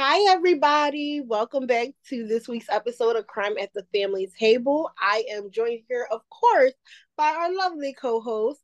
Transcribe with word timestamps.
Hi, 0.00 0.32
everybody. 0.32 1.20
Welcome 1.20 1.66
back 1.66 1.88
to 2.06 2.24
this 2.24 2.46
week's 2.46 2.68
episode 2.68 3.16
of 3.16 3.26
Crime 3.26 3.58
at 3.58 3.74
the 3.74 3.84
Family 3.92 4.30
Table. 4.38 4.92
I 4.96 5.24
am 5.28 5.50
joined 5.50 5.80
here, 5.88 6.06
of 6.12 6.20
course, 6.30 6.74
by 7.16 7.30
our 7.30 7.52
lovely 7.52 7.94
co 7.94 8.20
host, 8.20 8.60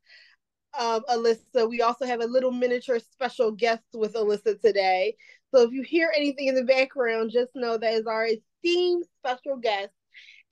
um, 0.79 1.03
Alyssa. 1.11 1.69
We 1.69 1.83
also 1.83 2.07
have 2.07 2.21
a 2.21 2.27
little 2.27 2.53
miniature 2.53 3.01
special 3.01 3.51
guest 3.51 3.83
with 3.95 4.15
Alyssa 4.15 4.61
today. 4.61 5.17
So 5.53 5.63
if 5.63 5.73
you 5.73 5.83
hear 5.83 6.13
anything 6.17 6.47
in 6.47 6.55
the 6.55 6.63
background, 6.63 7.33
just 7.33 7.51
know 7.57 7.79
that 7.79 7.95
is 7.95 8.07
our 8.07 8.29
esteemed 8.29 9.05
special 9.19 9.57
guest. 9.57 9.91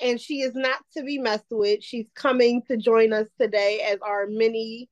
And 0.00 0.20
she 0.20 0.40
is 0.40 0.56
not 0.56 0.80
to 0.96 1.04
be 1.04 1.16
messed 1.16 1.46
with. 1.52 1.84
She's 1.84 2.08
coming 2.16 2.60
to 2.62 2.76
join 2.76 3.12
us 3.12 3.28
today 3.40 3.86
as 3.88 3.98
our 4.02 4.26
mini, 4.26 4.88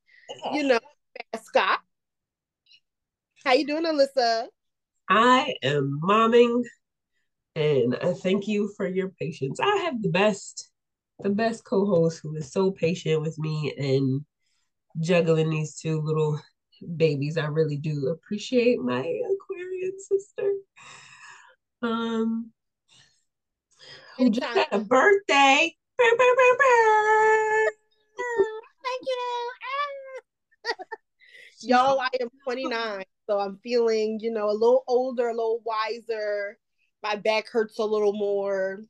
you 0.52 0.62
know, 0.62 0.78
mascot. 1.34 1.80
How 3.44 3.54
you 3.54 3.66
doing, 3.66 3.86
Alyssa? 3.86 4.46
I 5.10 5.54
am 5.64 5.98
momming 6.04 6.62
and 7.56 7.96
I 8.00 8.12
thank 8.12 8.46
you 8.46 8.72
for 8.76 8.86
your 8.86 9.08
patience. 9.08 9.58
I 9.58 9.76
have 9.84 10.00
the 10.00 10.08
best, 10.08 10.70
the 11.18 11.30
best 11.30 11.64
co-host 11.64 12.20
who 12.22 12.36
is 12.36 12.52
so 12.52 12.70
patient 12.70 13.20
with 13.20 13.36
me 13.36 13.74
and 13.76 14.24
juggling 15.00 15.50
these 15.50 15.74
two 15.74 16.00
little 16.00 16.40
babies. 16.96 17.36
I 17.36 17.46
really 17.46 17.76
do 17.76 18.06
appreciate 18.06 18.78
my 18.78 19.00
Aquarian 19.00 19.98
sister. 19.98 20.52
Um 21.82 22.52
who 24.16 24.30
just 24.30 24.46
had 24.46 24.68
a 24.70 24.78
birthday. 24.78 25.74
Burr, 25.98 26.16
burr, 26.16 26.34
burr, 26.36 27.66
Thank 28.84 29.02
you. 29.06 29.50
Y'all, 31.68 31.98
I 31.98 32.08
am 32.20 32.28
29. 32.44 33.04
So 33.30 33.38
I'm 33.38 33.60
feeling, 33.62 34.18
you 34.20 34.32
know, 34.32 34.50
a 34.50 34.52
little 34.52 34.82
older, 34.88 35.28
a 35.28 35.32
little 35.32 35.62
wiser. 35.64 36.58
My 37.00 37.14
back 37.14 37.46
hurts 37.48 37.78
a 37.78 37.84
little 37.84 38.12
more. 38.12 38.80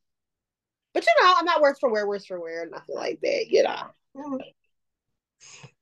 But 0.94 1.04
you 1.04 1.12
know, 1.22 1.34
I'm 1.36 1.44
not 1.44 1.60
worse 1.60 1.78
for 1.78 1.90
wear, 1.90 2.08
worse 2.08 2.24
for 2.24 2.40
wear, 2.40 2.66
nothing 2.66 2.96
like 2.96 3.20
that, 3.20 3.48
you 3.50 3.64
know. 3.64 4.38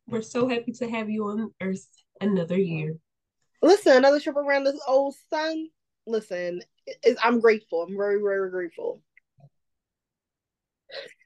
We're 0.08 0.22
so 0.22 0.48
happy 0.48 0.72
to 0.72 0.90
have 0.90 1.08
you 1.08 1.26
on 1.26 1.54
Earth 1.62 1.86
another 2.20 2.58
year. 2.58 2.96
Listen, 3.62 3.96
another 3.96 4.18
trip 4.18 4.34
around 4.34 4.64
this 4.64 4.80
old 4.88 5.14
sun. 5.30 5.68
Listen, 6.08 6.60
I'm 7.22 7.38
grateful. 7.38 7.82
I'm 7.82 7.96
very, 7.96 8.20
very 8.20 8.50
grateful. 8.50 9.00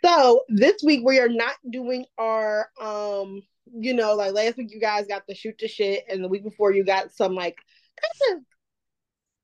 So 0.04 0.42
this 0.50 0.82
week 0.84 1.00
we 1.02 1.18
are 1.18 1.30
not 1.30 1.54
doing 1.70 2.04
our 2.18 2.68
um 2.78 3.42
you 3.72 3.94
know, 3.94 4.14
like 4.14 4.32
last 4.32 4.56
week 4.56 4.70
you 4.70 4.80
guys 4.80 5.06
got 5.06 5.22
the 5.26 5.34
shoot 5.34 5.56
the 5.58 5.68
shit, 5.68 6.04
and 6.08 6.22
the 6.22 6.28
week 6.28 6.44
before 6.44 6.72
you 6.72 6.84
got 6.84 7.12
some 7.12 7.34
like 7.34 7.56
kind 8.00 8.38
of 8.38 8.44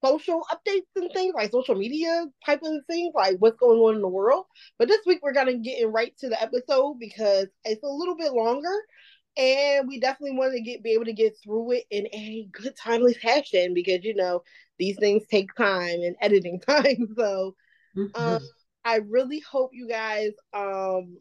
social 0.04 0.44
updates 0.52 0.86
and 0.96 1.10
things 1.12 1.34
like 1.34 1.50
social 1.50 1.74
media 1.74 2.26
type 2.44 2.60
of 2.62 2.72
things, 2.86 3.12
like 3.14 3.36
what's 3.38 3.58
going 3.58 3.78
on 3.78 3.96
in 3.96 4.02
the 4.02 4.08
world. 4.08 4.46
But 4.78 4.88
this 4.88 5.00
week 5.06 5.20
we're 5.22 5.32
gonna 5.32 5.58
get 5.58 5.80
in 5.80 5.92
right 5.92 6.16
to 6.18 6.28
the 6.28 6.40
episode 6.40 6.98
because 7.00 7.46
it's 7.64 7.82
a 7.82 7.88
little 7.88 8.16
bit 8.16 8.32
longer. 8.32 8.74
And 9.36 9.86
we 9.86 10.00
definitely 10.00 10.36
want 10.36 10.52
to 10.54 10.60
get 10.60 10.82
be 10.82 10.92
able 10.92 11.04
to 11.04 11.12
get 11.12 11.36
through 11.42 11.72
it 11.72 11.84
in 11.90 12.06
a 12.12 12.48
good 12.52 12.74
timely 12.76 13.14
fashion 13.14 13.72
because 13.72 14.04
you 14.04 14.14
know 14.14 14.42
these 14.78 14.96
things 14.98 15.22
take 15.30 15.54
time 15.54 16.00
and 16.00 16.16
editing 16.20 16.60
time. 16.68 17.08
So 17.16 17.54
mm-hmm. 17.96 18.20
um, 18.20 18.42
I 18.84 18.96
really 19.08 19.40
hope 19.40 19.70
you 19.72 19.88
guys 19.88 20.32
um 20.52 21.18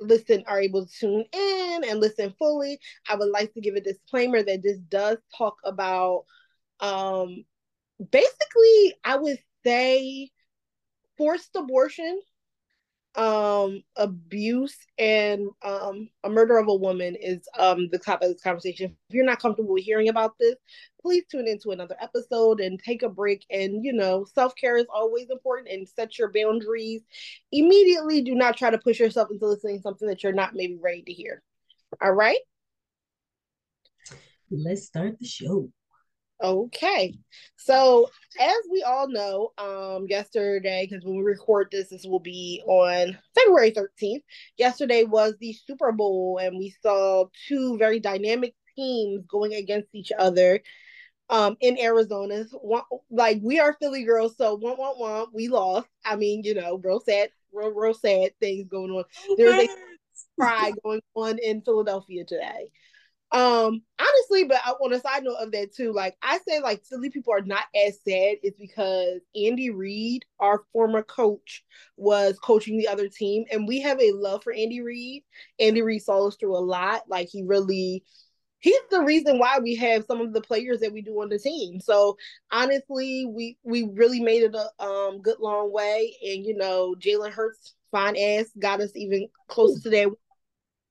listen 0.00 0.44
are 0.46 0.60
able 0.60 0.86
to 0.86 0.92
tune 0.92 1.24
in 1.32 1.84
and 1.88 2.00
listen 2.00 2.34
fully. 2.38 2.78
I 3.08 3.16
would 3.16 3.30
like 3.30 3.52
to 3.54 3.60
give 3.60 3.74
a 3.74 3.80
disclaimer 3.80 4.42
that 4.42 4.62
this 4.62 4.78
does 4.88 5.18
talk 5.36 5.56
about 5.64 6.24
um 6.80 7.44
basically 8.10 8.94
i 9.04 9.16
would 9.16 9.38
say 9.64 10.30
forced 11.16 11.50
abortion 11.54 12.20
um 13.16 13.82
abuse 13.96 14.76
and 14.98 15.48
um 15.62 16.08
a 16.24 16.28
murder 16.28 16.58
of 16.58 16.68
a 16.68 16.74
woman 16.74 17.14
is 17.14 17.46
um 17.58 17.88
the 17.92 17.98
topic 17.98 18.26
of 18.26 18.32
this 18.34 18.42
conversation. 18.42 18.96
If 19.08 19.14
you're 19.14 19.24
not 19.24 19.40
comfortable 19.40 19.76
hearing 19.76 20.08
about 20.08 20.34
this 20.38 20.56
please 21.04 21.24
tune 21.30 21.46
into 21.46 21.70
another 21.70 21.96
episode 22.00 22.60
and 22.60 22.80
take 22.80 23.02
a 23.02 23.08
break. 23.08 23.44
And 23.50 23.84
you 23.84 23.92
know 23.92 24.24
self-care 24.34 24.78
is 24.78 24.86
always 24.92 25.28
important 25.30 25.68
and 25.68 25.86
set 25.88 26.18
your 26.18 26.32
boundaries. 26.32 27.02
Immediately 27.52 28.22
do 28.22 28.34
not 28.34 28.56
try 28.56 28.70
to 28.70 28.78
push 28.78 28.98
yourself 28.98 29.30
into 29.30 29.46
listening 29.46 29.76
to 29.76 29.82
something 29.82 30.08
that 30.08 30.22
you're 30.22 30.32
not 30.32 30.54
maybe 30.54 30.78
ready 30.82 31.02
to 31.02 31.12
hear. 31.12 31.42
All 32.02 32.12
right? 32.12 32.38
Let's 34.50 34.86
start 34.86 35.18
the 35.18 35.26
show 35.26 35.68
Okay. 36.42 37.14
So 37.56 38.10
as 38.38 38.56
we 38.70 38.82
all 38.82 39.08
know, 39.08 39.52
um, 39.58 40.06
yesterday, 40.08 40.86
because 40.88 41.04
when 41.04 41.16
we 41.16 41.22
record 41.22 41.68
this, 41.70 41.88
this 41.88 42.04
will 42.04 42.20
be 42.20 42.62
on 42.66 43.16
February 43.34 43.70
13th. 43.70 44.22
Yesterday 44.58 45.04
was 45.04 45.34
the 45.40 45.54
Super 45.66 45.92
Bowl, 45.92 46.38
and 46.42 46.58
we 46.58 46.74
saw 46.82 47.26
two 47.48 47.78
very 47.78 48.00
dynamic 48.00 48.54
teams 48.76 49.24
going 49.26 49.54
against 49.54 49.88
each 49.94 50.10
other 50.18 50.60
um 51.30 51.56
in 51.60 51.78
Arizona. 51.78 52.44
Like 53.10 53.40
we 53.42 53.58
are 53.60 53.76
Philly 53.80 54.04
girls, 54.04 54.36
so 54.36 54.56
one 54.56 54.76
one 54.76 54.96
one, 54.96 55.26
we 55.32 55.48
lost. 55.48 55.88
I 56.04 56.16
mean, 56.16 56.42
you 56.44 56.54
know, 56.54 56.80
real 56.82 57.00
sad, 57.00 57.30
real, 57.52 57.70
real 57.70 57.94
sad 57.94 58.32
things 58.40 58.68
going 58.68 58.90
on. 58.90 59.04
There's 59.36 59.64
a 59.64 59.68
cry 60.38 60.72
going 60.82 61.00
on 61.14 61.38
in 61.38 61.62
Philadelphia 61.62 62.24
today. 62.24 62.68
Um, 63.34 63.82
honestly, 63.98 64.44
but 64.44 64.60
I, 64.64 64.70
on 64.70 64.92
a 64.92 65.00
side 65.00 65.24
note 65.24 65.38
of 65.40 65.50
that 65.52 65.74
too, 65.74 65.92
like 65.92 66.16
I 66.22 66.38
say, 66.46 66.60
like 66.60 66.84
silly 66.84 67.10
people 67.10 67.32
are 67.32 67.40
not 67.42 67.64
as 67.74 67.96
sad. 67.96 68.36
It's 68.44 68.56
because 68.56 69.22
Andy 69.34 69.70
Reid, 69.70 70.24
our 70.38 70.62
former 70.72 71.02
coach, 71.02 71.64
was 71.96 72.38
coaching 72.38 72.78
the 72.78 72.86
other 72.86 73.08
team, 73.08 73.44
and 73.50 73.66
we 73.66 73.80
have 73.80 74.00
a 74.00 74.12
love 74.12 74.44
for 74.44 74.52
Andy 74.52 74.82
Reid. 74.82 75.24
Andy 75.58 75.82
Reid 75.82 76.02
saw 76.02 76.28
us 76.28 76.36
through 76.36 76.56
a 76.56 76.60
lot. 76.60 77.02
Like 77.08 77.28
he 77.28 77.42
really, 77.42 78.04
he's 78.60 78.80
the 78.92 79.02
reason 79.02 79.40
why 79.40 79.58
we 79.60 79.74
have 79.76 80.04
some 80.04 80.20
of 80.20 80.32
the 80.32 80.40
players 80.40 80.78
that 80.80 80.92
we 80.92 81.02
do 81.02 81.20
on 81.20 81.28
the 81.28 81.38
team. 81.40 81.80
So 81.80 82.16
honestly, 82.52 83.26
we 83.26 83.58
we 83.64 83.82
really 83.94 84.20
made 84.20 84.44
it 84.44 84.54
a 84.54 84.84
um 84.84 85.20
good 85.22 85.40
long 85.40 85.72
way, 85.72 86.14
and 86.22 86.46
you 86.46 86.56
know, 86.56 86.94
Jalen 87.00 87.32
Hurts, 87.32 87.74
fine 87.90 88.16
ass, 88.16 88.46
got 88.60 88.80
us 88.80 88.92
even 88.94 89.26
closer 89.48 89.80
to 89.82 89.90
that 89.90 90.12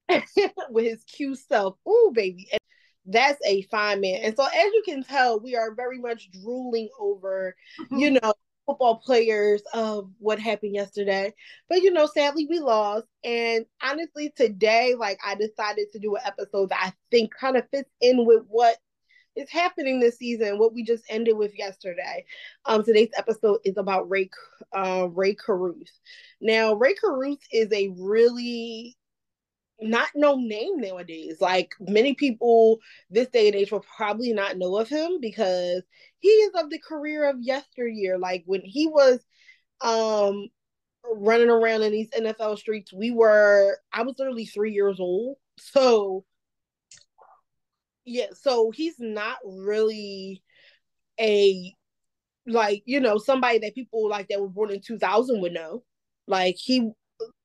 with 0.69 0.86
his 0.86 1.03
cute 1.03 1.40
self. 1.40 1.78
Ooh, 1.88 2.12
baby. 2.14 2.47
And 2.52 2.59
that's 3.06 3.40
a 3.46 3.64
fine 3.64 4.02
man. 4.02 4.22
And 4.24 4.36
so, 4.36 4.46
as 4.46 4.53
you 4.53 4.84
can 4.86 5.03
tell, 5.03 5.40
we 5.40 5.56
are 5.56 5.74
very 5.74 6.00
much 6.00 6.30
drooling 6.31 6.90
over, 7.00 7.56
mm-hmm. 7.80 7.97
you 7.97 8.12
know, 8.12 8.34
football 8.66 8.96
players 8.96 9.62
of 9.74 10.09
what 10.19 10.40
happened 10.40 10.74
yesterday. 10.74 11.34
But, 11.69 11.81
you 11.81 11.92
know, 11.92 12.06
sadly, 12.06 12.47
we 12.50 12.59
lost. 12.59 13.06
And 13.24 13.66
honestly, 13.81 14.34
today, 14.36 14.96
like, 14.97 15.19
I 15.25 15.36
decided 15.36 15.92
to 15.92 16.00
do 16.00 16.16
an 16.16 16.22
episode 16.25 16.69
that 16.69 16.81
I 16.81 16.94
think 17.12 17.34
kind 17.34 17.58
of 17.58 17.68
fits 17.72 17.90
in 18.02 18.25
with 18.25 18.44
what 18.47 18.78
is 19.36 19.50
happening 19.50 20.00
this 20.00 20.18
season, 20.18 20.59
what 20.59 20.74
we 20.74 20.84
just 20.84 21.03
ended 21.09 21.38
with 21.38 21.58
yesterday. 21.58 22.25
Um, 22.66 22.84
today's 22.84 23.09
episode 23.18 23.59
is 23.66 23.78
about 23.78 24.09
Ray 24.09 24.30
uh, 24.74 25.08
Rae 25.12 25.36
Carruth. 25.36 26.00
Now, 26.40 26.75
Rae 26.75 26.94
Carruth 26.94 27.42
is 27.52 27.72
a 27.72 27.94
really 27.97 28.96
not 29.84 30.10
no 30.16 30.36
name 30.36 30.80
nowadays. 30.80 31.38
Like 31.42 31.74
many 31.80 32.16
people 32.16 32.80
this 33.10 33.28
day 33.30 33.48
and 33.48 33.56
age 33.56 33.72
will 33.72 33.86
probably 33.96 34.34
not 34.34 34.58
know 34.58 34.78
of 34.78 34.90
him 34.90 35.20
because 35.22 35.84
he 36.20 36.30
is 36.30 36.52
of 36.56 36.70
the 36.70 36.80
career 36.80 37.30
of 37.30 37.38
yesteryear. 37.42 38.18
Like 38.18 38.44
when 38.46 38.62
he 38.62 38.88
was 38.88 39.20
um 39.82 40.48
running 41.06 41.50
around 41.50 41.84
in 41.84 41.92
these 41.92 42.10
NFL 42.10 42.58
streets, 42.58 42.94
we 42.94 43.12
were 43.12 43.78
I 43.92 44.04
was 44.04 44.16
literally 44.18 44.46
three 44.46 44.72
years 44.74 45.00
old. 45.00 45.38
So 45.60 46.25
yeah, 48.06 48.28
so 48.34 48.72
he's 48.72 48.96
not 49.00 49.38
really 49.46 50.42
a 51.19 51.74
like, 52.46 52.84
you 52.86 53.00
know, 53.00 53.18
somebody 53.18 53.60
that 53.60 53.75
people 53.75 54.10
like 54.10 54.28
that 54.30 54.42
were 54.42 54.50
born 54.50 54.72
in 54.72 54.81
2000 54.81 55.42
would 55.42 55.54
know. 55.54 55.84
Like 56.28 56.56
he 56.57 56.92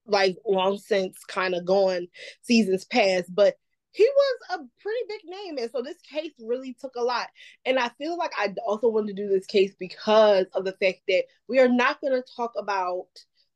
like 0.09 0.37
long 0.47 0.79
since 0.79 1.25
kind 1.25 1.55
of 1.55 1.65
gone 1.65 2.09
seasons 2.43 2.85
past, 2.85 3.33
but 3.35 3.57
he 3.93 4.05
was 4.05 4.61
a 4.61 4.83
pretty 4.83 5.01
big 5.09 5.21
name. 5.25 5.59
And 5.59 5.71
so 5.71 5.83
this 5.83 6.01
case 6.03 6.33
really 6.41 6.77
took 6.81 6.95
a 6.97 7.03
lot. 7.03 7.29
And 7.65 7.79
I 7.79 7.91
feel 7.99 8.17
like 8.17 8.33
I 8.37 8.55
also 8.67 8.89
wanted 8.89 9.17
to 9.17 9.23
do 9.23 9.29
this 9.29 9.47
case 9.47 9.75
because 9.79 10.47
of 10.55 10.65
the 10.65 10.77
fact 10.81 11.01
that 11.09 11.25
we 11.49 11.59
are 11.59 11.69
not 11.69 12.01
going 12.01 12.13
to 12.13 12.25
talk 12.37 12.53
about 12.57 13.07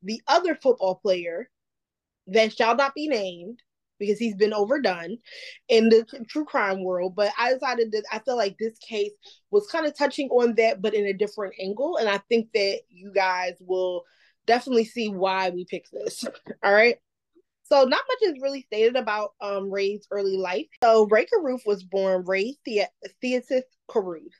the 0.01 0.21
other 0.27 0.55
football 0.55 0.95
player 0.95 1.49
that 2.27 2.53
shall 2.55 2.75
not 2.75 2.95
be 2.95 3.07
named 3.07 3.59
because 3.99 4.19
he's 4.19 4.35
been 4.35 4.53
overdone 4.53 5.17
in 5.69 5.87
the 5.89 6.05
true 6.27 6.45
crime 6.45 6.83
world. 6.83 7.15
But 7.15 7.31
I 7.39 7.53
decided 7.53 7.91
that 7.93 8.03
I 8.11 8.19
feel 8.19 8.35
like 8.35 8.57
this 8.57 8.77
case 8.79 9.13
was 9.51 9.67
kind 9.67 9.85
of 9.85 9.97
touching 9.97 10.29
on 10.29 10.55
that, 10.55 10.81
but 10.81 10.93
in 10.93 11.05
a 11.05 11.13
different 11.13 11.53
angle. 11.61 11.97
And 11.97 12.09
I 12.09 12.17
think 12.29 12.49
that 12.53 12.81
you 12.89 13.13
guys 13.13 13.53
will 13.61 14.03
definitely 14.45 14.85
see 14.85 15.09
why 15.09 15.49
we 15.49 15.65
picked 15.65 15.91
this. 15.91 16.25
All 16.63 16.73
right. 16.73 16.97
So 17.65 17.83
not 17.85 18.01
much 18.07 18.29
is 18.29 18.41
really 18.41 18.61
stated 18.61 18.95
about 18.95 19.31
um, 19.41 19.71
Rae's 19.71 20.05
early 20.11 20.37
life. 20.37 20.67
So 20.83 21.07
Rae 21.07 21.25
Carruth 21.25 21.63
was 21.65 21.83
born 21.83 22.23
Ray 22.25 22.55
the- 22.65 22.87
Theotis 23.23 23.63
Carruth. 23.87 24.33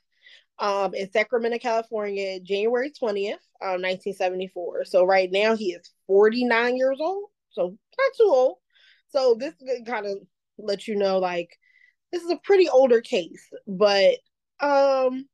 um, 0.58 0.94
in 0.94 1.10
Sacramento, 1.10 1.58
California, 1.58 2.38
January 2.40 2.90
20th, 2.90 3.40
um, 3.62 3.80
1974. 3.82 4.84
So 4.84 5.04
right 5.04 5.30
now 5.32 5.56
he 5.56 5.72
is 5.72 5.90
49 6.06 6.76
years 6.76 6.98
old. 7.00 7.30
So 7.50 7.62
not 7.98 8.12
too 8.16 8.24
old. 8.30 8.58
So 9.08 9.36
this 9.38 9.54
kind 9.86 10.06
of 10.06 10.18
let 10.58 10.86
you 10.86 10.94
know 10.96 11.18
like 11.18 11.48
this 12.12 12.22
is 12.22 12.30
a 12.30 12.36
pretty 12.44 12.68
older 12.68 13.00
case, 13.00 13.48
but 13.66 14.16
um 14.60 15.26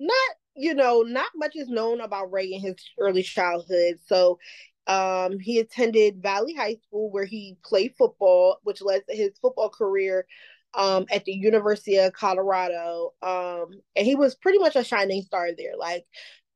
not 0.00 0.36
you 0.56 0.74
know, 0.74 1.02
not 1.02 1.30
much 1.34 1.56
is 1.56 1.68
known 1.68 2.00
about 2.00 2.32
Ray 2.32 2.52
in 2.52 2.60
his 2.60 2.76
early 2.98 3.22
childhood. 3.22 3.98
So 4.06 4.38
um, 4.86 5.38
he 5.38 5.58
attended 5.58 6.22
Valley 6.22 6.54
High 6.54 6.76
School 6.86 7.10
where 7.10 7.24
he 7.24 7.56
played 7.64 7.94
football, 7.96 8.58
which 8.62 8.82
led 8.82 9.02
to 9.08 9.16
his 9.16 9.32
football 9.40 9.70
career 9.70 10.26
um, 10.74 11.06
at 11.10 11.24
the 11.24 11.32
University 11.32 11.96
of 11.98 12.12
Colorado. 12.12 13.12
Um, 13.22 13.70
and 13.96 14.06
he 14.06 14.14
was 14.14 14.34
pretty 14.34 14.58
much 14.58 14.76
a 14.76 14.84
shining 14.84 15.22
star 15.22 15.50
there. 15.56 15.76
Like 15.78 16.06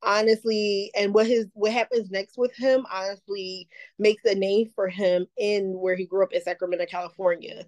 honestly, 0.02 0.90
and 0.96 1.14
what 1.14 1.26
his 1.26 1.46
what 1.54 1.72
happens 1.72 2.10
next 2.10 2.38
with 2.38 2.54
him 2.56 2.87
honestly 2.93 3.69
makes 3.98 4.25
a 4.25 4.34
name 4.34 4.70
for 4.75 4.88
him 4.88 5.26
in 5.37 5.72
where 5.78 5.96
he 5.96 6.06
grew 6.06 6.22
up 6.22 6.32
in 6.32 6.43
Sacramento, 6.43 6.87
California. 6.87 7.64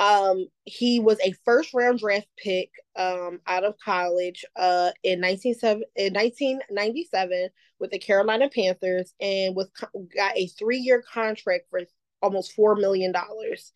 Um, 0.00 0.46
he 0.64 0.98
was 0.98 1.18
a 1.20 1.34
first 1.44 1.74
round 1.74 1.98
draft 1.98 2.26
pick 2.42 2.70
um, 2.96 3.38
out 3.46 3.64
of 3.64 3.76
college 3.84 4.46
uh, 4.56 4.92
in, 5.02 5.20
19, 5.20 5.54
in 5.94 6.14
1997 6.14 7.48
with 7.78 7.90
the 7.90 7.98
Carolina 7.98 8.48
Panthers 8.48 9.12
and 9.20 9.54
was 9.54 9.68
got 10.16 10.36
a 10.36 10.46
three 10.46 10.78
year 10.78 11.02
contract 11.02 11.66
for 11.68 11.82
almost 12.22 12.54
four 12.54 12.76
million 12.76 13.12
dollars. 13.12 13.72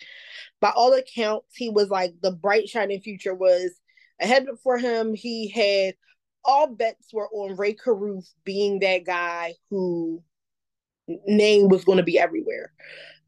By 0.62 0.70
all 0.70 0.94
accounts, 0.94 1.54
he 1.54 1.68
was 1.68 1.90
like 1.90 2.14
the 2.22 2.32
bright 2.32 2.70
shining 2.70 3.02
future 3.02 3.34
was 3.34 3.72
ahead 4.18 4.46
for 4.62 4.78
him. 4.78 5.12
He 5.14 5.48
had 5.48 5.94
all 6.42 6.68
bets 6.68 7.12
were 7.12 7.28
on 7.28 7.56
Rae 7.56 7.74
Carruth 7.74 8.32
being 8.44 8.78
that 8.78 9.04
guy 9.04 9.54
who 9.68 10.22
name 11.26 11.68
was 11.68 11.84
going 11.84 11.98
to 11.98 12.04
be 12.04 12.18
everywhere. 12.18 12.72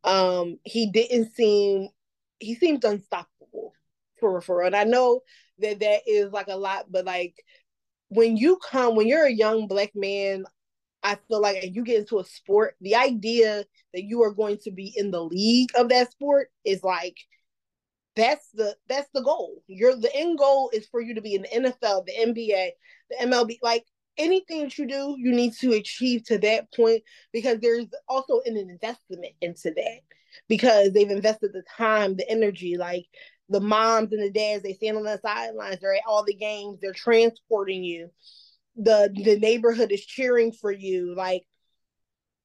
Um, 0.02 0.58
he 0.64 0.90
didn't 0.90 1.34
seem 1.34 1.88
he 2.38 2.54
seems 2.54 2.84
unstoppable 2.84 3.72
for 4.20 4.40
for 4.40 4.62
and 4.62 4.76
I 4.76 4.84
know 4.84 5.20
that 5.58 5.80
that 5.80 6.00
is 6.06 6.32
like 6.32 6.48
a 6.48 6.56
lot, 6.56 6.86
but 6.90 7.04
like 7.04 7.34
when 8.08 8.36
you 8.36 8.58
come 8.58 8.96
when 8.96 9.08
you're 9.08 9.26
a 9.26 9.30
young 9.32 9.66
black 9.66 9.92
man, 9.94 10.44
I 11.02 11.16
feel 11.28 11.40
like 11.40 11.62
you 11.62 11.84
get 11.84 12.00
into 12.00 12.18
a 12.18 12.24
sport, 12.24 12.76
the 12.80 12.96
idea 12.96 13.64
that 13.94 14.04
you 14.04 14.22
are 14.22 14.32
going 14.32 14.58
to 14.64 14.70
be 14.70 14.92
in 14.96 15.10
the 15.10 15.22
league 15.22 15.70
of 15.76 15.88
that 15.90 16.10
sport 16.10 16.48
is 16.64 16.82
like 16.82 17.16
that's 18.16 18.48
the 18.54 18.76
that's 18.88 19.08
the 19.14 19.22
goal. 19.22 19.62
You're 19.66 19.96
the 19.96 20.14
end 20.14 20.38
goal 20.38 20.70
is 20.72 20.86
for 20.88 21.00
you 21.00 21.14
to 21.14 21.20
be 21.20 21.34
in 21.34 21.42
the 21.42 21.48
NFL, 21.48 22.06
the 22.06 22.12
NBA, 22.12 22.70
the 23.10 23.26
MLB, 23.26 23.58
like 23.62 23.84
anything 24.18 24.64
that 24.64 24.78
you 24.78 24.86
do, 24.86 25.14
you 25.18 25.32
need 25.32 25.52
to 25.54 25.72
achieve 25.72 26.24
to 26.24 26.38
that 26.38 26.72
point 26.72 27.02
because 27.32 27.58
there's 27.60 27.86
also 28.08 28.40
an 28.46 28.56
investment 28.56 29.26
into 29.40 29.70
that 29.70 30.00
because 30.48 30.92
they've 30.92 31.10
invested 31.10 31.52
the 31.52 31.62
time, 31.76 32.16
the 32.16 32.28
energy, 32.28 32.76
like 32.76 33.06
the 33.48 33.60
moms 33.60 34.12
and 34.12 34.22
the 34.22 34.30
dads, 34.30 34.62
they 34.62 34.74
stand 34.74 34.96
on 34.96 35.04
the 35.04 35.18
sidelines, 35.22 35.78
they're 35.80 35.94
at 35.94 36.02
all 36.06 36.24
the 36.24 36.34
games, 36.34 36.78
they're 36.80 36.92
transporting 36.92 37.84
you. 37.84 38.10
The 38.76 39.10
the 39.14 39.38
neighborhood 39.38 39.92
is 39.92 40.04
cheering 40.04 40.52
for 40.52 40.70
you. 40.70 41.14
Like 41.14 41.46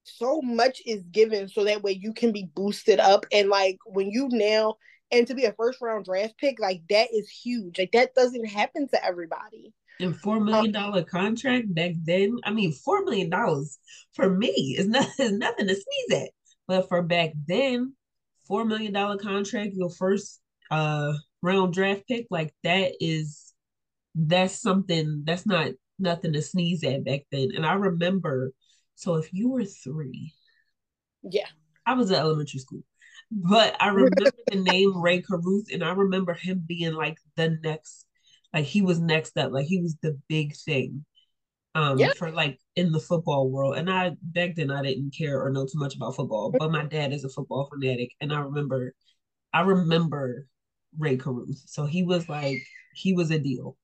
so 0.03 0.41
much 0.41 0.81
is 0.85 1.03
given 1.11 1.47
so 1.47 1.65
that 1.65 1.83
way 1.83 1.91
you 1.91 2.13
can 2.13 2.31
be 2.31 2.49
boosted 2.55 2.99
up. 2.99 3.25
And 3.31 3.49
like 3.49 3.77
when 3.85 4.09
you 4.09 4.27
now 4.31 4.75
and 5.11 5.27
to 5.27 5.35
be 5.35 5.45
a 5.45 5.53
first 5.53 5.81
round 5.81 6.05
draft 6.05 6.37
pick, 6.37 6.59
like 6.59 6.81
that 6.89 7.09
is 7.13 7.29
huge. 7.29 7.77
Like 7.77 7.91
that 7.91 8.15
doesn't 8.15 8.45
happen 8.45 8.87
to 8.89 9.05
everybody. 9.05 9.73
And 9.99 10.15
four 10.15 10.39
million 10.39 10.71
dollar 10.71 10.99
um, 10.99 11.05
contract 11.05 11.73
back 11.73 11.91
then. 12.03 12.37
I 12.43 12.51
mean, 12.51 12.71
four 12.71 13.03
million 13.03 13.29
dollars 13.29 13.77
for 14.13 14.29
me 14.29 14.75
is 14.77 14.87
not 14.87 15.07
is 15.19 15.31
nothing 15.31 15.67
to 15.67 15.75
sneeze 15.75 16.21
at. 16.21 16.29
But 16.71 16.87
for 16.87 17.01
back 17.01 17.33
then, 17.47 17.95
four 18.47 18.63
million 18.63 18.93
dollar 18.93 19.17
contract, 19.17 19.73
your 19.73 19.89
first 19.89 20.39
uh 20.71 21.11
round 21.41 21.73
draft 21.73 22.07
pick, 22.07 22.27
like 22.29 22.53
that 22.63 22.93
is 23.01 23.53
that's 24.15 24.61
something 24.61 25.23
that's 25.25 25.45
not 25.45 25.71
nothing 25.99 26.31
to 26.31 26.41
sneeze 26.41 26.81
at 26.85 27.03
back 27.03 27.23
then. 27.29 27.49
And 27.57 27.65
I 27.65 27.73
remember, 27.73 28.53
so 28.95 29.15
if 29.15 29.33
you 29.33 29.49
were 29.49 29.65
three, 29.65 30.33
yeah, 31.23 31.47
I 31.85 31.95
was 31.95 32.09
in 32.09 32.15
elementary 32.15 32.61
school, 32.61 32.83
but 33.29 33.75
I 33.81 33.89
remember 33.89 34.31
the 34.47 34.55
name 34.55 34.97
Rae 35.01 35.21
Carruth, 35.21 35.73
and 35.73 35.83
I 35.83 35.91
remember 35.91 36.33
him 36.33 36.63
being 36.65 36.93
like 36.93 37.17
the 37.35 37.59
next, 37.61 38.05
like 38.53 38.63
he 38.63 38.81
was 38.81 38.97
next 38.97 39.37
up, 39.37 39.51
like 39.51 39.65
he 39.65 39.81
was 39.81 39.97
the 40.01 40.17
big 40.29 40.55
thing 40.55 41.03
um 41.75 41.97
yeah. 41.97 42.11
for 42.17 42.31
like 42.31 42.59
in 42.75 42.91
the 42.91 42.99
football 42.99 43.49
world. 43.49 43.77
And 43.77 43.89
I 43.89 44.11
back 44.21 44.55
then 44.55 44.71
I 44.71 44.81
didn't 44.81 45.15
care 45.17 45.41
or 45.41 45.49
know 45.49 45.65
too 45.65 45.79
much 45.79 45.95
about 45.95 46.15
football, 46.15 46.51
but 46.57 46.71
my 46.71 46.85
dad 46.85 47.13
is 47.13 47.23
a 47.23 47.29
football 47.29 47.69
fanatic 47.71 48.11
and 48.19 48.33
I 48.33 48.39
remember 48.39 48.93
I 49.53 49.61
remember 49.61 50.47
Rae 50.97 51.17
Carruth. 51.17 51.61
So 51.65 51.85
he 51.85 52.03
was 52.03 52.27
like 52.29 52.57
he 52.93 53.13
was 53.13 53.31
a 53.31 53.39
deal. 53.39 53.77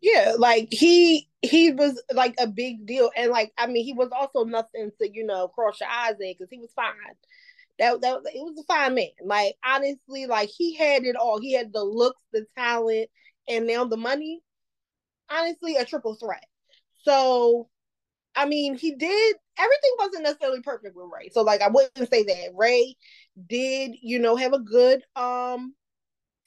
Yeah, 0.00 0.34
like 0.36 0.68
he 0.70 1.28
he 1.42 1.70
was 1.70 2.02
like 2.12 2.34
a 2.38 2.46
big 2.46 2.86
deal. 2.86 3.10
And 3.16 3.30
like 3.30 3.52
I 3.56 3.66
mean 3.66 3.84
he 3.84 3.92
was 3.92 4.10
also 4.12 4.44
nothing 4.44 4.90
to, 5.00 5.10
you 5.10 5.24
know, 5.24 5.48
cross 5.48 5.80
your 5.80 5.88
eyes 5.88 6.16
in 6.20 6.34
because 6.36 6.50
he 6.50 6.58
was 6.58 6.72
fine. 6.74 6.94
That, 7.78 8.02
that 8.02 8.18
it 8.26 8.42
was 8.42 8.58
a 8.58 8.64
fine 8.64 8.94
man. 8.94 9.08
Like 9.24 9.54
honestly, 9.64 10.26
like 10.26 10.50
he 10.50 10.74
had 10.74 11.04
it 11.04 11.16
all. 11.16 11.40
He 11.40 11.54
had 11.54 11.72
the 11.72 11.84
looks, 11.84 12.20
the 12.32 12.46
talent, 12.56 13.08
and 13.48 13.66
now 13.66 13.84
the 13.84 13.96
money. 13.96 14.40
Honestly, 15.30 15.76
a 15.76 15.84
triple 15.84 16.16
threat. 16.16 16.44
So, 17.04 17.68
I 18.36 18.46
mean, 18.46 18.76
he 18.76 18.94
did 18.94 19.36
everything 19.58 19.90
wasn't 19.98 20.22
necessarily 20.24 20.62
perfect 20.62 20.96
with 20.96 21.10
Ray. 21.12 21.28
So, 21.30 21.42
like, 21.42 21.62
I 21.62 21.68
wouldn't 21.68 22.10
say 22.10 22.22
that 22.24 22.52
Ray 22.56 22.96
did, 23.48 23.92
you 24.00 24.18
know, 24.18 24.36
have 24.36 24.52
a 24.52 24.60
good 24.60 25.02
um 25.16 25.74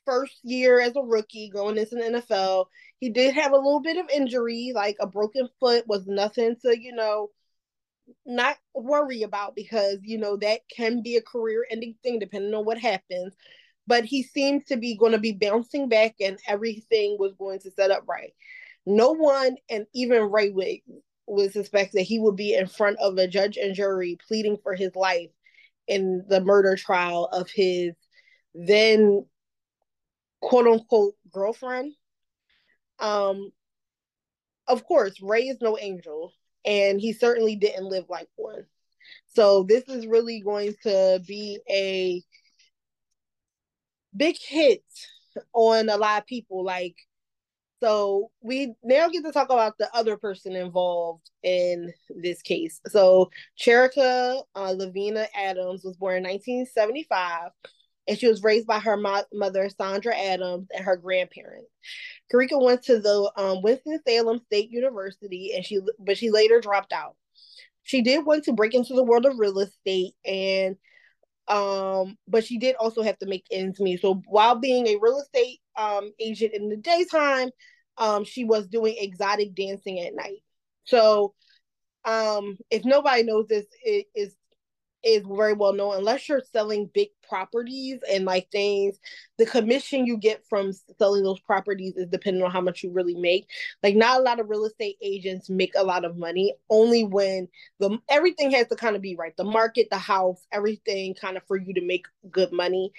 first 0.05 0.37
year 0.43 0.81
as 0.81 0.95
a 0.95 1.01
rookie 1.01 1.49
going 1.49 1.77
into 1.77 1.95
the 1.95 2.01
NFL. 2.03 2.65
He 2.99 3.09
did 3.09 3.35
have 3.35 3.51
a 3.51 3.57
little 3.57 3.81
bit 3.81 3.97
of 3.97 4.09
injury, 4.09 4.71
like 4.73 4.97
a 4.99 5.07
broken 5.07 5.47
foot 5.59 5.87
was 5.87 6.07
nothing 6.07 6.55
to, 6.63 6.77
you 6.79 6.93
know, 6.93 7.29
not 8.25 8.57
worry 8.73 9.23
about 9.23 9.55
because, 9.55 9.99
you 10.01 10.17
know, 10.17 10.37
that 10.37 10.61
can 10.75 11.01
be 11.01 11.17
a 11.17 11.21
career 11.21 11.65
ending 11.69 11.95
thing 12.03 12.19
depending 12.19 12.53
on 12.53 12.65
what 12.65 12.77
happens. 12.77 13.33
But 13.87 14.05
he 14.05 14.23
seems 14.23 14.63
to 14.65 14.77
be 14.77 14.95
going 14.97 15.11
to 15.11 15.19
be 15.19 15.33
bouncing 15.33 15.89
back 15.89 16.15
and 16.21 16.39
everything 16.47 17.17
was 17.19 17.33
going 17.37 17.59
to 17.61 17.71
set 17.71 17.91
up 17.91 18.03
right. 18.07 18.33
No 18.85 19.11
one, 19.11 19.57
and 19.69 19.85
even 19.93 20.31
Ray 20.31 20.49
would, 20.49 20.67
would 21.27 21.53
suspect 21.53 21.93
that 21.93 22.01
he 22.01 22.19
would 22.19 22.35
be 22.35 22.53
in 22.53 22.67
front 22.67 22.97
of 22.99 23.17
a 23.17 23.27
judge 23.27 23.57
and 23.57 23.75
jury 23.75 24.17
pleading 24.27 24.57
for 24.61 24.75
his 24.75 24.95
life 24.95 25.29
in 25.87 26.23
the 26.27 26.41
murder 26.41 26.75
trial 26.75 27.25
of 27.31 27.49
his 27.49 27.93
then 28.53 29.25
quote 30.41 30.67
unquote 30.67 31.15
girlfriend. 31.31 31.93
Um, 32.99 33.51
of 34.67 34.85
course, 34.85 35.21
Ray 35.21 35.47
is 35.47 35.57
no 35.61 35.77
angel, 35.77 36.33
and 36.65 36.99
he 36.99 37.13
certainly 37.13 37.55
didn't 37.55 37.85
live 37.85 38.05
like 38.09 38.27
one. 38.35 38.65
So 39.35 39.63
this 39.63 39.83
is 39.87 40.07
really 40.07 40.41
going 40.41 40.75
to 40.83 41.21
be 41.27 41.59
a 41.69 42.21
big 44.15 44.37
hit 44.39 44.83
on 45.53 45.89
a 45.89 45.97
lot 45.97 46.21
of 46.21 46.27
people. 46.27 46.63
Like 46.63 46.95
so 47.83 48.31
we 48.41 48.75
now 48.81 49.09
get 49.09 49.25
to 49.25 49.31
talk 49.33 49.49
about 49.49 49.77
the 49.77 49.93
other 49.93 50.15
person 50.15 50.55
involved 50.55 51.29
in 51.43 51.91
this 52.09 52.41
case. 52.41 52.79
So 52.87 53.29
Cherica 53.59 54.41
uh, 54.55 54.71
Lavina 54.71 55.27
Adams 55.35 55.83
was 55.83 55.97
born 55.97 56.17
in 56.17 56.23
1975, 56.23 57.51
and 58.07 58.17
she 58.17 58.27
was 58.27 58.41
raised 58.41 58.67
by 58.67 58.79
her 58.79 58.95
mo- 58.95 59.25
mother 59.33 59.67
Sandra 59.67 60.15
Adams 60.17 60.69
and 60.73 60.85
her 60.85 60.95
grandparents. 60.95 61.69
Cherica 62.31 62.63
went 62.63 62.83
to 62.83 62.99
the 62.99 63.31
um, 63.35 63.61
Winston 63.61 63.99
Salem 64.07 64.39
State 64.45 64.71
University, 64.71 65.51
and 65.53 65.65
she 65.65 65.81
but 65.99 66.17
she 66.17 66.31
later 66.31 66.61
dropped 66.61 66.93
out. 66.93 67.17
She 67.81 68.01
did 68.01 68.25
want 68.25 68.45
to 68.45 68.53
break 68.53 68.73
into 68.73 68.93
the 68.93 69.03
world 69.03 69.25
of 69.25 69.37
real 69.37 69.59
estate 69.59 70.13
and 70.25 70.77
um 71.49 72.17
but 72.25 72.45
she 72.45 72.57
did 72.57 72.73
also 72.75 73.01
have 73.01 73.17
to 73.19 73.25
make 73.25 73.43
ends 73.51 73.77
meet 73.77 73.99
so 73.99 74.21
while 74.27 74.55
being 74.55 74.87
a 74.87 74.97
real 75.01 75.19
estate 75.19 75.59
um 75.75 76.09
agent 76.17 76.53
in 76.53 76.69
the 76.69 76.77
daytime 76.77 77.49
um, 77.97 78.23
she 78.23 78.43
was 78.43 78.67
doing 78.67 78.95
exotic 78.97 79.55
dancing 79.55 79.99
at 79.99 80.15
night. 80.15 80.43
So, 80.85 81.33
um, 82.05 82.57
if 82.69 82.83
nobody 82.83 83.23
knows 83.23 83.47
this, 83.47 83.65
it 83.83 84.07
is 84.15 84.35
is 85.03 85.23
very 85.29 85.53
well 85.53 85.73
known. 85.73 85.97
Unless 85.97 86.29
you're 86.29 86.41
selling 86.51 86.89
big 86.93 87.09
properties 87.27 87.99
and 88.09 88.25
like 88.25 88.49
things, 88.51 88.97
the 89.37 89.45
commission 89.45 90.05
you 90.05 90.17
get 90.17 90.43
from 90.47 90.71
selling 90.97 91.23
those 91.23 91.39
properties 91.41 91.95
is 91.97 92.07
dependent 92.07 92.45
on 92.45 92.51
how 92.51 92.61
much 92.61 92.83
you 92.83 92.91
really 92.91 93.15
make. 93.15 93.47
Like, 93.81 93.95
not 93.95 94.19
a 94.19 94.23
lot 94.23 94.39
of 94.39 94.49
real 94.49 94.65
estate 94.65 94.97
agents 95.01 95.49
make 95.49 95.73
a 95.75 95.83
lot 95.83 96.05
of 96.05 96.17
money. 96.17 96.55
Only 96.69 97.03
when 97.03 97.47
the 97.79 97.97
everything 98.09 98.51
has 98.51 98.67
to 98.67 98.75
kind 98.75 98.95
of 98.95 99.01
be 99.01 99.15
right. 99.15 99.35
The 99.35 99.43
market, 99.43 99.87
the 99.91 99.97
house, 99.97 100.45
everything 100.51 101.15
kind 101.15 101.37
of 101.37 101.43
for 101.47 101.57
you 101.57 101.73
to 101.73 101.81
make 101.81 102.07
good 102.31 102.51
money. 102.51 102.91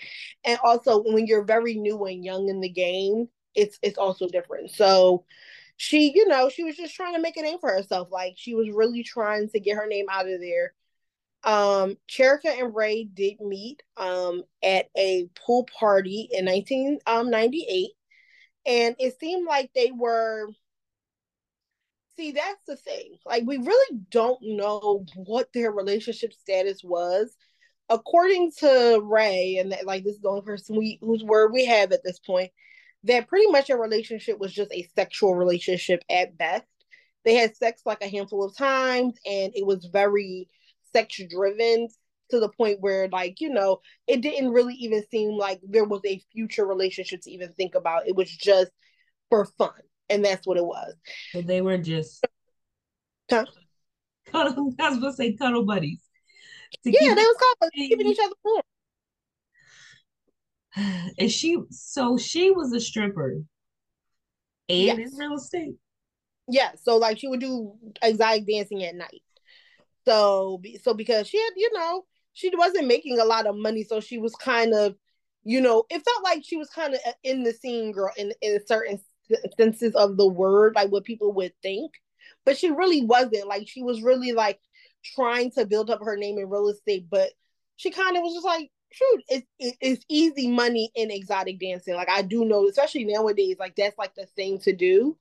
And 0.44 0.58
also 0.62 1.02
when 1.02 1.26
you're 1.26 1.44
very 1.44 1.74
new 1.74 2.04
and 2.04 2.24
young 2.24 2.48
in 2.48 2.60
the 2.60 2.68
game, 2.68 3.28
it's 3.54 3.78
it's 3.82 3.98
also 3.98 4.28
different. 4.28 4.70
So 4.70 5.24
she, 5.76 6.12
you 6.14 6.28
know, 6.28 6.48
she 6.48 6.64
was 6.64 6.76
just 6.76 6.94
trying 6.94 7.14
to 7.14 7.20
make 7.20 7.36
a 7.36 7.42
name 7.42 7.58
for 7.58 7.70
herself. 7.70 8.08
Like 8.10 8.34
she 8.36 8.54
was 8.54 8.70
really 8.70 9.02
trying 9.02 9.48
to 9.50 9.60
get 9.60 9.76
her 9.76 9.86
name 9.86 10.06
out 10.10 10.28
of 10.28 10.40
there. 10.40 10.74
Um, 11.42 11.96
Cherica 12.08 12.58
and 12.58 12.74
Ray 12.74 13.04
did 13.04 13.40
meet 13.40 13.82
um 13.96 14.44
at 14.62 14.86
a 14.96 15.28
pool 15.46 15.66
party 15.78 16.28
in 16.32 16.46
1998. 16.46 17.84
Um, 17.84 17.90
and 18.66 18.96
it 18.98 19.18
seemed 19.20 19.46
like 19.46 19.70
they 19.74 19.90
were 19.90 20.48
see 22.16 22.32
that's 22.32 22.62
the 22.66 22.76
thing. 22.76 23.16
Like 23.26 23.44
we 23.46 23.56
really 23.58 23.98
don't 24.10 24.40
know 24.42 25.04
what 25.16 25.52
their 25.52 25.70
relationship 25.70 26.32
status 26.32 26.82
was. 26.82 27.36
According 27.90 28.52
to 28.60 29.02
Ray, 29.04 29.58
and 29.58 29.72
that, 29.72 29.84
like 29.84 30.04
this 30.04 30.16
is 30.16 30.22
the 30.22 30.28
only 30.28 30.42
person 30.42 30.76
we 30.76 30.98
whose 31.02 31.22
word 31.22 31.52
we 31.52 31.66
have 31.66 31.92
at 31.92 32.02
this 32.02 32.18
point, 32.18 32.50
that 33.04 33.28
pretty 33.28 33.46
much 33.48 33.70
a 33.70 33.76
relationship 33.76 34.38
was 34.38 34.52
just 34.52 34.72
a 34.72 34.88
sexual 34.94 35.34
relationship 35.34 36.02
at 36.10 36.36
best. 36.36 36.64
They 37.24 37.34
had 37.34 37.56
sex 37.56 37.82
like 37.86 38.02
a 38.02 38.08
handful 38.08 38.44
of 38.44 38.56
times 38.56 39.14
and 39.26 39.52
it 39.54 39.64
was 39.64 39.88
very 39.92 40.48
sex 40.92 41.20
driven 41.28 41.88
to 42.30 42.40
the 42.40 42.48
point 42.48 42.80
where 42.80 43.08
like, 43.08 43.40
you 43.40 43.50
know, 43.50 43.80
it 44.06 44.20
didn't 44.20 44.50
really 44.50 44.74
even 44.74 45.04
seem 45.10 45.32
like 45.32 45.60
there 45.62 45.84
was 45.84 46.00
a 46.06 46.22
future 46.32 46.66
relationship 46.66 47.20
to 47.22 47.30
even 47.30 47.52
think 47.52 47.74
about. 47.74 48.08
It 48.08 48.16
was 48.16 48.30
just 48.30 48.70
for 49.30 49.46
fun. 49.58 49.72
And 50.10 50.24
that's 50.24 50.46
what 50.46 50.58
it 50.58 50.64
was. 50.64 50.94
So 51.32 51.42
they 51.42 51.62
were 51.62 51.78
just 51.78 52.24
huh? 53.30 53.46
cuddle, 54.30 54.74
I 54.80 54.90
was 54.90 54.98
gonna 54.98 55.12
say 55.12 55.32
cuddle 55.32 55.64
buddies. 55.64 56.00
Yeah, 56.84 57.14
they 57.14 57.22
was 57.22 57.36
cuddle, 57.60 57.70
keeping 57.74 58.06
each 58.06 58.18
other 58.22 58.34
warm. 58.44 58.62
And 61.18 61.30
she, 61.30 61.56
so 61.70 62.16
she 62.16 62.50
was 62.50 62.72
a 62.72 62.80
stripper 62.80 63.42
and 64.68 64.78
yes. 64.78 64.98
in 64.98 65.18
real 65.18 65.34
estate. 65.34 65.74
Yeah, 66.48 66.72
so 66.82 66.96
like 66.96 67.18
she 67.18 67.28
would 67.28 67.40
do 67.40 67.74
exotic 68.02 68.46
dancing 68.46 68.82
at 68.84 68.94
night. 68.94 69.22
So, 70.04 70.60
so 70.82 70.92
because 70.94 71.28
she 71.28 71.38
had, 71.38 71.52
you 71.56 71.70
know, 71.72 72.04
she 72.32 72.50
wasn't 72.54 72.88
making 72.88 73.18
a 73.18 73.24
lot 73.24 73.46
of 73.46 73.56
money, 73.56 73.84
so 73.84 74.00
she 74.00 74.18
was 74.18 74.34
kind 74.34 74.74
of, 74.74 74.96
you 75.44 75.60
know, 75.60 75.84
it 75.88 76.02
felt 76.04 76.24
like 76.24 76.42
she 76.44 76.56
was 76.56 76.68
kind 76.70 76.94
of 76.94 77.00
uh, 77.06 77.12
in 77.22 77.42
the 77.42 77.52
scene 77.52 77.92
girl 77.92 78.10
in 78.16 78.32
in 78.42 78.58
certain 78.66 79.00
senses 79.56 79.94
of 79.94 80.16
the 80.16 80.28
word, 80.28 80.74
like 80.74 80.90
what 80.90 81.04
people 81.04 81.32
would 81.32 81.52
think. 81.62 81.92
But 82.44 82.58
she 82.58 82.70
really 82.70 83.04
wasn't. 83.04 83.46
Like 83.46 83.68
she 83.68 83.82
was 83.82 84.02
really 84.02 84.32
like 84.32 84.60
trying 85.14 85.50
to 85.52 85.66
build 85.66 85.90
up 85.90 86.00
her 86.02 86.16
name 86.16 86.38
in 86.38 86.48
real 86.50 86.68
estate, 86.68 87.06
but 87.10 87.30
she 87.76 87.90
kind 87.90 88.16
of 88.16 88.22
was 88.22 88.34
just 88.34 88.46
like, 88.46 88.70
shoot, 88.94 89.22
it's 89.28 89.46
it's 89.80 90.04
easy 90.08 90.48
money 90.48 90.90
in 90.94 91.10
exotic 91.10 91.58
dancing. 91.58 91.94
Like 91.94 92.08
I 92.08 92.22
do 92.22 92.44
know, 92.44 92.68
especially 92.68 93.04
nowadays, 93.04 93.56
like 93.58 93.74
that's 93.76 93.98
like 93.98 94.14
the 94.14 94.26
thing 94.26 94.58
to 94.60 94.72
do. 94.74 95.16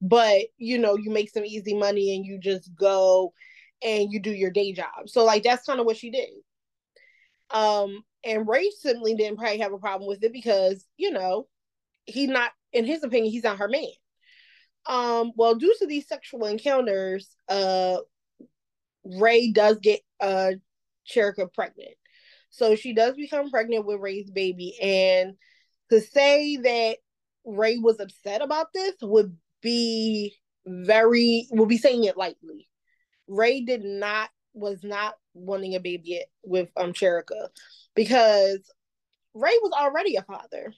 But 0.00 0.42
you 0.58 0.78
know, 0.78 0.96
you 0.96 1.10
make 1.10 1.30
some 1.30 1.44
easy 1.44 1.74
money 1.74 2.14
and 2.16 2.26
you 2.26 2.38
just 2.38 2.74
go 2.74 3.32
and 3.82 4.12
you 4.12 4.20
do 4.20 4.30
your 4.32 4.50
day 4.50 4.72
job. 4.72 5.08
So 5.08 5.24
like 5.24 5.42
that's 5.42 5.66
kind 5.66 5.80
of 5.80 5.86
what 5.86 5.96
she 5.96 6.10
did. 6.10 6.28
Um, 7.50 8.02
and 8.24 8.48
Ray 8.48 8.70
simply 8.70 9.14
didn't 9.14 9.38
probably 9.38 9.58
have 9.58 9.72
a 9.72 9.78
problem 9.78 10.08
with 10.08 10.22
it 10.22 10.32
because 10.32 10.84
you 10.96 11.10
know 11.10 11.46
he 12.06 12.26
not, 12.26 12.50
in 12.72 12.84
his 12.84 13.02
opinion, 13.02 13.32
he's 13.32 13.44
not 13.44 13.58
her 13.58 13.68
man. 13.68 13.86
Um, 14.86 15.32
well, 15.36 15.54
due 15.54 15.74
to 15.78 15.86
these 15.86 16.06
sexual 16.06 16.44
encounters, 16.44 17.34
uh, 17.48 17.98
Ray 19.04 19.52
does 19.52 19.78
get 19.78 20.00
uh 20.20 20.52
Cherica 21.08 21.52
pregnant. 21.52 21.94
So 22.54 22.76
she 22.76 22.92
does 22.92 23.16
become 23.16 23.50
pregnant 23.50 23.84
with 23.84 24.00
Ray's 24.00 24.30
baby. 24.30 24.76
And 24.80 25.34
to 25.90 26.00
say 26.00 26.56
that 26.56 26.98
Ray 27.44 27.78
was 27.78 27.98
upset 27.98 28.42
about 28.42 28.72
this 28.72 28.94
would 29.02 29.36
be 29.60 30.36
very, 30.64 31.48
would 31.50 31.68
be 31.68 31.78
saying 31.78 32.04
it 32.04 32.16
lightly. 32.16 32.68
Ray 33.26 33.62
did 33.62 33.82
not, 33.82 34.30
was 34.52 34.84
not 34.84 35.14
wanting 35.34 35.74
a 35.74 35.80
baby 35.80 36.22
with 36.44 36.70
um 36.76 36.92
Cherica 36.92 37.48
because 37.96 38.60
Ray 39.34 39.58
was 39.60 39.72
already 39.72 40.14
a 40.14 40.22
father. 40.22 40.72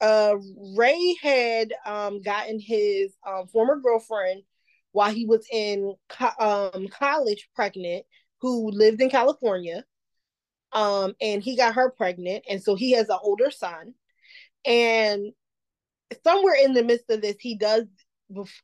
Uh, 0.00 0.34
Ray 0.76 1.16
had 1.22 1.72
um, 1.86 2.20
gotten 2.22 2.58
his 2.58 3.14
um, 3.24 3.46
former 3.46 3.76
girlfriend 3.76 4.42
while 4.90 5.12
he 5.12 5.26
was 5.26 5.46
in 5.52 5.94
co- 6.08 6.72
um, 6.74 6.88
college 6.88 7.48
pregnant, 7.54 8.04
who 8.40 8.70
lived 8.70 9.00
in 9.00 9.10
California 9.10 9.84
um, 10.74 11.14
and 11.20 11.42
he 11.42 11.56
got 11.56 11.74
her 11.74 11.90
pregnant, 11.90 12.44
and 12.48 12.62
so 12.62 12.74
he 12.74 12.92
has 12.92 13.08
an 13.08 13.18
older 13.22 13.50
son. 13.50 13.94
And 14.66 15.32
somewhere 16.24 16.56
in 16.62 16.74
the 16.74 16.82
midst 16.82 17.08
of 17.10 17.22
this, 17.22 17.36
he 17.38 17.56
does 17.56 17.84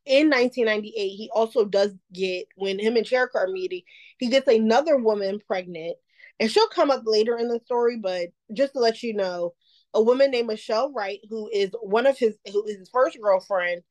in 0.05 0.29
1998. 0.29 0.91
He 0.93 1.29
also 1.33 1.65
does 1.65 1.93
get 2.13 2.47
when 2.55 2.79
him 2.79 2.97
and 2.97 3.05
Cherica 3.05 3.35
are 3.35 3.47
meeting, 3.47 3.81
he 4.17 4.27
gets 4.27 4.47
another 4.47 4.97
woman 4.97 5.39
pregnant, 5.47 5.95
and 6.39 6.51
she'll 6.51 6.67
come 6.67 6.91
up 6.91 7.03
later 7.05 7.37
in 7.37 7.47
the 7.47 7.61
story. 7.65 7.97
But 7.97 8.27
just 8.53 8.73
to 8.73 8.79
let 8.79 9.01
you 9.01 9.13
know, 9.13 9.53
a 9.93 10.01
woman 10.01 10.31
named 10.31 10.47
Michelle 10.47 10.91
Wright, 10.91 11.19
who 11.29 11.49
is 11.51 11.71
one 11.81 12.07
of 12.07 12.17
his 12.17 12.35
who 12.51 12.65
is 12.65 12.77
his 12.77 12.89
first 12.89 13.17
girlfriend 13.21 13.83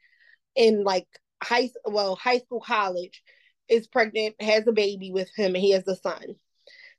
in 0.55 0.85
like 0.85 1.07
high 1.43 1.71
well 1.87 2.17
high 2.17 2.39
school 2.39 2.61
college, 2.61 3.23
is 3.69 3.87
pregnant, 3.87 4.35
has 4.43 4.67
a 4.67 4.73
baby 4.73 5.11
with 5.11 5.31
him, 5.35 5.55
and 5.55 5.65
he 5.65 5.71
has 5.71 5.89
a 5.89 5.97
son 5.97 6.37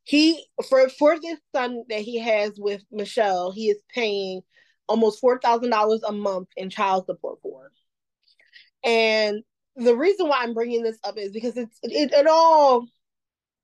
he 0.04 0.46
for 0.68 0.90
for 0.90 1.20
this 1.20 1.40
son 1.54 1.84
that 1.90 2.02
he 2.02 2.20
has 2.20 2.54
with 2.58 2.82
Michelle, 2.92 3.52
he 3.52 3.70
is 3.70 3.82
paying 3.94 4.42
almost 4.88 5.20
four 5.20 5.40
thousand 5.40 5.70
dollars 5.70 6.04
a 6.04 6.12
month 6.12 6.50
in 6.58 6.70
child 6.70 7.06
support 7.06 7.40
for. 7.42 7.72
And 8.84 9.44
the 9.76 9.96
reason 9.96 10.28
why 10.28 10.42
I'm 10.42 10.54
bringing 10.54 10.84
this 10.84 10.98
up 11.04 11.18
is 11.18 11.32
because 11.32 11.56
it's 11.58 11.78
it, 11.84 12.12
it 12.12 12.28
all 12.28 12.88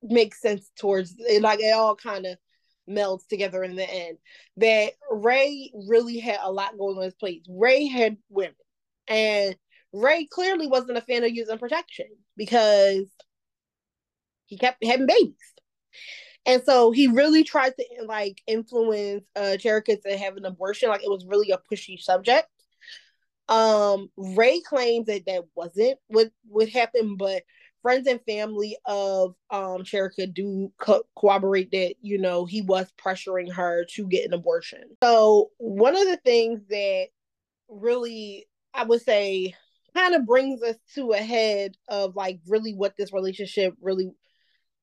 makes 0.01 0.41
sense 0.41 0.70
towards 0.79 1.15
it, 1.17 1.41
like 1.41 1.60
it 1.60 1.74
all 1.74 1.96
kind 1.96 2.25
of 2.25 2.38
melds 2.89 3.27
together 3.27 3.63
in 3.63 3.75
the 3.75 3.89
end. 3.89 4.17
That 4.58 4.94
Ray 5.12 5.72
really 5.74 6.20
had 6.20 6.39
a 6.41 6.51
lot 6.51 6.77
going 6.77 6.98
on 6.98 7.03
his 7.03 7.15
plate. 7.15 7.46
Ray 7.50 7.88
had 7.88 8.17
women, 8.29 8.56
and 9.08 9.56
Ray 9.91 10.27
clearly 10.29 10.67
wasn't 10.67 10.98
a 10.98 11.01
fan 11.01 11.24
of 11.24 11.32
using 11.32 11.58
protection 11.58 12.08
because 12.36 13.10
he 14.46 14.58
kept 14.58 14.84
having 14.86 15.08
babies. 15.08 15.36
And 16.48 16.63
so 16.66 16.92
he 16.92 17.08
really 17.08 17.44
tried 17.44 17.74
to 17.77 17.86
like 18.06 18.42
influence 18.48 19.25
uh 19.36 19.58
Cherica 19.60 20.01
to 20.01 20.18
have 20.18 20.38
an 20.38 20.46
abortion. 20.46 20.89
Like 20.89 21.04
it 21.04 21.12
was 21.12 21.25
really 21.27 21.51
a 21.51 21.60
pushy 21.72 22.00
subject. 22.00 22.48
Um, 23.50 24.10
Ray 24.18 24.62
claims 24.62 25.06
that 25.08 25.25
that 25.27 25.44
wasn't 25.56 26.00
what 26.08 26.32
would 26.50 26.70
happen, 26.70 27.16
but 27.18 27.44
friends 27.82 28.08
and 28.08 28.22
family 28.25 28.77
of 28.86 29.36
um 29.50 29.84
Cherica 29.84 30.34
do 30.34 30.72
co- 30.80 31.04
corroborate 31.20 31.72
that 31.72 31.96
you 32.01 32.18
know 32.18 32.46
he 32.46 32.62
was 32.62 32.92
pressuring 32.98 33.51
her 33.51 33.86
to 33.96 34.08
get 34.08 34.25
an 34.25 34.34
abortion. 34.34 34.84
So 35.04 35.51
one 35.58 35.96
of 35.96 36.06
the 36.06 36.18
things 36.18 36.62
that 36.70 37.08
really 37.70 38.48
I 38.74 38.84
would 38.84 39.01
say 39.01 39.54
kind 39.94 40.16
of 40.16 40.25
brings 40.25 40.62
us 40.63 40.75
to 40.96 41.12
a 41.12 41.18
head 41.18 41.75
of 41.89 42.16
like 42.16 42.39
really 42.48 42.74
what 42.74 42.96
this 42.98 43.12
relationship 43.12 43.74
really 43.82 44.12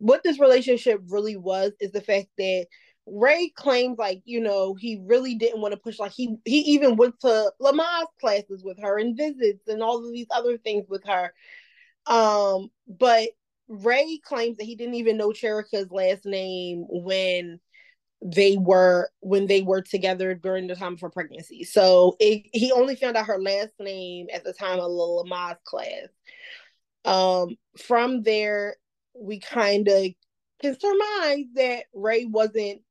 what 0.05 0.23
this 0.23 0.39
relationship 0.39 1.01
really 1.09 1.35
was 1.35 1.73
is 1.81 1.91
the 1.91 2.03
fact 2.03 2.29
that 2.37 2.67
Ray 3.07 3.51
claims 3.57 3.97
like 3.99 4.21
you 4.27 4.39
know 4.39 4.75
he 4.75 5.01
really 5.03 5.35
didn't 5.35 5.63
want 5.63 5.73
to 5.73 5.81
push 5.81 5.99
like 5.99 6.13
he 6.13 6.37
he 6.45 6.59
even 6.75 6.97
went 6.97 7.19
to 7.21 7.53
Lamaze 7.61 8.05
classes 8.21 8.63
with 8.63 8.79
her 8.83 8.99
and 8.99 9.17
visits 9.17 9.67
and 9.67 9.83
all 9.83 10.05
of 10.05 10.13
these 10.13 10.27
other 10.31 10.59
things 10.59 10.85
with 10.91 11.05
her. 11.07 11.33
Um, 12.07 12.69
but 12.87 13.31
Ray 13.67 14.21
claims 14.23 14.59
that 14.59 14.65
he 14.65 14.77
didn't 14.77 14.97
even 14.97 15.17
know 15.17 15.33
Cherica's 15.33 15.91
last 15.91 16.27
name 16.27 16.85
when 16.87 17.61
they 18.21 18.59
were 18.59 19.09
when 19.21 19.47
they 19.47 19.63
were 19.63 19.81
together 19.81 20.35
during 20.35 20.67
the 20.67 20.77
time 20.77 20.95
of 20.95 21.01
her 21.01 21.11
pregnancy. 21.11 21.65
So 21.65 22.17
it, 22.21 22.43
he 22.53 22.73
only 22.73 22.95
found 22.95 23.17
out 23.17 23.27
her 23.27 23.41
last 23.41 23.73
name 23.81 24.27
at 24.35 24.45
the 24.45 24.53
time 24.53 24.81
of 24.81 24.91
Lamaze 24.91 25.57
class. 25.65 26.09
Um, 27.07 27.57
from 27.79 28.23
there, 28.23 28.77
we 29.15 29.41
kind 29.41 29.89
of 29.89 30.07
can 30.61 30.79
surmise 30.79 31.45
that 31.55 31.85
Ray 31.93 32.25
wasn't 32.25 32.83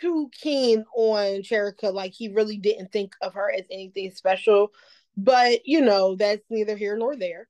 too 0.00 0.30
keen 0.32 0.84
on 0.96 1.42
Cherica. 1.42 1.92
Like 1.92 2.12
he 2.12 2.28
really 2.28 2.58
didn't 2.58 2.92
think 2.92 3.14
of 3.20 3.34
her 3.34 3.50
as 3.52 3.64
anything 3.70 4.10
special. 4.12 4.72
But 5.16 5.60
you 5.66 5.80
know, 5.80 6.16
that's 6.16 6.44
neither 6.50 6.76
here 6.76 6.96
nor 6.96 7.16
there. 7.16 7.48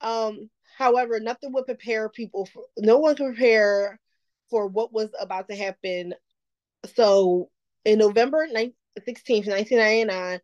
Um, 0.00 0.50
however, 0.76 1.20
nothing 1.20 1.52
would 1.52 1.66
prepare 1.66 2.08
people 2.08 2.46
for 2.46 2.64
no 2.78 2.98
one 2.98 3.16
could 3.16 3.34
prepare 3.34 4.00
for 4.50 4.66
what 4.66 4.92
was 4.92 5.10
about 5.20 5.48
to 5.48 5.56
happen. 5.56 6.14
So 6.96 7.50
in 7.84 7.98
November 7.98 8.46
9th, 8.48 8.74
16th, 9.06 9.46
1999, 9.46 10.40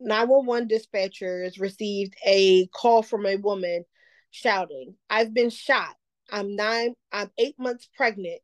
911 0.00 0.68
dispatchers 0.68 1.58
received 1.58 2.14
a 2.26 2.66
call 2.68 3.02
from 3.02 3.24
a 3.26 3.36
woman 3.36 3.84
shouting, 4.30 4.94
I've 5.08 5.34
been 5.34 5.50
shot. 5.50 5.94
I'm 6.30 6.56
nine, 6.56 6.94
I'm 7.12 7.30
eight 7.38 7.58
months 7.58 7.88
pregnant. 7.96 8.40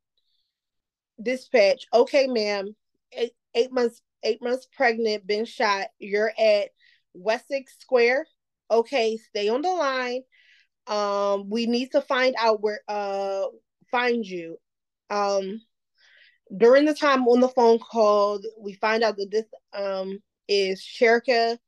Dispatch, 1.22 1.86
okay, 1.92 2.26
ma'am. 2.26 2.74
Eight, 3.12 3.32
eight 3.54 3.72
months 3.72 4.00
eight 4.24 4.42
months 4.42 4.66
pregnant, 4.74 5.26
been 5.26 5.44
shot. 5.44 5.88
You're 5.98 6.32
at 6.38 6.70
Wessex 7.12 7.76
Square. 7.78 8.26
Okay, 8.70 9.18
stay 9.18 9.48
on 9.48 9.62
the 9.62 9.70
line. 9.70 10.22
Um, 10.86 11.48
we 11.48 11.66
need 11.66 11.92
to 11.92 12.00
find 12.00 12.34
out 12.38 12.62
where 12.62 12.80
uh 12.88 13.44
find 13.90 14.26
you. 14.26 14.58
Um, 15.10 15.60
during 16.56 16.84
the 16.84 16.94
time 16.94 17.26
on 17.28 17.40
the 17.40 17.48
phone 17.48 17.78
call, 17.78 18.40
we 18.58 18.74
find 18.74 19.02
out 19.02 19.16
that 19.16 19.30
this 19.30 19.46
um 19.72 20.18
is 20.48 20.82
Cherica 20.82 21.58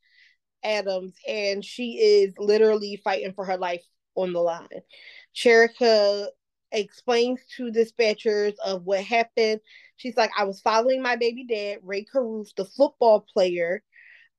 Adams, 0.64 1.14
and 1.28 1.64
she 1.64 1.98
is 1.98 2.34
literally 2.38 3.00
fighting 3.04 3.32
for 3.34 3.44
her 3.44 3.56
life 3.56 3.82
on 4.16 4.32
the 4.32 4.40
line. 4.40 4.68
Cherica 5.34 6.26
explains 6.72 7.40
to 7.56 7.70
dispatchers 7.70 8.54
of 8.64 8.84
what 8.84 9.02
happened. 9.04 9.60
She's 9.96 10.16
like, 10.16 10.30
I 10.36 10.44
was 10.44 10.60
following 10.60 11.02
my 11.02 11.16
baby 11.16 11.44
dad, 11.44 11.78
Rae 11.82 12.04
Carruth, 12.04 12.54
the 12.56 12.64
football 12.64 13.20
player. 13.20 13.82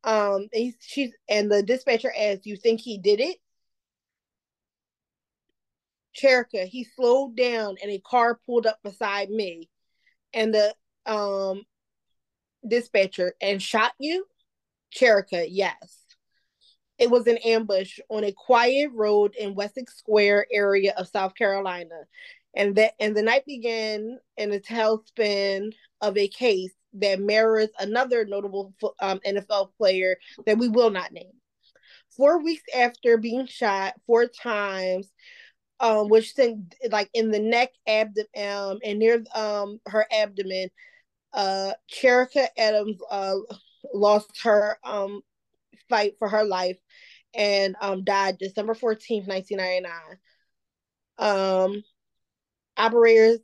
Um, 0.03 0.47
and 0.53 0.73
she's 0.79 1.11
and 1.29 1.51
the 1.51 1.63
dispatcher 1.63 2.13
asks, 2.17 2.45
"You 2.45 2.55
think 2.55 2.81
he 2.81 2.97
did 2.97 3.19
it?" 3.19 3.37
Cherica, 6.15 6.65
he 6.65 6.83
slowed 6.83 7.35
down 7.35 7.77
and 7.81 7.91
a 7.91 7.99
car 7.99 8.39
pulled 8.45 8.65
up 8.65 8.79
beside 8.83 9.29
me, 9.29 9.69
and 10.33 10.53
the 10.53 10.75
um 11.05 11.63
dispatcher 12.67 13.33
and 13.41 13.61
shot 13.61 13.93
you. 13.99 14.25
Cherica. 14.93 15.45
yes. 15.49 16.06
It 16.97 17.11
was 17.11 17.27
an 17.27 17.37
ambush 17.37 17.99
on 18.09 18.23
a 18.23 18.31
quiet 18.31 18.91
road 18.93 19.35
in 19.35 19.55
Wessex 19.55 19.97
Square 19.97 20.47
area 20.51 20.93
of 20.97 21.07
South 21.07 21.35
Carolina. 21.35 22.05
And 22.55 22.75
that 22.75 22.93
and 22.99 23.15
the 23.15 23.21
night 23.21 23.45
began 23.45 24.19
in 24.35 24.51
a 24.51 24.59
tailspin 24.59 25.73
of 26.01 26.17
a 26.17 26.27
case 26.27 26.73
that 26.93 27.19
mirrors 27.19 27.69
another 27.79 28.25
notable 28.25 28.73
um, 28.99 29.19
NFL 29.25 29.69
player 29.77 30.17
that 30.45 30.57
we 30.57 30.67
will 30.67 30.89
not 30.89 31.11
name. 31.11 31.33
Four 32.15 32.43
weeks 32.43 32.63
after 32.75 33.17
being 33.17 33.45
shot 33.45 33.93
four 34.07 34.25
times, 34.25 35.11
um, 35.79 36.09
which 36.09 36.33
sent 36.33 36.73
like 36.89 37.09
in 37.13 37.29
the 37.29 37.39
neck, 37.39 37.69
abdomen, 37.85 38.27
um, 38.35 38.79
and 38.83 38.97
near 38.97 39.23
um 39.35 39.79
her 39.87 40.07
abdomen, 40.11 40.69
uh, 41.33 41.73
Cherica 41.91 42.47
Adams 42.57 42.97
uh 43.11 43.35
lost 43.93 44.31
her 44.41 44.79
um 44.83 45.21
fight 45.89 46.13
for 46.19 46.29
her 46.29 46.43
life 46.43 46.77
and 47.33 47.75
um, 47.81 48.03
died 48.03 48.37
December 48.37 48.73
14th, 48.73 49.27
1999. 49.27 49.93
Um, 51.19 51.83
operators 52.77 53.39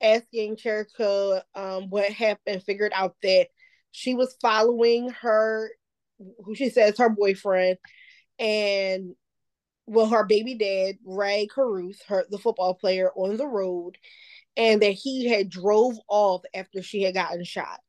asking 0.00 0.56
Cherica 0.56 1.42
um, 1.54 1.90
what 1.90 2.10
happened 2.10 2.62
figured 2.62 2.92
out 2.94 3.16
that 3.22 3.48
she 3.90 4.14
was 4.14 4.36
following 4.42 5.10
her, 5.22 5.70
who 6.44 6.54
she 6.54 6.68
says 6.68 6.98
her 6.98 7.08
boyfriend, 7.08 7.78
and 8.38 9.14
well, 9.86 10.06
her 10.06 10.24
baby 10.24 10.54
dad, 10.54 10.98
Rae 11.04 11.46
Carruth, 11.46 12.02
her 12.08 12.26
the 12.28 12.38
football 12.38 12.74
player, 12.74 13.10
on 13.14 13.36
the 13.36 13.46
road, 13.46 13.96
and 14.56 14.82
that 14.82 14.92
he 14.92 15.28
had 15.28 15.48
drove 15.48 15.96
off 16.08 16.42
after 16.54 16.82
she 16.82 17.02
had 17.02 17.14
gotten 17.14 17.44
shot. 17.44 17.80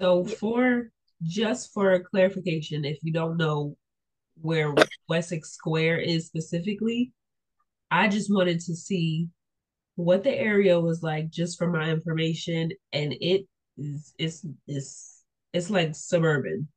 So 0.00 0.24
for 0.24 0.90
just 1.22 1.72
for 1.72 1.98
clarification, 2.00 2.84
if 2.84 2.98
you 3.02 3.12
don't 3.12 3.36
know 3.36 3.76
where 4.40 4.74
Wessex 5.08 5.52
Square 5.52 5.98
is 6.00 6.26
specifically, 6.26 7.12
I 7.90 8.08
just 8.08 8.32
wanted 8.32 8.60
to 8.60 8.76
see 8.76 9.28
what 9.96 10.22
the 10.22 10.32
area 10.32 10.78
was 10.78 11.02
like 11.02 11.30
just 11.30 11.58
for 11.58 11.68
my 11.68 11.90
information. 11.90 12.70
And 12.92 13.14
it 13.20 13.46
is 13.76 14.14
it's 14.18 14.46
it's 14.66 15.24
it's 15.52 15.70
like 15.70 15.94
suburban, 15.94 16.68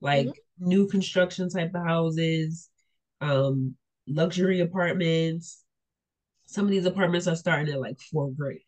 like 0.00 0.26
mm-hmm. 0.26 0.68
new 0.68 0.86
construction 0.86 1.48
type 1.48 1.74
of 1.74 1.86
houses, 1.86 2.68
um, 3.20 3.76
luxury 4.06 4.60
apartments. 4.60 5.62
Some 6.46 6.66
of 6.66 6.70
these 6.70 6.86
apartments 6.86 7.26
are 7.26 7.36
starting 7.36 7.72
at 7.72 7.80
like 7.80 7.98
four 8.12 8.30
grand. 8.30 8.58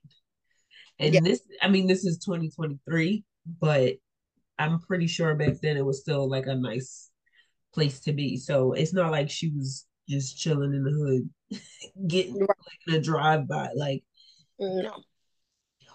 And 0.99 1.15
yeah. 1.15 1.21
this, 1.21 1.41
I 1.63 1.69
mean, 1.69 1.87
this 1.87 2.05
is 2.05 2.19
2023, 2.19 3.25
but 3.61 3.95
I'm 4.59 4.81
pretty 4.81 5.07
sure 5.07 5.35
back 5.35 5.55
then 5.63 5.77
it 5.77 5.85
was 5.85 6.01
still 6.01 6.29
like 6.29 6.47
a 6.47 6.55
nice 6.55 7.11
place 7.73 8.01
to 8.01 8.13
be. 8.13 8.37
So 8.37 8.73
it's 8.73 8.93
not 8.93 9.13
like 9.13 9.31
she 9.31 9.51
was 9.51 9.87
just 10.09 10.39
chilling 10.39 10.75
in 10.75 10.85
the 10.85 10.91
hood, 10.91 11.61
getting 12.09 12.41
like 12.41 12.49
in 12.87 12.95
a 12.95 13.01
drive 13.01 13.47
by. 13.47 13.69
Like, 13.75 14.03
no. 14.59 15.03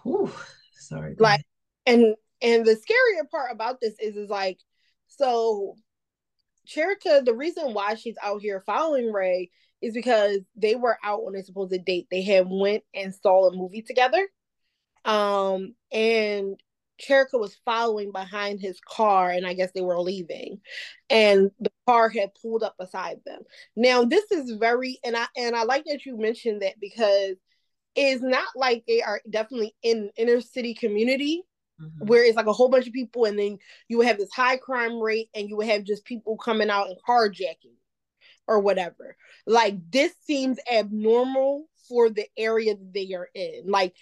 Whew, 0.04 0.32
sorry. 0.74 1.16
Like, 1.20 1.46
and 1.86 2.16
and 2.42 2.66
the 2.66 2.76
scarier 2.76 3.30
part 3.30 3.52
about 3.52 3.80
this 3.82 3.96
is 4.00 4.16
is 4.16 4.30
like, 4.30 4.60
so 5.08 5.76
Cherica, 6.68 7.24
the 7.24 7.34
reason 7.34 7.74
why 7.74 7.96
she's 7.96 8.18
out 8.24 8.42
here 8.42 8.64
following 8.66 9.12
Ray 9.12 9.50
is 9.82 9.94
because 9.94 10.40
they 10.56 10.76
were 10.76 10.98
out 11.04 11.20
on 11.20 11.36
a 11.36 11.44
supposed 11.44 11.84
date. 11.86 12.08
They 12.10 12.22
had 12.22 12.48
went 12.50 12.84
and 12.94 13.14
saw 13.14 13.50
a 13.50 13.56
movie 13.56 13.82
together. 13.82 14.26
Um, 15.04 15.76
and 15.92 16.58
Cherica 17.02 17.40
was 17.40 17.58
following 17.66 18.12
behind 18.12 18.60
his 18.60 18.80
car, 18.88 19.30
and 19.30 19.46
I 19.46 19.54
guess 19.54 19.72
they 19.74 19.82
were 19.82 20.00
leaving, 20.00 20.60
and 21.10 21.52
the 21.60 21.72
car 21.88 22.10
had 22.10 22.32
pulled 22.42 22.64
up 22.64 22.76
beside 22.78 23.20
them. 23.26 23.42
Now, 23.76 24.04
this 24.04 24.32
is 24.32 24.52
very, 24.52 25.00
and 25.04 25.16
I 25.16 25.26
and 25.36 25.56
I 25.56 25.64
like 25.64 25.86
that 25.86 26.06
you 26.06 26.18
mentioned 26.18 26.62
that 26.62 26.80
because 26.80 27.36
it's 27.96 28.22
not 28.22 28.48
like 28.56 28.84
they 28.88 29.02
are 29.02 29.22
definitely 29.30 29.76
in 29.84 30.10
inner 30.18 30.42
city 30.42 30.74
community 30.74 31.44
mm-hmm. 31.80 32.06
where 32.06 32.24
it's 32.24 32.36
like 32.36 32.48
a 32.48 32.54
whole 32.54 32.70
bunch 32.70 32.88
of 32.88 32.94
people, 32.94 33.26
and 33.26 33.38
then 33.38 33.58
you 33.88 33.98
would 33.98 34.08
have 34.08 34.18
this 34.18 34.34
high 34.34 34.58
crime 34.58 35.00
rate, 35.00 35.30
and 35.34 35.50
you 35.50 35.58
would 35.58 35.68
have 35.68 35.84
just 35.84 36.06
people 36.06 36.38
coming 36.38 36.70
out 36.70 36.88
and 36.88 36.98
carjacking 37.08 37.76
or 38.48 38.60
whatever. 38.60 39.16
Like 39.46 39.76
this 39.92 40.14
seems 40.26 40.60
abnormal 40.72 41.68
for 41.88 42.10
the 42.10 42.26
area 42.38 42.76
that 42.76 42.94
they 42.94 43.14
are 43.14 43.30
in. 43.34 43.64
Like 43.66 43.94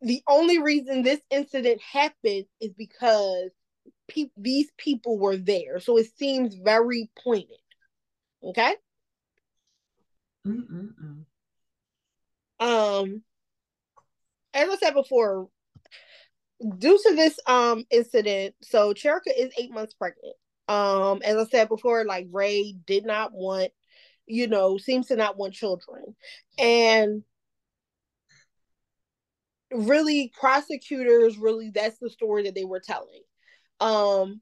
the 0.00 0.22
only 0.28 0.58
reason 0.58 1.02
this 1.02 1.20
incident 1.30 1.80
happened 1.80 2.46
is 2.60 2.72
because 2.76 3.50
pe- 4.08 4.30
these 4.36 4.70
people 4.78 5.18
were 5.18 5.36
there. 5.36 5.80
So 5.80 5.96
it 5.98 6.06
seems 6.16 6.54
very 6.54 7.10
pointed. 7.22 7.58
Okay. 8.42 8.74
Mm-mm-mm. 10.46 11.24
Um, 12.58 13.22
as 14.54 14.68
I 14.68 14.76
said 14.76 14.94
before, 14.94 15.48
due 16.78 16.98
to 16.98 17.14
this 17.14 17.38
um 17.46 17.84
incident, 17.90 18.54
so 18.62 18.94
Cherica 18.94 19.32
is 19.36 19.52
eight 19.58 19.72
months 19.72 19.94
pregnant. 19.94 20.34
Um, 20.68 21.20
as 21.22 21.36
I 21.36 21.44
said 21.46 21.68
before, 21.68 22.04
like 22.04 22.26
Ray 22.30 22.74
did 22.86 23.04
not 23.04 23.32
want, 23.32 23.70
you 24.26 24.46
know, 24.46 24.78
seems 24.78 25.08
to 25.08 25.16
not 25.16 25.36
want 25.36 25.54
children, 25.54 26.16
and 26.58 27.22
really 29.76 30.32
prosecutors 30.38 31.38
really 31.38 31.70
that's 31.70 31.98
the 31.98 32.10
story 32.10 32.44
that 32.44 32.54
they 32.54 32.64
were 32.64 32.80
telling. 32.80 33.22
Um 33.80 34.40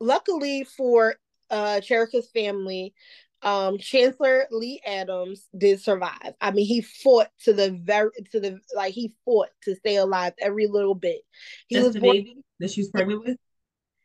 luckily 0.00 0.64
for 0.64 1.16
uh 1.50 1.80
Cherica's 1.80 2.30
family 2.30 2.94
um 3.42 3.78
chancellor 3.78 4.46
lee 4.50 4.80
adams 4.84 5.48
did 5.56 5.80
survive. 5.80 6.34
I 6.40 6.50
mean 6.50 6.66
he 6.66 6.82
fought 6.82 7.28
to 7.44 7.52
the 7.52 7.70
very 7.70 8.10
to 8.32 8.40
the 8.40 8.60
like 8.74 8.94
he 8.94 9.12
fought 9.24 9.48
to 9.64 9.76
stay 9.76 9.96
alive 9.96 10.32
every 10.40 10.66
little 10.66 10.94
bit. 10.94 11.20
He 11.66 11.76
that's 11.76 11.86
was 11.86 11.94
the 11.94 12.00
born, 12.00 12.16
baby 12.16 12.36
that 12.60 12.70
she's 12.70 12.90
pregnant 12.90 13.24
with? 13.24 13.36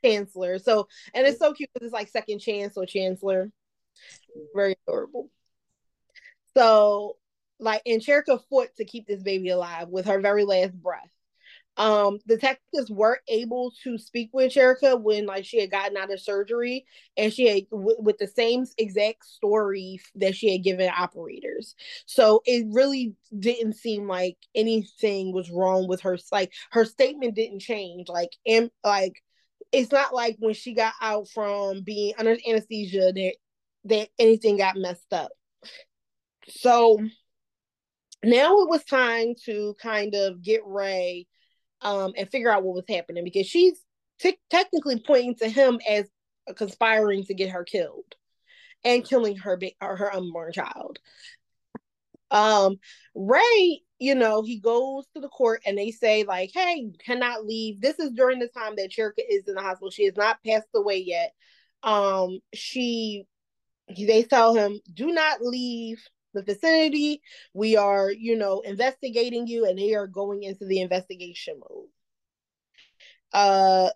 Chancellor. 0.04 0.60
So 0.60 0.88
and 1.14 1.26
it's 1.26 1.40
so 1.40 1.54
cute 1.54 1.70
because 1.74 1.88
it's 1.88 1.94
like 1.94 2.10
second 2.10 2.40
chance 2.40 2.78
or 2.78 2.86
chancellor. 2.86 3.52
Very 4.56 4.76
adorable. 4.88 5.30
So 6.56 7.18
like 7.64 7.82
and 7.86 8.02
Cherica 8.02 8.40
fought 8.50 8.70
to 8.78 8.86
keep 8.86 9.08
this 9.08 9.24
baby 9.24 9.50
alive 9.50 9.90
with 9.90 10.06
her 10.06 10.20
very 10.20 10.44
last 10.44 10.74
breath. 10.74 11.10
Um, 11.76 12.20
detectives 12.28 12.92
were 12.92 13.20
able 13.28 13.74
to 13.84 13.98
speak 13.98 14.30
with 14.32 14.54
Cherica 14.54 15.00
when 15.02 15.26
like 15.26 15.44
she 15.44 15.60
had 15.60 15.72
gotten 15.72 15.98
out 15.98 16.12
of 16.14 16.20
surgery, 16.20 16.86
and 17.18 17.34
she 17.34 17.48
had 17.48 17.70
w- 17.72 17.98
with 18.00 18.20
the 18.20 18.28
same 18.28 18.66
exact 18.78 19.26
story 19.26 20.00
that 20.16 20.36
she 20.36 20.52
had 20.52 20.64
given 20.64 20.92
operators. 20.96 21.76
So 22.06 22.44
it 22.46 22.68
really 22.70 23.16
didn't 23.38 23.74
seem 23.74 24.08
like 24.08 24.38
anything 24.54 25.34
was 25.34 25.50
wrong 25.50 25.88
with 25.88 26.02
her. 26.02 26.18
Like 26.32 26.52
her 26.72 26.86
statement 26.86 27.36
didn't 27.36 27.62
change. 27.62 28.08
Like 28.08 28.34
and 28.46 28.70
like 28.84 29.24
it's 29.72 29.92
not 29.92 30.14
like 30.14 30.36
when 30.40 30.54
she 30.54 30.76
got 30.76 30.94
out 31.02 31.28
from 31.30 31.82
being 31.82 32.14
under 32.20 32.38
anesthesia 32.48 33.12
that 33.14 33.34
that 33.86 34.10
anything 34.20 34.58
got 34.58 34.78
messed 34.78 35.12
up. 35.12 35.32
So 36.50 37.00
now 38.24 38.60
it 38.60 38.70
was 38.70 38.84
time 38.84 39.34
to 39.46 39.76
kind 39.82 40.16
of 40.16 40.42
get 40.42 40.62
Ray 40.66 41.28
um, 41.82 42.14
and 42.18 42.30
figure 42.30 42.52
out 42.52 42.64
what 42.64 42.76
was 42.76 42.86
happening 42.88 43.24
because 43.24 43.48
she's 43.48 43.80
t- 44.20 44.40
technically 44.50 45.02
pointing 45.06 45.36
to 45.36 45.50
him 45.50 45.80
as 45.88 46.10
conspiring 46.56 47.24
to 47.26 47.34
get 47.34 47.50
her 47.50 47.64
killed 47.64 48.16
and 48.84 49.06
killing 49.08 49.38
her 49.38 49.58
ba- 49.58 49.72
or 49.82 49.96
her 49.96 50.14
unborn 50.14 50.54
child. 50.54 51.00
Um, 52.32 52.78
Ray, 53.14 53.82
you 54.00 54.16
know, 54.16 54.42
he 54.42 54.60
goes 54.60 55.06
to 55.14 55.22
the 55.22 55.30
court 55.30 55.62
and 55.66 55.78
they 55.78 55.92
say, 55.92 56.24
like, 56.24 56.52
hey, 56.54 56.76
you 56.78 56.94
cannot 57.06 57.46
leave. 57.46 57.80
This 57.80 58.00
is 58.00 58.12
during 58.12 58.40
the 58.40 58.48
time 58.48 58.76
that 58.78 58.92
Cherica 58.92 59.24
is 59.30 59.48
in 59.48 59.56
the 59.56 59.62
hospital. 59.62 59.92
She 59.92 60.06
has 60.06 60.16
not 60.16 60.40
passed 60.46 60.68
away 60.76 60.98
yet. 61.06 61.34
Um, 61.84 62.40
she 62.54 63.26
they 63.96 64.24
tell 64.24 64.56
him, 64.56 64.80
do 64.94 65.08
not 65.08 65.42
leave 65.42 66.02
the 66.34 66.44
vicinity. 66.44 67.22
We 67.54 67.76
are, 67.78 68.12
you 68.12 68.36
know, 68.38 68.62
investigating 68.62 69.48
you, 69.48 69.66
and 69.66 69.78
they 69.78 69.94
are 69.94 70.08
going 70.08 70.44
into 70.44 70.66
the 70.66 70.82
investigation 70.82 71.60
mode. 71.60 71.88
Uh 73.32 73.90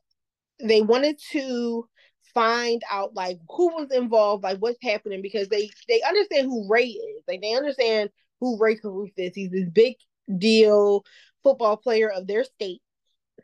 they 0.64 0.82
wanted 0.82 1.20
to 1.32 1.88
find 2.34 2.82
out 2.92 3.14
like 3.16 3.40
who 3.50 3.68
was 3.76 3.92
involved, 3.92 4.44
like 4.44 4.60
what's 4.60 4.78
happening, 4.82 5.22
because 5.22 5.48
they 5.50 5.70
they 5.88 6.02
understand 6.08 6.48
who 6.48 6.68
Ray 6.70 6.88
is. 6.88 7.24
Like 7.28 7.42
they 7.42 7.54
understand 7.56 8.10
who 8.40 8.58
Ray 8.60 8.76
Carruth 8.76 9.12
is. 9.18 9.34
He's 9.36 9.52
this 9.52 9.70
big 9.70 9.96
deal 10.38 11.04
football 11.44 11.78
player 11.78 12.10
of 12.10 12.28
their 12.28 12.44
state. 12.44 12.82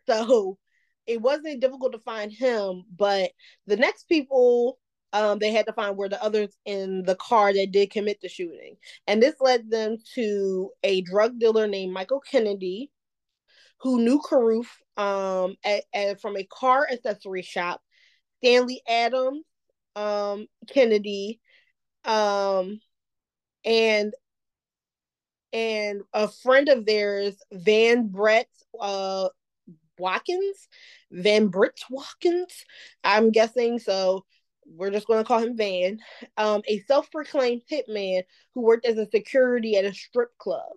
So 0.07 0.57
it 1.07 1.21
wasn't 1.21 1.61
difficult 1.61 1.93
to 1.93 1.99
find 1.99 2.31
him, 2.31 2.83
but 2.95 3.31
the 3.67 3.77
next 3.77 4.07
people 4.07 4.79
um, 5.13 5.37
they 5.37 5.51
had 5.51 5.67
to 5.67 5.73
find 5.73 5.95
where 5.95 6.09
the 6.09 6.21
others 6.21 6.57
in 6.65 7.03
the 7.03 7.15
car 7.15 7.53
that 7.53 7.71
did 7.71 7.91
commit 7.91 8.19
the 8.21 8.27
shooting. 8.27 8.75
And 9.07 9.21
this 9.21 9.35
led 9.39 9.69
them 9.69 9.97
to 10.15 10.71
a 10.83 11.01
drug 11.01 11.39
dealer 11.39 11.67
named 11.67 11.93
Michael 11.93 12.19
Kennedy, 12.19 12.91
who 13.81 14.01
knew 14.01 14.19
Carruth 14.27 14.75
um, 14.97 15.55
at, 15.63 15.83
at, 15.93 16.19
from 16.19 16.35
a 16.35 16.43
car 16.45 16.87
accessory 16.91 17.43
shop, 17.43 17.81
Stanley 18.37 18.81
Adams, 18.89 19.45
um, 19.95 20.47
Kennedy, 20.67 21.39
um, 22.05 22.79
and 23.63 24.13
and 25.53 26.01
a 26.13 26.27
friend 26.27 26.67
of 26.69 26.87
theirs, 26.87 27.35
Van 27.51 28.07
Brett 28.07 28.47
uh, 28.79 29.29
Watkins, 29.99 30.67
Van 31.11 31.47
Brett 31.49 31.77
Watkins, 31.91 32.65
I'm 33.03 33.29
guessing. 33.29 33.77
So 33.77 34.25
we're 34.67 34.91
just 34.91 35.07
going 35.07 35.19
to 35.19 35.27
call 35.27 35.39
him 35.39 35.57
Van, 35.57 35.99
um, 36.37 36.61
a 36.67 36.79
self-proclaimed 36.81 37.61
hitman 37.71 38.23
who 38.53 38.61
worked 38.61 38.85
as 38.85 38.97
a 38.97 39.09
security 39.09 39.75
at 39.77 39.85
a 39.85 39.93
strip 39.93 40.37
club. 40.37 40.69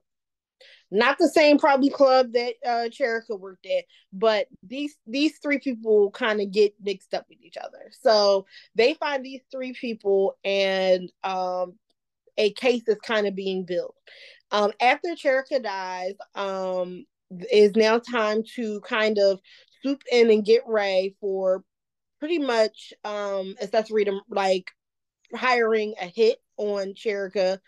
Not 0.90 1.18
the 1.18 1.28
same 1.28 1.58
probably 1.58 1.90
club 1.90 2.32
that 2.34 2.54
uh 2.64 2.88
Cherica 2.88 3.38
worked 3.38 3.66
at, 3.66 3.84
but 4.12 4.46
these 4.62 4.94
these 5.04 5.38
three 5.42 5.58
people 5.58 6.12
kind 6.12 6.40
of 6.40 6.52
get 6.52 6.74
mixed 6.80 7.12
up 7.12 7.26
with 7.28 7.42
each 7.42 7.56
other. 7.56 7.90
So 7.90 8.46
they 8.76 8.94
find 8.94 9.24
these 9.24 9.40
three 9.50 9.72
people 9.72 10.38
and 10.44 11.10
um 11.24 11.74
a 12.38 12.52
case 12.52 12.84
is 12.86 12.98
kind 13.02 13.26
of 13.26 13.34
being 13.34 13.64
built. 13.64 13.96
Um, 14.50 14.72
after 14.80 15.08
Cherica 15.10 15.62
dies, 15.62 16.14
um, 16.34 17.04
is 17.50 17.74
now 17.74 17.98
time 17.98 18.42
to 18.54 18.80
kind 18.82 19.18
of 19.18 19.40
swoop 19.82 20.02
in 20.12 20.30
and 20.30 20.44
get 20.44 20.66
Ray 20.66 21.14
for 21.20 21.64
pretty 22.18 22.38
much 22.38 22.92
um 23.04 23.54
accessory 23.60 24.04
to 24.04 24.20
like 24.30 24.70
hiring 25.34 25.94
a 26.00 26.06
hit 26.06 26.38
on 26.56 26.94
Cherica 26.94 27.58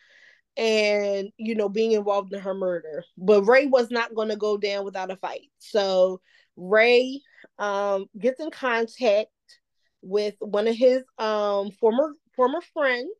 and 0.57 1.31
you 1.37 1.55
know 1.55 1.69
being 1.69 1.93
involved 1.93 2.33
in 2.33 2.41
her 2.41 2.55
murder. 2.55 3.05
But 3.17 3.45
Ray 3.45 3.67
was 3.67 3.91
not 3.91 4.15
going 4.15 4.29
to 4.29 4.37
go 4.37 4.57
down 4.57 4.85
without 4.85 5.11
a 5.11 5.17
fight. 5.17 5.49
So 5.59 6.21
Ray 6.57 7.21
um 7.59 8.07
gets 8.19 8.41
in 8.41 8.51
contact 8.51 9.29
with 10.03 10.35
one 10.41 10.69
of 10.69 10.77
his 10.77 11.03
um 11.19 11.71
former 11.73 12.13
former 12.35 12.61
friends 12.73 13.11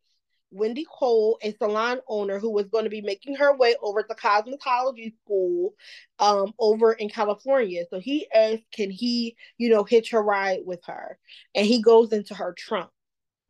Wendy 0.51 0.85
Cole, 0.89 1.37
a 1.41 1.53
salon 1.53 1.99
owner 2.07 2.39
who 2.39 2.51
was 2.51 2.67
going 2.67 2.83
to 2.85 2.89
be 2.89 3.01
making 3.01 3.35
her 3.35 3.55
way 3.55 3.75
over 3.81 4.03
to 4.03 4.15
cosmetology 4.15 5.13
school 5.23 5.73
um, 6.19 6.53
over 6.59 6.93
in 6.93 7.09
California. 7.09 7.83
So 7.89 7.99
he 7.99 8.27
asked, 8.33 8.63
can 8.71 8.89
he, 8.89 9.35
you 9.57 9.69
know, 9.69 9.83
hitch 9.83 10.13
a 10.13 10.19
ride 10.19 10.61
with 10.65 10.81
her? 10.85 11.17
And 11.55 11.65
he 11.65 11.81
goes 11.81 12.11
into 12.11 12.33
her 12.35 12.53
trunk. 12.57 12.89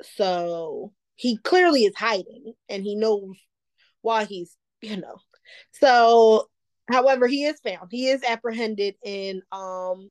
So 0.01 0.93
he 1.15 1.37
clearly 1.37 1.85
is 1.85 1.95
hiding 1.95 2.53
and 2.67 2.83
he 2.83 2.95
knows 2.95 3.35
why 4.01 4.25
he's, 4.25 4.55
you 4.81 4.97
know. 4.97 5.17
So, 5.71 6.47
however, 6.89 7.27
he 7.27 7.45
is 7.45 7.59
found. 7.59 7.89
He 7.91 8.07
is 8.07 8.23
apprehended 8.23 8.95
in 9.03 9.41
um 9.51 10.09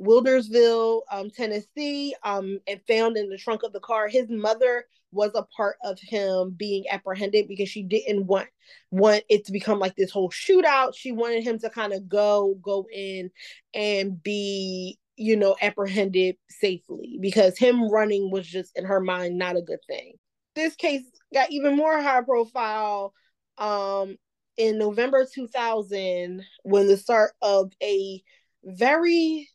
Wildersville, 0.00 1.02
um, 1.10 1.30
Tennessee, 1.30 2.14
um, 2.22 2.58
and 2.66 2.80
found 2.88 3.16
in 3.16 3.28
the 3.28 3.38
trunk 3.38 3.62
of 3.62 3.72
the 3.72 3.80
car. 3.80 4.08
His 4.08 4.28
mother 4.28 4.86
was 5.12 5.32
a 5.34 5.42
part 5.42 5.76
of 5.84 5.98
him 6.00 6.54
being 6.56 6.84
apprehended 6.90 7.46
because 7.46 7.68
she 7.68 7.82
didn't 7.82 8.26
want 8.26 8.48
want 8.90 9.22
it 9.28 9.44
to 9.44 9.52
become 9.52 9.78
like 9.78 9.94
this 9.96 10.10
whole 10.10 10.30
shootout. 10.30 10.94
She 10.96 11.12
wanted 11.12 11.44
him 11.44 11.58
to 11.60 11.70
kind 11.70 11.92
of 11.92 12.08
go 12.08 12.58
go 12.62 12.86
in 12.92 13.30
and 13.74 14.20
be 14.22 14.98
you 15.16 15.36
know 15.36 15.56
apprehended 15.60 16.36
safely 16.48 17.18
because 17.20 17.58
him 17.58 17.90
running 17.90 18.30
was 18.30 18.46
just 18.46 18.76
in 18.76 18.84
her 18.86 19.00
mind 19.00 19.36
not 19.38 19.56
a 19.56 19.62
good 19.62 19.80
thing. 19.86 20.14
This 20.54 20.74
case 20.74 21.02
got 21.32 21.50
even 21.50 21.76
more 21.76 22.00
high 22.00 22.22
profile 22.22 23.12
um 23.58 24.16
in 24.56 24.78
November 24.78 25.26
2000 25.32 26.42
when 26.62 26.86
the 26.86 26.96
start 26.96 27.32
of 27.42 27.72
a 27.82 28.22
very 28.64 29.48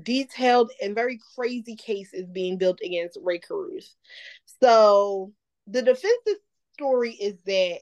detailed 0.00 0.70
and 0.82 0.94
very 0.94 1.20
crazy 1.34 1.76
case 1.76 2.12
is 2.12 2.28
being 2.28 2.58
built 2.58 2.80
against 2.84 3.18
Rae 3.22 3.38
Carruth. 3.38 3.94
So 4.62 5.32
the 5.66 5.82
defensive 5.82 6.40
story 6.72 7.12
is 7.12 7.34
that, 7.46 7.80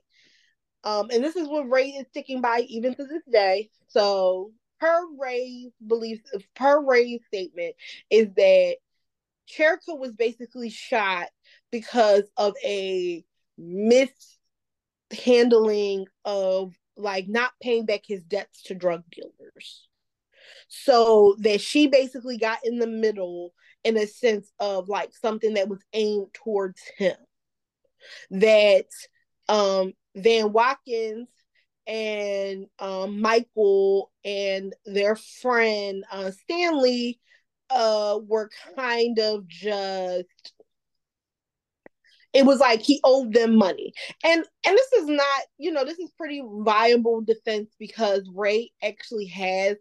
um, 0.85 1.11
and 1.11 1.25
this 1.25 1.37
is 1.37 1.49
what 1.49 1.71
Ray 1.71 1.91
is 1.91 2.07
sticking 2.09 2.41
by 2.41 2.61
even 2.69 2.95
to 2.95 3.05
this 3.05 3.23
day. 3.31 3.71
So 3.89 4.53
per 4.81 5.07
Ray's 5.19 5.73
beliefs, 5.87 6.23
per 6.55 6.85
Ray's 6.85 7.21
statement 7.29 7.75
is 8.11 8.29
that 8.37 8.77
Cherica 9.49 9.99
was 9.99 10.13
basically 10.13 10.71
shot 10.71 11.29
because 11.71 12.25
of 12.37 12.55
a 12.65 13.25
mishandling 13.59 16.07
of 16.25 16.75
like 16.97 17.29
not 17.29 17.53
paying 17.61 17.87
back 17.87 18.03
his 18.07 18.23
debts 18.23 18.63
to 18.65 18.75
drug 18.75 19.03
dealers. 19.11 19.89
So 20.75 21.37
that 21.41 21.61
she 21.61 21.87
basically 21.87 22.39
got 22.39 22.61
in 22.65 22.79
the 22.79 22.87
middle 22.87 23.53
in 23.85 23.99
a 23.99 24.07
sense 24.07 24.51
of 24.59 24.89
like 24.89 25.11
something 25.15 25.55
that 25.55 25.69
was 25.69 25.85
aimed 25.93 26.33
towards 26.33 26.81
him. 26.97 27.17
That 28.31 28.87
um 29.51 29.93
Van 30.17 30.51
Watkins 30.53 31.29
and 31.87 32.67
um 32.79 33.21
Michael 33.21 34.11
and 34.25 34.75
their 34.87 35.15
friend 35.17 36.05
uh 36.11 36.31
Stanley 36.31 37.21
uh 37.69 38.19
were 38.27 38.49
kind 38.75 39.19
of 39.19 39.47
just 39.47 40.53
it 42.33 42.47
was 42.47 42.61
like 42.61 42.81
he 42.81 42.99
owed 43.05 43.35
them 43.35 43.57
money 43.57 43.93
and 44.25 44.43
and 44.67 44.79
this 44.79 44.93
is 44.95 45.07
not 45.07 45.43
you 45.59 45.71
know 45.71 45.85
this 45.85 45.99
is 45.99 46.11
pretty 46.17 46.43
viable 46.47 47.21
defense 47.21 47.71
because 47.79 48.29
ray 48.35 48.71
actually 48.83 49.27
has 49.27 49.77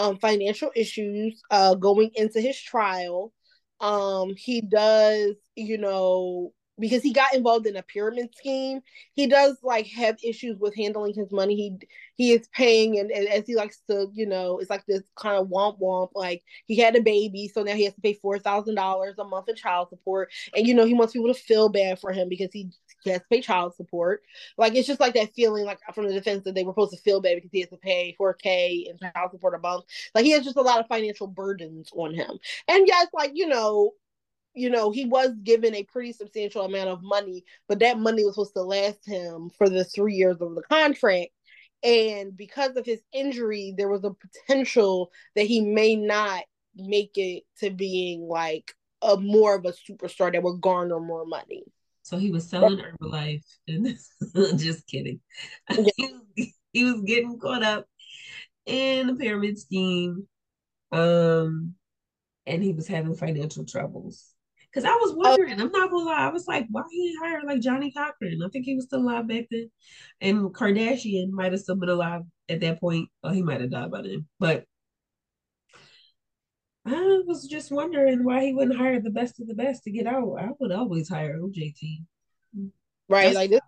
um, 0.00 0.18
financial 0.18 0.70
issues 0.74 1.42
uh, 1.50 1.74
going 1.74 2.10
into 2.14 2.40
his 2.40 2.60
trial. 2.60 3.32
Um, 3.80 4.34
he 4.36 4.60
does, 4.60 5.36
you 5.56 5.78
know, 5.78 6.52
because 6.80 7.02
he 7.02 7.12
got 7.12 7.34
involved 7.34 7.66
in 7.66 7.76
a 7.76 7.82
pyramid 7.82 8.34
scheme. 8.36 8.80
He 9.14 9.26
does 9.26 9.56
like 9.62 9.86
have 9.88 10.18
issues 10.24 10.58
with 10.58 10.74
handling 10.76 11.14
his 11.14 11.30
money. 11.30 11.54
He 11.56 11.88
he 12.16 12.32
is 12.32 12.48
paying 12.48 12.98
and, 12.98 13.10
and 13.10 13.28
as 13.28 13.46
he 13.46 13.56
likes 13.56 13.80
to, 13.90 14.08
you 14.12 14.26
know, 14.26 14.58
it's 14.58 14.70
like 14.70 14.84
this 14.86 15.02
kind 15.16 15.36
of 15.36 15.48
womp 15.48 15.80
womp. 15.80 16.10
Like 16.14 16.42
he 16.66 16.76
had 16.76 16.96
a 16.96 17.02
baby, 17.02 17.48
so 17.48 17.62
now 17.62 17.74
he 17.74 17.84
has 17.84 17.94
to 17.94 18.00
pay 18.00 18.14
four 18.14 18.38
thousand 18.38 18.74
dollars 18.74 19.16
a 19.18 19.24
month 19.24 19.48
in 19.48 19.56
child 19.56 19.88
support. 19.90 20.30
And 20.54 20.66
you 20.66 20.74
know, 20.74 20.84
he 20.84 20.94
wants 20.94 21.12
people 21.12 21.32
to 21.32 21.40
feel 21.40 21.68
bad 21.68 21.98
for 22.00 22.12
him 22.12 22.28
because 22.28 22.50
he 22.52 22.70
he 23.02 23.10
has 23.10 23.20
to 23.20 23.26
pay 23.30 23.40
child 23.40 23.74
support. 23.74 24.22
Like 24.58 24.74
it's 24.74 24.86
just 24.86 25.00
like 25.00 25.14
that 25.14 25.34
feeling 25.34 25.64
like 25.64 25.78
from 25.94 26.06
the 26.06 26.12
defense 26.12 26.44
that 26.44 26.54
they 26.54 26.64
were 26.64 26.72
supposed 26.72 26.92
to 26.92 27.00
feel 27.02 27.20
bad 27.20 27.36
because 27.36 27.50
he 27.52 27.60
has 27.60 27.70
to 27.70 27.76
pay 27.76 28.14
4K 28.18 28.86
in 28.88 28.98
child 28.98 29.30
support 29.32 29.54
a 29.54 29.58
month. 29.58 29.84
Like 30.14 30.24
he 30.24 30.32
has 30.32 30.44
just 30.44 30.56
a 30.56 30.62
lot 30.62 30.80
of 30.80 30.86
financial 30.88 31.26
burdens 31.26 31.90
on 31.94 32.14
him. 32.14 32.38
And 32.68 32.86
yes, 32.86 33.08
like, 33.12 33.32
you 33.34 33.46
know, 33.48 33.92
you 34.60 34.68
know, 34.68 34.90
he 34.90 35.06
was 35.06 35.30
given 35.42 35.74
a 35.74 35.84
pretty 35.84 36.12
substantial 36.12 36.62
amount 36.62 36.90
of 36.90 37.02
money, 37.02 37.44
but 37.68 37.78
that 37.78 37.98
money 37.98 38.24
was 38.24 38.34
supposed 38.34 38.54
to 38.54 38.62
last 38.62 39.06
him 39.06 39.50
for 39.56 39.68
the 39.68 39.84
three 39.84 40.14
years 40.14 40.36
of 40.40 40.54
the 40.54 40.62
contract. 40.62 41.30
And 41.82 42.36
because 42.36 42.76
of 42.76 42.84
his 42.84 43.00
injury, 43.12 43.74
there 43.76 43.88
was 43.88 44.04
a 44.04 44.12
potential 44.12 45.10
that 45.34 45.46
he 45.46 45.62
may 45.62 45.96
not 45.96 46.44
make 46.76 47.12
it 47.16 47.44
to 47.60 47.70
being 47.70 48.28
like 48.28 48.74
a 49.00 49.16
more 49.16 49.54
of 49.54 49.64
a 49.64 49.72
superstar 49.72 50.30
that 50.30 50.42
would 50.42 50.60
garner 50.60 51.00
more 51.00 51.24
money. 51.24 51.64
So 52.02 52.18
he 52.18 52.30
was 52.30 52.48
selling 52.48 52.78
Herbalife 52.78 53.44
and 53.66 53.96
just 54.58 54.86
kidding. 54.86 55.20
Yeah. 55.70 56.08
he, 56.72 56.84
was 56.84 57.00
getting 57.02 57.38
caught 57.38 57.62
up 57.62 57.86
in 58.66 59.06
the 59.06 59.14
pyramid 59.14 59.58
scheme. 59.58 60.26
Um 60.92 61.74
and 62.46 62.62
he 62.62 62.72
was 62.72 62.88
having 62.88 63.14
financial 63.14 63.64
troubles. 63.64 64.29
Because 64.72 64.84
I 64.84 64.94
was 64.94 65.14
wondering, 65.16 65.60
uh, 65.60 65.64
I'm 65.64 65.72
not 65.72 65.90
gonna 65.90 66.04
lie, 66.04 66.26
I 66.26 66.30
was 66.30 66.46
like, 66.46 66.66
why 66.70 66.82
he 66.90 67.16
hired 67.20 67.44
like 67.44 67.60
Johnnie 67.60 67.90
Cochran? 67.90 68.40
I 68.44 68.48
think 68.48 68.64
he 68.64 68.76
was 68.76 68.84
still 68.84 69.00
alive 69.00 69.26
back 69.26 69.46
then. 69.50 69.70
And 70.20 70.54
Kardashian 70.54 71.30
might 71.30 71.52
have 71.52 71.60
still 71.60 71.74
been 71.74 71.88
alive 71.88 72.22
at 72.48 72.60
that 72.60 72.80
point. 72.80 73.08
Well, 73.22 73.32
he 73.32 73.42
might 73.42 73.60
have 73.60 73.70
died 73.70 73.90
by 73.90 74.02
then. 74.02 74.26
But 74.38 74.64
I 76.86 77.20
was 77.26 77.46
just 77.46 77.70
wondering 77.70 78.24
why 78.24 78.44
he 78.44 78.54
wouldn't 78.54 78.78
hire 78.78 79.00
the 79.00 79.10
best 79.10 79.40
of 79.40 79.48
the 79.48 79.54
best 79.54 79.84
to 79.84 79.90
get 79.90 80.06
out. 80.06 80.36
I 80.38 80.50
would 80.58 80.72
always 80.72 81.08
hire 81.08 81.38
OJT. 81.38 82.04
Right. 83.08 83.24
That's 83.24 83.34
like 83.34 83.50
this. 83.50 83.60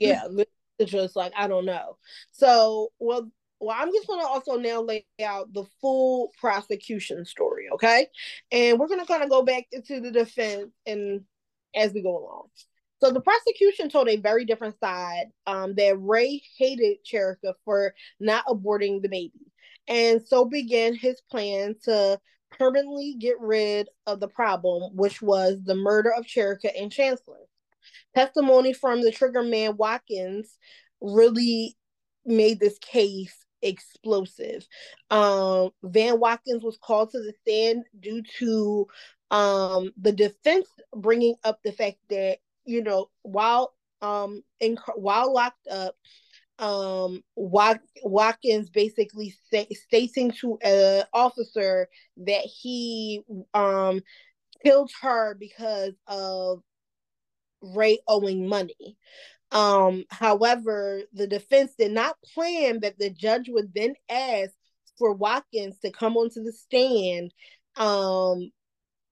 yeah. 0.00 0.26
It's 0.78 0.90
just 0.90 1.16
like, 1.16 1.32
I 1.36 1.46
don't 1.46 1.64
know. 1.64 1.96
So, 2.32 2.88
well, 2.98 3.30
well, 3.62 3.76
I'm 3.78 3.92
just 3.92 4.08
going 4.08 4.20
to 4.20 4.26
also 4.26 4.56
now 4.56 4.82
lay 4.82 5.06
out 5.24 5.52
the 5.52 5.64
full 5.80 6.32
prosecution 6.40 7.24
story, 7.24 7.66
okay? 7.72 8.08
And 8.50 8.78
we're 8.78 8.88
going 8.88 9.00
to 9.00 9.06
kind 9.06 9.22
of 9.22 9.30
go 9.30 9.42
back 9.42 9.66
into 9.70 10.00
the 10.00 10.10
defense 10.10 10.72
and 10.84 11.22
as 11.74 11.92
we 11.92 12.02
go 12.02 12.18
along. 12.18 12.48
So 13.00 13.12
the 13.12 13.20
prosecution 13.20 13.88
told 13.88 14.08
a 14.08 14.16
very 14.16 14.44
different 14.44 14.78
side 14.80 15.26
um, 15.46 15.74
that 15.76 15.96
Ray 15.98 16.42
hated 16.58 16.98
Cherica 17.04 17.54
for 17.64 17.94
not 18.18 18.46
aborting 18.46 19.00
the 19.00 19.08
baby, 19.08 19.52
and 19.88 20.20
so 20.24 20.44
began 20.44 20.94
his 20.94 21.20
plan 21.30 21.74
to 21.84 22.20
permanently 22.56 23.16
get 23.18 23.40
rid 23.40 23.88
of 24.06 24.20
the 24.20 24.28
problem, 24.28 24.94
which 24.94 25.20
was 25.20 25.58
the 25.64 25.74
murder 25.74 26.12
of 26.12 26.26
Cherica 26.26 26.70
and 26.78 26.92
Chancellor. 26.92 27.38
Testimony 28.14 28.72
from 28.72 29.02
the 29.02 29.10
trigger 29.10 29.42
man 29.42 29.76
Watkins 29.76 30.56
really 31.00 31.76
made 32.24 32.60
this 32.60 32.78
case 32.78 33.34
explosive. 33.62 34.66
Um, 35.10 35.70
Van 35.82 36.18
Watkins 36.18 36.62
was 36.62 36.78
called 36.78 37.10
to 37.10 37.18
the 37.20 37.32
stand 37.40 37.84
due 37.98 38.22
to 38.38 38.86
um, 39.30 39.92
the 39.96 40.12
defense 40.12 40.68
bringing 40.94 41.36
up 41.44 41.60
the 41.64 41.72
fact 41.72 41.98
that 42.10 42.38
you 42.64 42.82
know 42.82 43.08
while 43.22 43.74
um 44.02 44.42
in 44.60 44.76
while 44.96 45.32
locked 45.32 45.66
up 45.68 45.96
um 46.58 47.22
Watkins 47.34 48.70
basically 48.70 49.34
stating 49.72 50.32
to 50.32 50.58
an 50.62 51.04
officer 51.12 51.88
that 52.18 52.42
he 52.44 53.22
um 53.54 54.02
killed 54.62 54.90
her 55.00 55.34
because 55.34 55.94
of 56.06 56.62
Ray 57.62 58.00
owing 58.08 58.48
money. 58.48 58.96
Um, 59.52 60.04
however, 60.10 61.02
the 61.12 61.26
defense 61.26 61.74
did 61.78 61.92
not 61.92 62.16
plan 62.34 62.80
that 62.80 62.98
the 62.98 63.10
judge 63.10 63.48
would 63.48 63.72
then 63.74 63.94
ask 64.10 64.52
for 64.98 65.12
Watkins 65.12 65.78
to 65.80 65.90
come 65.90 66.16
onto 66.16 66.42
the 66.42 66.52
stand 66.52 67.32
um, 67.76 68.50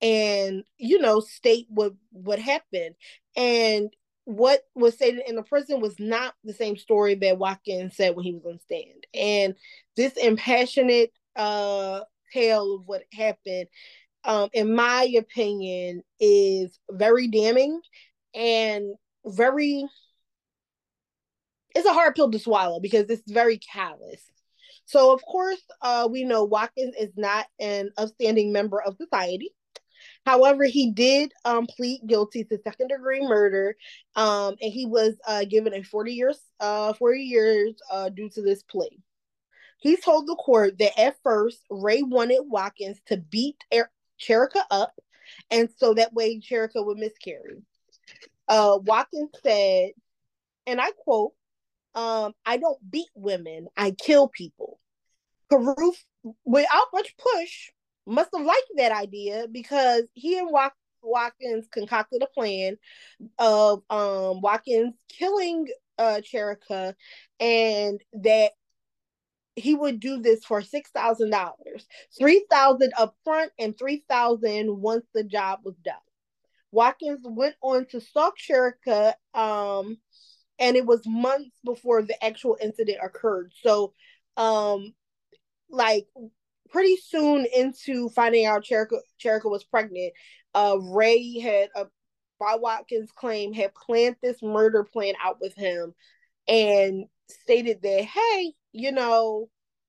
and 0.02 0.64
you 0.78 0.98
know 0.98 1.20
state 1.20 1.66
what 1.68 1.94
what 2.12 2.38
happened. 2.38 2.94
And 3.36 3.90
what 4.24 4.60
was 4.74 4.94
stated 4.94 5.22
in 5.26 5.36
the 5.36 5.42
prison 5.42 5.80
was 5.80 5.96
not 5.98 6.34
the 6.44 6.54
same 6.54 6.76
story 6.76 7.14
that 7.16 7.38
Watkins 7.38 7.96
said 7.96 8.14
when 8.16 8.24
he 8.24 8.34
was 8.34 8.44
on 8.46 8.60
stand. 8.60 9.06
And 9.14 9.54
this 9.96 10.14
impassionate 10.16 11.12
uh 11.36 12.00
tale 12.32 12.76
of 12.76 12.86
what 12.86 13.04
happened 13.12 13.66
um 14.24 14.48
in 14.52 14.74
my 14.74 15.08
opinion 15.18 16.02
is 16.20 16.78
very 16.90 17.28
damning 17.28 17.80
and 18.34 18.94
very 19.26 19.86
it's 21.74 21.86
a 21.86 21.92
hard 21.92 22.14
pill 22.14 22.30
to 22.30 22.38
swallow 22.38 22.80
because 22.80 23.08
it's 23.08 23.30
very 23.30 23.58
callous. 23.58 24.22
So 24.84 25.12
of 25.12 25.22
course, 25.24 25.62
uh, 25.82 26.08
we 26.10 26.24
know 26.24 26.44
Watkins 26.44 26.94
is 26.98 27.12
not 27.16 27.46
an 27.58 27.90
upstanding 27.96 28.52
member 28.52 28.82
of 28.82 28.96
society. 28.96 29.50
However, 30.26 30.64
he 30.64 30.90
did 30.90 31.32
um, 31.44 31.66
plead 31.66 32.00
guilty 32.06 32.44
to 32.44 32.58
second 32.62 32.88
degree 32.88 33.20
murder, 33.20 33.76
um, 34.16 34.54
and 34.60 34.72
he 34.72 34.86
was 34.86 35.14
uh, 35.26 35.44
given 35.44 35.74
a 35.74 35.82
40 35.82 36.12
years 36.12 36.38
uh, 36.60 36.92
40 36.94 37.20
years 37.20 37.74
uh, 37.90 38.08
due 38.08 38.28
to 38.30 38.42
this 38.42 38.62
plea. 38.62 38.98
He 39.78 39.96
told 39.96 40.26
the 40.26 40.36
court 40.36 40.78
that 40.78 40.98
at 40.98 41.16
first 41.22 41.60
Ray 41.70 42.02
wanted 42.02 42.40
Watkins 42.46 43.00
to 43.06 43.16
beat 43.16 43.56
er- 43.74 43.90
Cherica 44.20 44.62
up, 44.70 44.92
and 45.50 45.68
so 45.76 45.94
that 45.94 46.12
way 46.12 46.40
Cherica 46.40 46.84
would 46.84 46.98
miscarry. 46.98 47.62
Uh, 48.48 48.78
Watkins 48.82 49.30
said, 49.42 49.90
and 50.66 50.80
I 50.80 50.90
quote, 50.92 51.32
um, 51.94 52.32
I 52.46 52.56
don't 52.56 52.78
beat 52.90 53.08
women, 53.14 53.68
I 53.76 53.92
kill 53.92 54.28
people. 54.28 54.78
Carruth, 55.50 56.04
without 56.44 56.86
much 56.92 57.14
push, 57.16 57.70
must 58.06 58.30
have 58.34 58.46
liked 58.46 58.70
that 58.76 58.92
idea 58.92 59.46
because 59.50 60.04
he 60.14 60.38
and 60.38 60.50
Watkins 61.02 61.66
concocted 61.72 62.22
a 62.22 62.26
plan 62.26 62.76
of 63.38 63.82
um, 63.90 64.40
Watkins 64.40 64.94
killing 65.08 65.66
uh, 65.98 66.20
Cherica 66.22 66.94
and 67.38 68.00
that 68.14 68.52
he 69.56 69.74
would 69.74 70.00
do 70.00 70.20
this 70.20 70.44
for 70.44 70.62
six 70.62 70.90
thousand 70.90 71.30
dollars, 71.30 71.86
three 72.18 72.44
thousand 72.50 72.92
up 72.96 73.14
front 73.24 73.52
and 73.58 73.76
three 73.76 74.04
thousand 74.08 74.80
once 74.80 75.04
the 75.12 75.24
job 75.24 75.60
was 75.64 75.76
done. 75.84 75.94
Watkins 76.72 77.20
went 77.24 77.56
on 77.60 77.86
to 77.86 78.00
stalk 78.00 78.34
Cherica 78.38 79.14
um, 79.34 79.98
and 80.60 80.76
it 80.76 80.86
was 80.86 81.00
months 81.06 81.58
before 81.64 82.02
the 82.02 82.22
actual 82.22 82.56
incident 82.60 82.98
occurred. 83.02 83.52
So, 83.62 83.94
um, 84.36 84.92
like 85.70 86.06
pretty 86.70 86.96
soon 86.96 87.46
into 87.56 88.10
finding 88.10 88.46
out 88.46 88.64
Cherica, 88.64 89.50
was 89.50 89.64
pregnant, 89.64 90.12
uh, 90.54 90.76
Ray 90.80 91.40
had, 91.40 91.70
uh, 91.74 91.86
by 92.38 92.56
Watkins' 92.56 93.10
claim, 93.12 93.52
had 93.52 93.74
planned 93.74 94.16
this 94.22 94.42
murder 94.42 94.84
plan 94.84 95.14
out 95.22 95.38
with 95.40 95.54
him 95.56 95.94
and 96.46 97.06
stated 97.28 97.82
that, 97.82 98.04
hey, 98.04 98.52
you 98.72 98.92
know, 98.92 99.48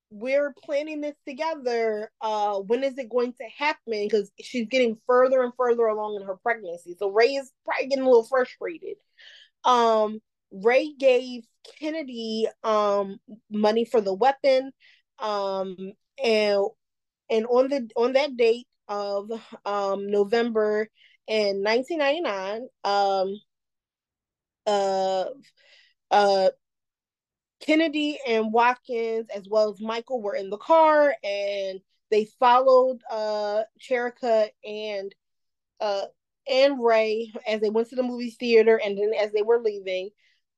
we're 0.09 0.53
planning 0.63 1.01
this 1.01 1.15
together. 1.25 2.11
Uh, 2.19 2.59
when 2.59 2.83
is 2.83 2.97
it 2.97 3.09
going 3.09 3.33
to 3.33 3.45
happen? 3.57 4.07
Because 4.07 4.31
she's 4.41 4.67
getting 4.67 4.97
further 5.07 5.41
and 5.43 5.53
further 5.55 5.85
along 5.85 6.17
in 6.19 6.27
her 6.27 6.35
pregnancy. 6.35 6.95
So 6.99 7.09
Ray 7.09 7.35
is 7.35 7.51
probably 7.65 7.87
getting 7.87 8.03
a 8.03 8.07
little 8.07 8.25
frustrated. 8.25 8.97
Um, 9.63 10.19
Ray 10.51 10.93
gave 10.97 11.43
Kennedy 11.79 12.47
um, 12.63 13.19
money 13.49 13.85
for 13.85 14.01
the 14.01 14.13
weapon, 14.13 14.71
um, 15.19 15.93
and 16.23 16.65
and 17.29 17.45
on 17.45 17.69
the 17.69 17.89
on 17.95 18.13
that 18.13 18.35
date 18.35 18.67
of 18.87 19.31
um, 19.65 20.09
November 20.11 20.89
in 21.27 21.63
1999, 21.63 22.67
um, 22.83 23.39
uh, 24.67 25.25
uh, 26.11 26.49
Kennedy 27.61 28.19
and 28.27 28.51
Watkins, 28.51 29.27
as 29.33 29.47
well 29.49 29.71
as 29.71 29.79
Michael, 29.79 30.21
were 30.21 30.35
in 30.35 30.49
the 30.49 30.57
car, 30.57 31.15
and 31.23 31.79
they 32.09 32.25
followed 32.39 33.01
uh, 33.09 33.63
Cherica 33.79 34.49
and 34.65 35.15
uh, 35.79 36.05
and 36.49 36.83
Ray 36.83 37.31
as 37.47 37.61
they 37.61 37.69
went 37.69 37.89
to 37.89 37.95
the 37.95 38.03
movie 38.03 38.31
theater, 38.31 38.79
and 38.83 38.97
then 38.97 39.11
as 39.19 39.31
they 39.31 39.41
were 39.43 39.61
leaving, 39.61 40.09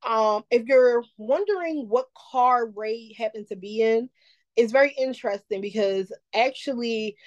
um, 0.06 0.44
if 0.52 0.66
you're 0.66 1.04
wondering 1.18 1.88
what 1.88 2.08
car 2.32 2.68
Ray 2.68 3.14
happened 3.18 3.48
to 3.50 3.56
be 3.56 3.82
in, 3.82 4.10
it's 4.56 4.72
very 4.72 4.94
interesting 4.98 5.62
because 5.62 6.12
actually, 6.34 7.18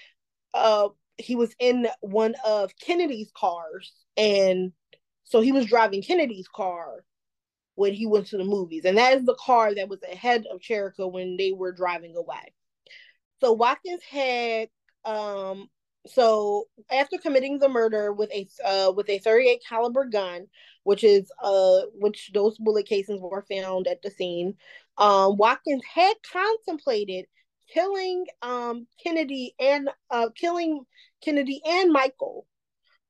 uh, 0.54 0.88
he 1.18 1.34
was 1.36 1.54
in 1.58 1.88
one 2.00 2.34
of 2.44 2.72
Kennedy's 2.78 3.30
cars, 3.34 3.92
and 4.16 4.72
so 5.24 5.40
he 5.40 5.52
was 5.52 5.66
driving 5.66 6.02
Kennedy's 6.02 6.48
car 6.48 7.04
when 7.74 7.92
he 7.94 8.06
went 8.06 8.26
to 8.28 8.36
the 8.38 8.44
movies, 8.44 8.84
and 8.84 8.98
that 8.98 9.16
is 9.16 9.24
the 9.24 9.36
car 9.40 9.74
that 9.74 9.88
was 9.88 10.02
ahead 10.02 10.46
of 10.50 10.60
Cherica 10.60 11.10
when 11.10 11.36
they 11.36 11.52
were 11.52 11.72
driving 11.72 12.16
away. 12.16 12.52
So 13.40 13.52
Watkins 13.52 14.02
had 14.08 14.68
um 15.04 15.68
so 16.06 16.66
after 16.90 17.18
committing 17.18 17.58
the 17.58 17.68
murder 17.68 18.12
with 18.12 18.30
a 18.32 18.48
uh, 18.64 18.92
with 18.92 19.08
a 19.08 19.18
38 19.18 19.62
caliber 19.68 20.04
gun, 20.04 20.46
which 20.84 21.04
is 21.04 21.30
uh 21.42 21.80
which 21.94 22.30
those 22.34 22.58
bullet 22.58 22.86
casings 22.86 23.20
were 23.20 23.44
found 23.50 23.86
at 23.86 24.02
the 24.02 24.10
scene, 24.10 24.54
um, 24.98 25.36
Watkins 25.36 25.82
had 25.92 26.14
contemplated 26.32 27.26
killing 27.72 28.26
um 28.42 28.86
Kennedy 29.02 29.54
and 29.58 29.90
uh 30.10 30.28
killing 30.34 30.84
Kennedy 31.22 31.60
and 31.66 31.92
Michael, 31.92 32.46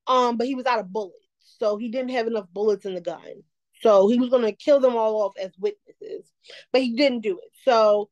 um, 0.07 0.37
but 0.37 0.47
he 0.47 0.55
was 0.55 0.67
out 0.67 0.79
of 0.81 0.93
bullets, 0.93 1.19
so 1.59 1.77
he 1.77 1.89
didn't 1.89 2.11
have 2.11 2.27
enough 2.27 2.47
bullets 2.53 2.87
in 2.87 2.95
the 2.95 3.01
gun. 3.01 3.43
So 3.83 4.09
he 4.09 4.19
was 4.19 4.31
going 4.31 4.43
to 4.45 4.53
kill 4.53 4.81
them 4.81 4.97
all 4.97 5.23
off 5.23 5.35
as 5.39 5.53
witnesses, 5.59 6.31
but 6.73 6.81
he 6.83 6.97
didn't 6.97 7.21
do 7.21 7.39
it. 7.39 7.51
So, 7.65 8.09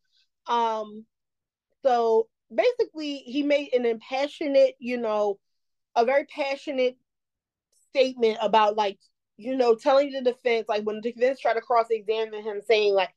um, 0.46 1.06
so 1.82 2.28
basically 2.54 3.18
he 3.18 3.42
made 3.42 3.72
an 3.74 3.86
impassionate, 3.86 4.74
you 4.78 4.96
know, 4.96 5.38
a 5.96 6.04
very 6.04 6.24
passionate 6.24 6.96
statement 7.90 8.38
about 8.40 8.76
like, 8.76 8.98
you 9.36 9.56
know, 9.56 9.74
telling 9.74 10.10
the 10.10 10.22
defense, 10.22 10.66
like 10.68 10.84
when 10.84 10.96
the 10.96 11.12
defense 11.12 11.40
tried 11.40 11.54
to 11.54 11.60
cross 11.60 11.86
examine 11.90 12.42
him, 12.42 12.60
saying 12.66 12.94
like, 12.94 13.10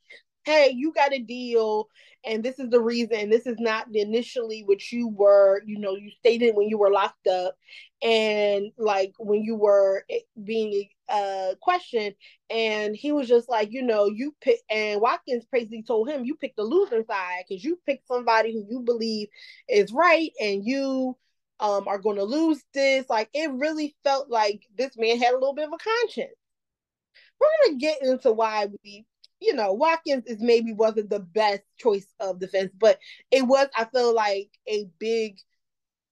hey, 0.47 0.71
you 0.73 0.93
got 0.93 1.13
a 1.13 1.19
deal, 1.19 1.89
and 2.23 2.41
this 2.41 2.57
is 2.57 2.69
the 2.69 2.79
reason. 2.79 3.29
This 3.29 3.45
is 3.45 3.57
not 3.60 3.88
initially 3.93 4.63
what 4.65 4.91
you 4.93 5.10
were, 5.10 5.62
you 5.65 5.77
know, 5.77 5.95
you 5.97 6.10
stated 6.12 6.55
when 6.55 6.69
you 6.69 6.77
were 6.77 6.89
locked 6.89 7.27
up, 7.27 7.55
and 8.01 8.71
like 8.77 9.12
when 9.19 9.43
you 9.43 9.55
were 9.55 10.05
eh, 10.10 10.19
being 10.41 10.88
uh 11.10 11.53
questioned, 11.62 12.15
and 12.49 12.95
he 12.95 13.12
was 13.12 13.27
just 13.27 13.49
like, 13.49 13.73
you 13.73 13.81
know, 13.83 14.05
you 14.05 14.33
pick, 14.41 14.60
and 14.69 15.01
Watkins 15.01 15.45
basically 15.51 15.83
told 15.83 16.10
him, 16.10 16.23
you 16.23 16.36
picked 16.36 16.55
the 16.55 16.63
loser 16.63 17.03
side 17.03 17.43
because 17.47 17.63
you 17.63 17.77
picked 17.86 18.07
somebody 18.07 18.53
who 18.53 18.65
you 18.69 18.81
believe 18.81 19.27
is 19.67 19.91
right, 19.91 20.31
and 20.39 20.65
you 20.65 21.17
um 21.60 21.88
are 21.89 21.99
going 21.99 22.17
to 22.17 22.23
lose 22.23 22.63
this. 22.73 23.05
Like 23.10 23.29
it 23.33 23.51
really 23.51 23.95
felt 24.05 24.29
like 24.29 24.62
this 24.77 24.91
man 24.97 25.19
had 25.19 25.33
a 25.33 25.39
little 25.39 25.55
bit 25.55 25.67
of 25.67 25.73
a 25.73 25.77
conscience. 25.77 26.36
We're 27.39 27.67
gonna 27.67 27.79
get 27.79 28.01
into 28.01 28.31
why 28.31 28.67
we 28.83 29.05
you 29.39 29.54
know, 29.54 29.73
Watkins 29.73 30.26
is 30.26 30.39
maybe 30.39 30.73
wasn't 30.73 31.10
the 31.10 31.19
best 31.19 31.63
choice 31.78 32.08
of 32.19 32.39
defense, 32.39 32.71
but 32.80 33.00
it 33.32 33.45
was, 33.45 33.67
I 33.76 33.86
feel 33.86 34.13
like, 34.13 34.50
a 34.67 34.88
big, 35.00 35.38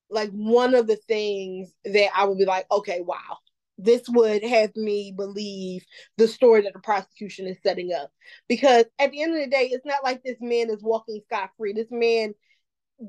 like 0.10 0.32
one 0.32 0.76
of 0.76 0.88
the 0.88 0.98
things 1.08 1.74
that 1.86 2.10
I 2.16 2.26
would 2.26 2.38
be 2.38 2.46
like, 2.46 2.66
okay, 2.72 3.02
wow, 3.02 3.38
this 3.78 4.04
would 4.10 4.44
have 4.44 4.76
me 4.76 5.14
believe 5.16 5.84
the 6.18 6.28
story 6.28 6.62
that 6.62 6.74
the 6.74 6.80
prosecution 6.80 7.48
is 7.48 7.58
setting 7.64 7.92
up. 7.94 8.12
Because 8.48 8.86
at 9.00 9.12
the 9.12 9.24
end 9.24 9.36
of 9.36 9.42
the 9.42 9.50
day, 9.50 9.70
it's 9.72 9.86
not 9.86 10.04
like 10.04 10.24
this 10.24 10.38
man 10.40 10.70
is 10.70 10.84
walking 10.84 11.22
scot 11.26 11.50
free. 11.58 11.74
This 11.74 11.92
man 11.92 12.34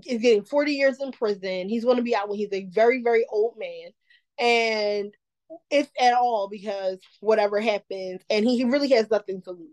is 0.06 0.20
getting 0.20 0.44
40 0.44 0.72
years 0.72 1.00
in 1.00 1.12
prison. 1.12 1.68
He's 1.68 1.84
going 1.84 1.98
to 1.98 2.02
be 2.02 2.16
out 2.16 2.28
when 2.28 2.38
he's 2.38 2.52
a 2.52 2.64
very, 2.64 3.02
very 3.02 3.26
old 3.30 3.56
man. 3.58 3.90
And 4.38 5.14
if 5.70 5.88
at 6.00 6.14
all, 6.14 6.48
because 6.50 6.98
whatever 7.20 7.60
happens, 7.60 8.20
and 8.28 8.44
he 8.44 8.64
really 8.64 8.88
has 8.90 9.10
nothing 9.10 9.42
to 9.42 9.52
lose 9.52 9.68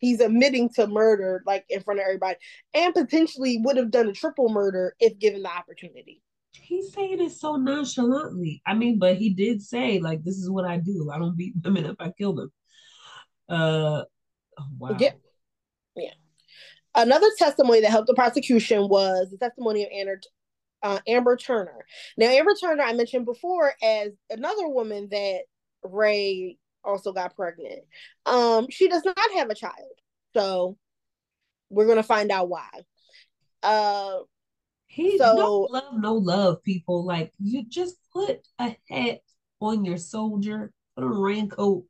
he's 0.00 0.20
admitting 0.20 0.68
to 0.70 0.86
murder 0.86 1.42
like 1.46 1.64
in 1.68 1.80
front 1.82 2.00
of 2.00 2.04
everybody 2.04 2.36
and 2.74 2.92
potentially 2.92 3.60
would 3.62 3.76
have 3.76 3.90
done 3.90 4.08
a 4.08 4.12
triple 4.12 4.48
murder 4.48 4.94
if 4.98 5.18
given 5.18 5.42
the 5.42 5.50
opportunity. 5.50 6.22
He's 6.52 6.92
saying 6.92 7.20
it 7.20 7.32
so 7.32 7.56
nonchalantly. 7.56 8.62
I 8.66 8.74
mean 8.74 8.98
but 8.98 9.16
he 9.16 9.30
did 9.32 9.62
say 9.62 10.00
like 10.00 10.24
this 10.24 10.36
is 10.36 10.50
what 10.50 10.64
i 10.64 10.78
do. 10.78 11.10
I 11.14 11.18
don't 11.18 11.36
beat 11.36 11.54
women 11.62 11.86
up 11.86 11.96
i 12.00 12.10
kill 12.16 12.34
them. 12.34 12.52
Uh 13.48 14.02
oh, 14.58 14.64
wow. 14.78 14.96
Yeah. 14.98 15.12
Yeah. 15.94 16.14
Another 16.94 17.28
testimony 17.38 17.80
that 17.82 17.90
helped 17.90 18.08
the 18.08 18.14
prosecution 18.14 18.88
was 18.88 19.28
the 19.30 19.38
testimony 19.38 19.84
of 19.84 19.90
Anna, 19.94 20.12
uh, 20.82 20.98
amber 21.06 21.36
turner. 21.36 21.84
Now 22.16 22.26
amber 22.26 22.54
turner 22.60 22.82
i 22.82 22.92
mentioned 22.94 23.26
before 23.26 23.74
as 23.82 24.10
another 24.30 24.66
woman 24.66 25.08
that 25.10 25.42
ray 25.82 26.58
also 26.84 27.12
got 27.12 27.36
pregnant. 27.36 27.82
Um, 28.26 28.68
she 28.70 28.88
does 28.88 29.04
not 29.04 29.16
have 29.34 29.50
a 29.50 29.54
child, 29.54 29.92
so 30.34 30.76
we're 31.68 31.86
gonna 31.86 32.02
find 32.02 32.30
out 32.30 32.48
why. 32.48 32.68
Uh, 33.62 34.20
he 34.86 35.18
so 35.18 35.34
no 35.36 35.68
love, 35.70 35.94
no 35.98 36.14
love, 36.14 36.62
people. 36.62 37.04
Like 37.04 37.32
you 37.38 37.64
just 37.68 37.96
put 38.12 38.46
a 38.58 38.76
hat 38.88 39.20
on 39.60 39.84
your 39.84 39.98
soldier, 39.98 40.72
put 40.96 41.04
a 41.04 41.08
raincoat 41.08 41.84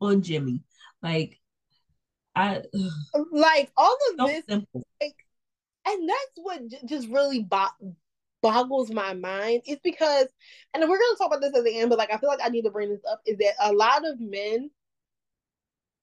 on 0.00 0.22
Jimmy. 0.22 0.62
Like 1.02 1.38
I 2.34 2.62
like 3.32 3.70
all 3.76 3.96
of 4.10 4.18
so 4.18 4.26
this, 4.26 4.44
like, 5.00 5.16
and 5.86 6.08
that's 6.08 6.32
what 6.36 6.68
j- 6.68 6.80
just 6.84 7.08
really 7.08 7.42
bo- 7.42 7.94
boggles 8.42 8.90
my 8.90 9.14
mind 9.14 9.62
is 9.66 9.78
because, 9.82 10.26
and 10.74 10.82
we're 10.82 10.98
going 10.98 11.14
to 11.14 11.18
talk 11.18 11.28
about 11.28 11.40
this 11.40 11.56
at 11.56 11.64
the 11.64 11.78
end, 11.78 11.90
but 11.90 11.98
like 11.98 12.12
I 12.12 12.18
feel 12.18 12.28
like 12.28 12.40
I 12.42 12.48
need 12.48 12.62
to 12.62 12.70
bring 12.70 12.90
this 12.90 13.04
up 13.10 13.20
is 13.26 13.38
that 13.38 13.54
a 13.60 13.72
lot 13.72 14.06
of 14.06 14.20
men 14.20 14.70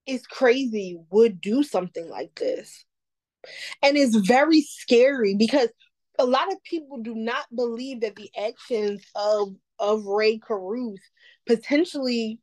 is 0.05 0.25
crazy 0.25 0.99
would 1.09 1.39
do 1.39 1.63
something 1.63 2.09
like 2.09 2.35
this. 2.35 2.85
And 3.81 3.97
it's 3.97 4.15
very 4.15 4.61
scary 4.61 5.35
because 5.35 5.69
a 6.19 6.25
lot 6.25 6.51
of 6.51 6.63
people 6.63 7.01
do 7.01 7.15
not 7.15 7.45
believe 7.53 8.01
that 8.01 8.15
the 8.15 8.29
actions 8.37 9.03
of 9.15 9.55
of 9.79 10.05
Rae 10.05 10.37
Carruth 10.37 11.01
potentially 11.45 12.39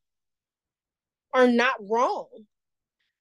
are 1.33 1.47
not 1.47 1.75
wrong. 1.81 2.29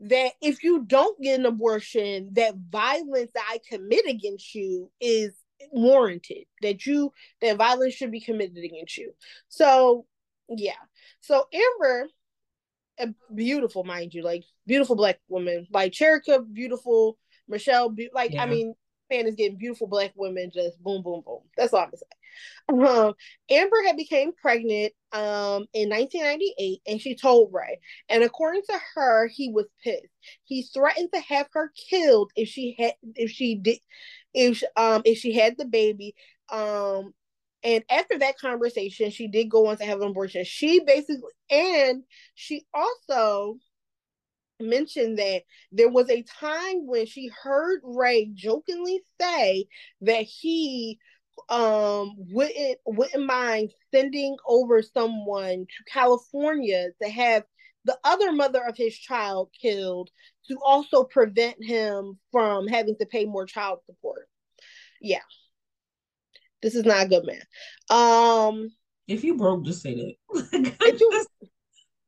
That 0.01 0.31
if 0.41 0.63
you 0.63 0.83
don't 0.85 1.21
get 1.21 1.39
an 1.39 1.45
abortion, 1.45 2.29
that 2.33 2.55
violence 2.55 3.31
that 3.33 3.45
I 3.49 3.59
commit 3.69 4.07
against 4.07 4.55
you 4.55 4.89
is 4.99 5.33
warranted 5.71 6.45
that 6.61 6.85
you 6.85 7.11
that 7.41 7.57
violence 7.57 7.93
should 7.93 8.11
be 8.11 8.21
committed 8.21 8.57
against 8.57 8.97
you 8.97 9.13
so 9.47 10.05
yeah 10.49 10.73
so 11.21 11.45
amber 11.53 12.07
a 12.99 13.07
beautiful 13.33 13.83
mind 13.83 14.13
you 14.13 14.23
like 14.23 14.43
beautiful 14.65 14.95
black 14.95 15.19
woman 15.27 15.67
like 15.71 15.91
Cherica, 15.91 16.41
beautiful 16.51 17.17
michelle 17.47 17.89
be- 17.89 18.09
like 18.13 18.33
yeah. 18.33 18.43
i 18.43 18.45
mean 18.45 18.73
man 19.09 19.25
is 19.25 19.35
getting 19.35 19.57
beautiful 19.57 19.87
black 19.87 20.11
women 20.15 20.51
just 20.53 20.81
boom 20.81 21.01
boom 21.01 21.21
boom 21.25 21.41
that's 21.57 21.73
all 21.73 21.79
i'm 21.79 21.87
gonna 21.87 21.97
say 21.97 22.05
um, 22.69 23.13
Amber 23.49 23.77
had 23.85 23.97
became 23.97 24.31
pregnant 24.33 24.93
um, 25.11 25.65
in 25.73 25.89
1998, 25.89 26.81
and 26.87 27.01
she 27.01 27.15
told 27.15 27.51
Ray. 27.51 27.79
And 28.09 28.23
according 28.23 28.61
to 28.69 28.79
her, 28.95 29.27
he 29.27 29.51
was 29.51 29.65
pissed. 29.83 30.05
He 30.43 30.63
threatened 30.63 31.09
to 31.13 31.21
have 31.21 31.47
her 31.53 31.71
killed 31.89 32.31
if 32.35 32.49
she 32.49 32.75
had 32.77 32.93
if 33.15 33.31
she 33.31 33.55
did 33.55 33.79
if 34.33 34.63
um 34.75 35.01
if 35.05 35.17
she 35.19 35.33
had 35.33 35.57
the 35.57 35.65
baby. 35.65 36.15
Um, 36.51 37.13
and 37.63 37.83
after 37.89 38.17
that 38.19 38.39
conversation, 38.39 39.11
she 39.11 39.27
did 39.27 39.49
go 39.49 39.67
on 39.67 39.77
to 39.77 39.85
have 39.85 40.01
an 40.01 40.09
abortion. 40.09 40.43
She 40.45 40.79
basically 40.79 41.29
and 41.49 42.03
she 42.35 42.65
also 42.73 43.57
mentioned 44.59 45.17
that 45.19 45.43
there 45.71 45.89
was 45.89 46.09
a 46.09 46.23
time 46.23 46.85
when 46.85 47.05
she 47.05 47.29
heard 47.43 47.79
Ray 47.83 48.29
jokingly 48.33 49.01
say 49.19 49.65
that 50.01 50.23
he 50.23 50.99
um 51.47 52.15
wouldn't 52.17 52.79
wouldn't 52.85 53.25
mind 53.25 53.71
sending 53.93 54.35
over 54.45 54.81
someone 54.81 55.65
to 55.65 55.91
California 55.91 56.89
to 57.01 57.09
have 57.09 57.43
the 57.89 57.97
other 58.03 58.31
mother 58.31 58.63
of 58.67 58.77
his 58.77 58.95
child 58.95 59.49
killed 59.59 60.11
to 60.47 60.55
also 60.63 61.03
prevent 61.03 61.55
him 61.63 62.19
from 62.31 62.67
having 62.67 62.95
to 62.99 63.05
pay 63.07 63.25
more 63.25 63.47
child 63.47 63.79
support. 63.87 64.27
Yeah. 65.01 65.25
This 66.61 66.75
is 66.75 66.85
not 66.85 67.07
a 67.07 67.09
good 67.09 67.25
man. 67.25 67.41
Um 67.89 68.69
if 69.07 69.23
you 69.23 69.37
broke, 69.37 69.65
just 69.65 69.81
say 69.81 69.95
that. 69.95 70.97
just, 70.99 71.29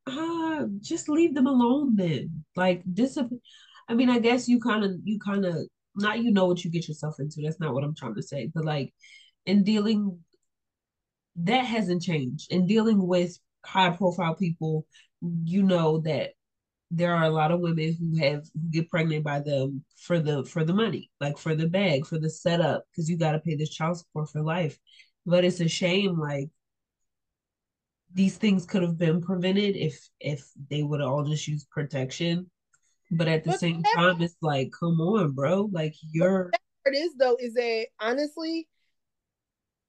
uh, 0.05 0.65
just 0.81 1.09
leave 1.09 1.33
them 1.33 1.47
alone 1.47 1.95
then. 1.95 2.43
Like 2.55 2.83
discipline. 2.93 3.41
I 3.89 3.95
mean, 3.95 4.11
I 4.11 4.19
guess 4.19 4.47
you 4.47 4.59
kind 4.59 4.83
of 4.83 4.91
you 5.03 5.17
kind 5.17 5.45
of 5.45 5.55
not 5.95 6.19
you 6.19 6.29
know 6.31 6.45
what 6.45 6.63
you 6.63 6.69
get 6.69 6.87
yourself 6.87 7.15
into. 7.17 7.41
That's 7.41 7.59
not 7.59 7.73
what 7.73 7.83
I'm 7.83 7.95
trying 7.95 8.13
to 8.15 8.21
say. 8.21 8.51
But 8.53 8.65
like 8.65 8.93
in 9.47 9.63
dealing 9.63 10.19
that 11.37 11.65
hasn't 11.65 12.03
changed. 12.03 12.51
In 12.51 12.67
dealing 12.67 13.07
with 13.07 13.35
high 13.65 13.89
profile 13.91 14.35
people, 14.35 14.85
you 15.21 15.63
know 15.63 15.99
that 15.99 16.31
there 16.89 17.15
are 17.15 17.23
a 17.23 17.29
lot 17.29 17.51
of 17.51 17.61
women 17.61 17.95
who 17.97 18.17
have 18.19 18.43
who 18.53 18.69
get 18.69 18.89
pregnant 18.89 19.23
by 19.23 19.39
them 19.39 19.83
for 19.97 20.19
the 20.19 20.43
for 20.43 20.63
the 20.65 20.73
money, 20.73 21.09
like 21.21 21.37
for 21.37 21.55
the 21.55 21.67
bag, 21.67 22.05
for 22.05 22.19
the 22.19 22.29
setup, 22.29 22.83
because 22.91 23.09
you 23.09 23.17
got 23.17 23.31
to 23.31 23.39
pay 23.39 23.55
this 23.55 23.69
child 23.69 23.97
support 23.97 24.29
for 24.29 24.41
life. 24.41 24.77
But 25.25 25.45
it's 25.45 25.61
a 25.61 25.69
shame, 25.69 26.19
like 26.19 26.49
these 28.13 28.37
things 28.37 28.65
could 28.65 28.81
have 28.81 28.97
been 28.97 29.21
prevented 29.21 29.77
if 29.77 30.09
if 30.19 30.45
they 30.69 30.83
would 30.83 30.99
have 30.99 31.09
all 31.09 31.23
just 31.23 31.47
used 31.47 31.69
protection. 31.69 32.49
But 33.09 33.27
at 33.27 33.43
the 33.43 33.51
but 33.51 33.59
same 33.59 33.83
time, 33.83 34.21
it's 34.21 34.37
like, 34.41 34.71
come 34.77 34.99
on, 35.01 35.31
bro, 35.31 35.69
like 35.71 35.95
you're. 36.11 36.51
It 36.85 36.95
is 36.95 37.13
though 37.17 37.37
is 37.39 37.53
that 37.53 37.87
honestly, 37.99 38.67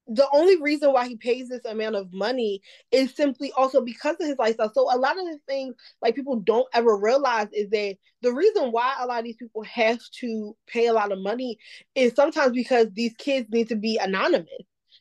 the 0.07 0.27
only 0.33 0.61
reason 0.61 0.91
why 0.91 1.07
he 1.07 1.15
pays 1.15 1.47
this 1.47 1.65
amount 1.65 1.95
of 1.95 2.11
money 2.13 2.61
is 2.91 3.15
simply 3.15 3.51
also 3.53 3.81
because 3.81 4.17
of 4.19 4.27
his 4.27 4.37
lifestyle. 4.37 4.71
So 4.73 4.93
a 4.93 4.97
lot 4.97 5.17
of 5.17 5.25
the 5.25 5.39
things 5.47 5.75
like 6.01 6.15
people 6.15 6.39
don't 6.39 6.67
ever 6.73 6.97
realize 6.97 7.47
is 7.53 7.69
that 7.69 7.95
the 8.21 8.33
reason 8.33 8.71
why 8.71 8.95
a 8.99 9.05
lot 9.05 9.19
of 9.19 9.25
these 9.25 9.37
people 9.37 9.63
have 9.63 9.99
to 10.19 10.55
pay 10.67 10.87
a 10.87 10.93
lot 10.93 11.11
of 11.11 11.19
money 11.19 11.57
is 11.95 12.13
sometimes 12.15 12.51
because 12.51 12.87
these 12.93 13.13
kids 13.17 13.47
need 13.49 13.69
to 13.69 13.75
be 13.75 13.97
anonymous. 13.97 14.49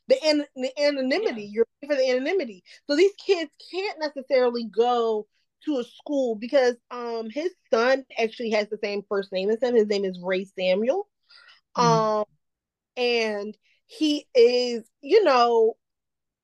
The, 0.09 0.23
an- 0.25 0.47
the 0.55 0.81
anonymity, 0.81 1.43
yeah. 1.43 1.49
you're 1.51 1.67
paying 1.81 1.91
for 1.91 1.97
the 1.97 2.11
anonymity. 2.11 2.63
So 2.87 2.97
these 2.97 3.15
kids 3.15 3.51
can't 3.73 3.99
necessarily 3.99 4.65
go 4.65 5.27
to 5.65 5.79
a 5.79 5.85
school 5.85 6.35
because 6.35 6.75
um 6.91 7.31
his 7.31 7.53
son 7.73 8.05
actually 8.19 8.51
has 8.51 8.69
the 8.69 8.79
same 8.83 9.03
first 9.09 9.33
name 9.33 9.51
as 9.51 9.63
him. 9.63 9.75
His 9.75 9.87
name 9.87 10.05
is 10.05 10.19
Ray 10.23 10.45
Samuel. 10.45 11.09
Mm-hmm. 11.77 11.87
Um 11.87 12.25
and 12.97 13.57
he 13.99 14.27
is, 14.35 14.85
you 15.01 15.23
know, 15.25 15.75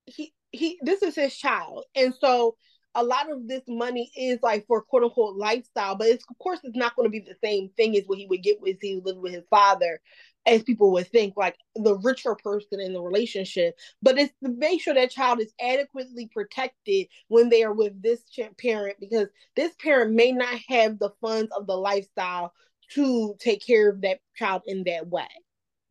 he 0.06 0.32
he 0.50 0.78
this 0.82 1.02
is 1.02 1.14
his 1.14 1.36
child. 1.36 1.84
And 1.94 2.14
so 2.14 2.56
a 2.94 3.02
lot 3.02 3.30
of 3.30 3.46
this 3.46 3.62
money 3.68 4.10
is 4.16 4.38
like 4.42 4.66
for 4.66 4.82
quote 4.82 5.04
unquote 5.04 5.36
lifestyle, 5.36 5.94
but 5.94 6.08
it's 6.08 6.24
of 6.28 6.38
course 6.38 6.60
it's 6.64 6.76
not 6.76 6.96
going 6.96 7.06
to 7.06 7.10
be 7.10 7.20
the 7.20 7.36
same 7.42 7.70
thing 7.76 7.96
as 7.96 8.04
what 8.06 8.18
he 8.18 8.26
would 8.26 8.42
get 8.42 8.60
with 8.60 8.78
he 8.80 9.00
lived 9.02 9.20
with 9.20 9.32
his 9.32 9.46
father, 9.50 10.00
as 10.46 10.62
people 10.62 10.92
would 10.92 11.06
think, 11.08 11.36
like 11.36 11.56
the 11.74 11.96
richer 11.98 12.34
person 12.34 12.80
in 12.80 12.92
the 12.92 13.00
relationship. 13.02 13.76
But 14.02 14.18
it's 14.18 14.34
to 14.42 14.50
make 14.50 14.82
sure 14.82 14.94
that 14.94 15.10
child 15.10 15.40
is 15.40 15.52
adequately 15.60 16.28
protected 16.32 17.06
when 17.28 17.48
they 17.48 17.62
are 17.62 17.74
with 17.74 18.02
this 18.02 18.20
parent, 18.58 18.96
because 19.00 19.28
this 19.56 19.72
parent 19.82 20.12
may 20.12 20.32
not 20.32 20.58
have 20.68 20.98
the 20.98 21.10
funds 21.20 21.50
of 21.56 21.66
the 21.66 21.76
lifestyle 21.76 22.52
to 22.90 23.36
take 23.38 23.64
care 23.64 23.88
of 23.90 24.00
that 24.00 24.20
child 24.36 24.62
in 24.66 24.84
that 24.84 25.08
way. 25.08 25.28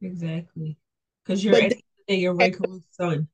Exactly. 0.02 0.78
Because 1.28 1.44
you're 1.44 1.54
but 1.54 1.74
you're 2.08 2.34
Rae 2.34 2.52
Carruth's 2.52 2.88
son. 2.92 3.28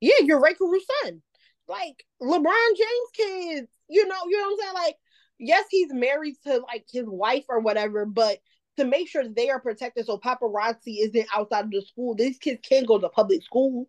Yeah, 0.00 0.16
you're 0.20 0.40
Rae 0.40 0.54
Carruth's 0.54 0.86
son. 1.02 1.22
Like 1.68 2.04
LeBron 2.22 2.76
James 2.76 3.10
kids, 3.14 3.68
you 3.88 4.06
know, 4.06 4.16
you 4.28 4.38
know 4.38 4.44
what 4.44 4.52
I'm 4.52 4.58
saying? 4.58 4.74
Like, 4.74 4.96
yes, 5.38 5.64
he's 5.70 5.92
married 5.92 6.34
to 6.44 6.58
like 6.58 6.84
his 6.92 7.06
wife 7.06 7.44
or 7.48 7.60
whatever, 7.60 8.04
but 8.04 8.38
to 8.76 8.84
make 8.84 9.08
sure 9.08 9.26
they 9.26 9.48
are 9.48 9.60
protected 9.60 10.04
so 10.04 10.18
paparazzi 10.18 10.98
isn't 11.00 11.28
outside 11.34 11.64
of 11.64 11.70
the 11.70 11.80
school. 11.80 12.14
These 12.14 12.38
kids 12.38 12.60
can't 12.68 12.86
go 12.86 12.98
to 12.98 13.08
public 13.08 13.42
school. 13.42 13.88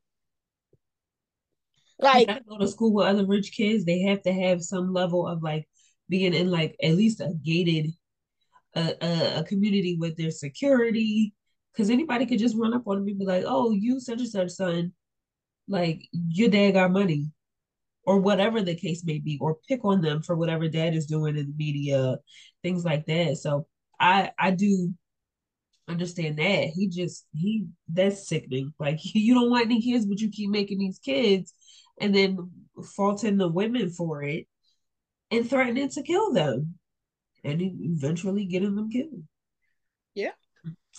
Like 2.00 2.30
go 2.48 2.58
to 2.58 2.68
school 2.68 2.94
with 2.94 3.08
other 3.08 3.26
rich 3.26 3.52
kids, 3.52 3.84
they 3.84 4.00
have 4.02 4.22
to 4.24 4.32
have 4.32 4.62
some 4.62 4.94
level 4.94 5.28
of 5.28 5.44
like 5.44 5.68
being 6.08 6.34
in 6.34 6.50
like 6.50 6.76
at 6.82 6.96
least 6.96 7.20
a 7.20 7.34
gated 7.44 7.92
a, 8.76 8.94
a, 9.02 9.40
a 9.40 9.44
community 9.44 9.98
with 10.00 10.16
their 10.16 10.32
security. 10.32 11.34
Cause 11.78 11.92
anybody 11.92 12.26
could 12.26 12.40
just 12.40 12.58
run 12.58 12.74
up 12.74 12.88
on 12.88 12.98
them 12.98 13.08
and 13.08 13.20
be 13.20 13.26
like, 13.26 13.44
oh, 13.46 13.72
you 13.72 14.00
such 14.00 14.20
and 14.20 14.30
such 14.30 14.50
son, 14.50 14.94
like 15.68 16.08
your 16.12 16.50
dad 16.50 16.72
got 16.72 16.92
money. 16.92 17.32
Or 18.04 18.20
whatever 18.20 18.62
the 18.62 18.74
case 18.74 19.04
may 19.04 19.20
be, 19.20 19.38
or 19.42 19.58
pick 19.68 19.84
on 19.84 20.00
them 20.00 20.22
for 20.22 20.36
whatever 20.38 20.70
dad 20.70 20.96
is 20.96 21.08
doing 21.08 21.36
in 21.36 21.48
the 21.48 21.54
media, 21.58 22.16
things 22.64 22.86
like 22.86 23.06
that. 23.08 23.36
So 23.36 23.68
I 24.00 24.32
I 24.40 24.52
do 24.52 24.94
understand 25.88 26.38
that. 26.38 26.70
He 26.74 26.88
just 26.88 27.26
he 27.34 27.68
that's 27.88 28.28
sickening. 28.28 28.74
Like 28.80 29.00
you 29.14 29.34
don't 29.34 29.50
want 29.50 29.66
any 29.66 29.82
kids, 29.82 30.06
but 30.06 30.20
you 30.20 30.30
keep 30.30 30.50
making 30.50 30.80
these 30.80 31.00
kids 31.00 31.54
and 32.00 32.14
then 32.14 32.52
faulting 32.96 33.38
the 33.38 33.48
women 33.48 33.90
for 33.90 34.24
it 34.24 34.48
and 35.32 35.50
threatening 35.50 35.90
to 35.90 36.04
kill 36.04 36.34
them 36.34 36.76
and 37.44 37.62
eventually 37.62 38.46
getting 38.46 38.76
them 38.76 38.90
killed. 38.90 39.24
Yeah. 40.14 40.32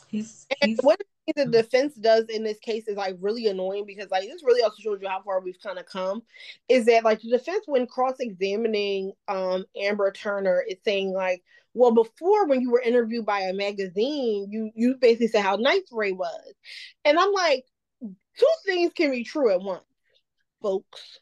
He's, 0.09 0.47
he's 0.63 0.79
what 0.83 1.01
the 1.37 1.47
defense 1.47 1.95
does 1.95 2.25
in 2.29 2.43
this 2.43 2.59
case 2.59 2.89
is 2.89 2.97
like 2.97 3.17
really 3.21 3.47
annoying 3.49 3.85
because 3.87 4.11
like 4.11 4.29
this 4.29 4.43
really 4.43 4.63
also 4.63 4.81
shows 4.81 4.99
you 5.01 5.09
how 5.09 5.23
far 5.23 5.41
we've 5.41 5.61
kind 5.63 5.79
of 5.79 5.87
come. 5.87 6.23
Is 6.69 6.87
that 6.87 7.05
like 7.05 7.21
the 7.21 7.31
defense 7.31 7.65
when 7.67 7.87
cross-examining 7.87 9.13
um 9.29 9.65
Amber 9.81 10.13
Turner 10.13 10.65
is 10.67 10.79
saying 10.85 11.13
like, 11.13 11.43
well, 11.75 11.93
before 11.93 12.47
when 12.47 12.61
you 12.61 12.71
were 12.71 12.81
interviewed 12.81 13.27
by 13.27 13.41
a 13.41 13.53
magazine, 13.53 14.49
you 14.51 14.71
you 14.75 14.97
basically 14.97 15.29
said 15.29 15.43
how 15.43 15.57
nice 15.57 15.83
Ray 15.93 16.13
was. 16.13 16.55
And 17.05 17.19
I'm 17.19 17.33
like, 17.33 17.65
two 18.01 18.47
things 18.65 18.93
can 18.95 19.11
be 19.11 19.25
true 19.25 19.51
at 19.51 19.61
once, 19.61 19.85
folks. 20.63 21.21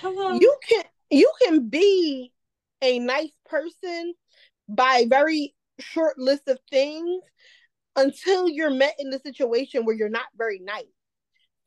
Hello. 0.00 0.38
You 0.38 0.56
can 0.68 0.84
you 1.10 1.30
can 1.42 1.68
be 1.68 2.32
a 2.82 2.98
nice 2.98 3.32
person 3.46 4.14
by 4.68 5.02
a 5.04 5.06
very 5.06 5.54
short 5.78 6.18
list 6.18 6.48
of 6.48 6.58
things 6.70 7.22
until 7.96 8.48
you're 8.48 8.70
met 8.70 8.94
in 8.98 9.10
the 9.10 9.18
situation 9.18 9.84
where 9.84 9.94
you're 9.94 10.08
not 10.08 10.26
very 10.36 10.58
nice. 10.58 10.84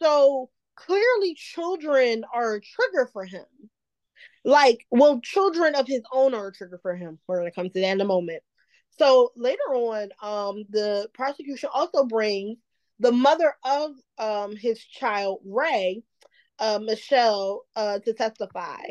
So 0.01 0.49
clearly, 0.75 1.33
children 1.35 2.23
are 2.33 2.55
a 2.55 2.61
trigger 2.61 3.09
for 3.11 3.25
him. 3.25 3.45
Like, 4.43 4.85
well, 4.91 5.19
children 5.21 5.75
of 5.75 5.87
his 5.87 6.01
own 6.11 6.33
are 6.33 6.47
a 6.47 6.53
trigger 6.53 6.79
for 6.81 6.95
him. 6.95 7.19
We're 7.27 7.39
going 7.39 7.51
to 7.51 7.55
come 7.55 7.69
to 7.69 7.81
that 7.81 7.91
in 7.91 8.01
a 8.01 8.05
moment. 8.05 8.43
So 8.97 9.31
later 9.35 9.73
on, 9.73 10.09
um, 10.21 10.65
the 10.69 11.09
prosecution 11.13 11.69
also 11.73 12.05
brings 12.05 12.57
the 12.99 13.11
mother 13.11 13.53
of 13.63 13.91
um 14.17 14.55
his 14.55 14.83
child, 14.83 15.39
Ray, 15.45 16.03
uh, 16.59 16.79
Michelle, 16.81 17.65
uh, 17.75 17.99
to 17.99 18.13
testify, 18.13 18.81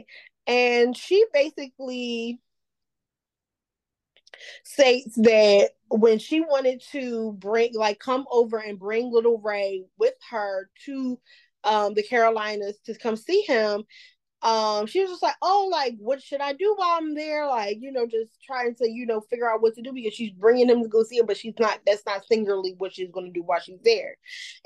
and 0.46 0.96
she 0.96 1.24
basically 1.32 2.38
states 4.64 5.14
that 5.16 5.70
when 5.88 6.18
she 6.18 6.40
wanted 6.40 6.82
to 6.92 7.32
bring 7.38 7.74
like 7.74 7.98
come 7.98 8.26
over 8.30 8.58
and 8.58 8.78
bring 8.78 9.12
little 9.12 9.38
ray 9.38 9.84
with 9.98 10.14
her 10.30 10.68
to 10.84 11.18
um 11.64 11.94
the 11.94 12.02
Carolinas 12.02 12.78
to 12.84 12.94
come 12.96 13.16
see 13.16 13.42
him 13.42 13.84
um 14.42 14.86
she 14.86 15.00
was 15.00 15.10
just 15.10 15.22
like 15.22 15.34
oh 15.40 15.68
like 15.72 15.94
what 15.98 16.22
should 16.22 16.42
i 16.42 16.52
do 16.52 16.74
while 16.76 16.98
i'm 16.98 17.14
there? 17.14 17.46
Like 17.46 17.78
you 17.80 17.90
know 17.90 18.06
just 18.06 18.30
trying 18.44 18.74
to 18.76 18.88
you 18.88 19.06
know 19.06 19.20
figure 19.20 19.50
out 19.50 19.62
what 19.62 19.74
to 19.74 19.82
do 19.82 19.92
because 19.92 20.14
she's 20.14 20.32
bringing 20.32 20.68
him 20.68 20.82
to 20.82 20.88
go 20.88 21.02
see 21.02 21.18
him 21.18 21.26
but 21.26 21.38
she's 21.38 21.54
not 21.58 21.80
that's 21.86 22.04
not 22.06 22.26
singularly 22.26 22.74
what 22.78 22.94
she's 22.94 23.10
going 23.10 23.26
to 23.26 23.32
do 23.32 23.42
while 23.42 23.60
she's 23.60 23.80
there. 23.82 24.16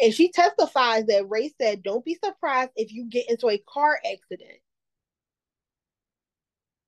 And 0.01 0.13
she 0.13 0.31
testifies 0.33 1.07
that 1.07 1.29
ray 1.29 1.53
said 1.61 1.83
don't 1.83 2.05
be 2.05 2.19
surprised 2.23 2.73
if 2.77 2.93
you 2.93 3.07
get 3.09 3.31
into 3.31 3.49
a 3.49 3.63
car 3.69 3.99
accident 4.05 4.59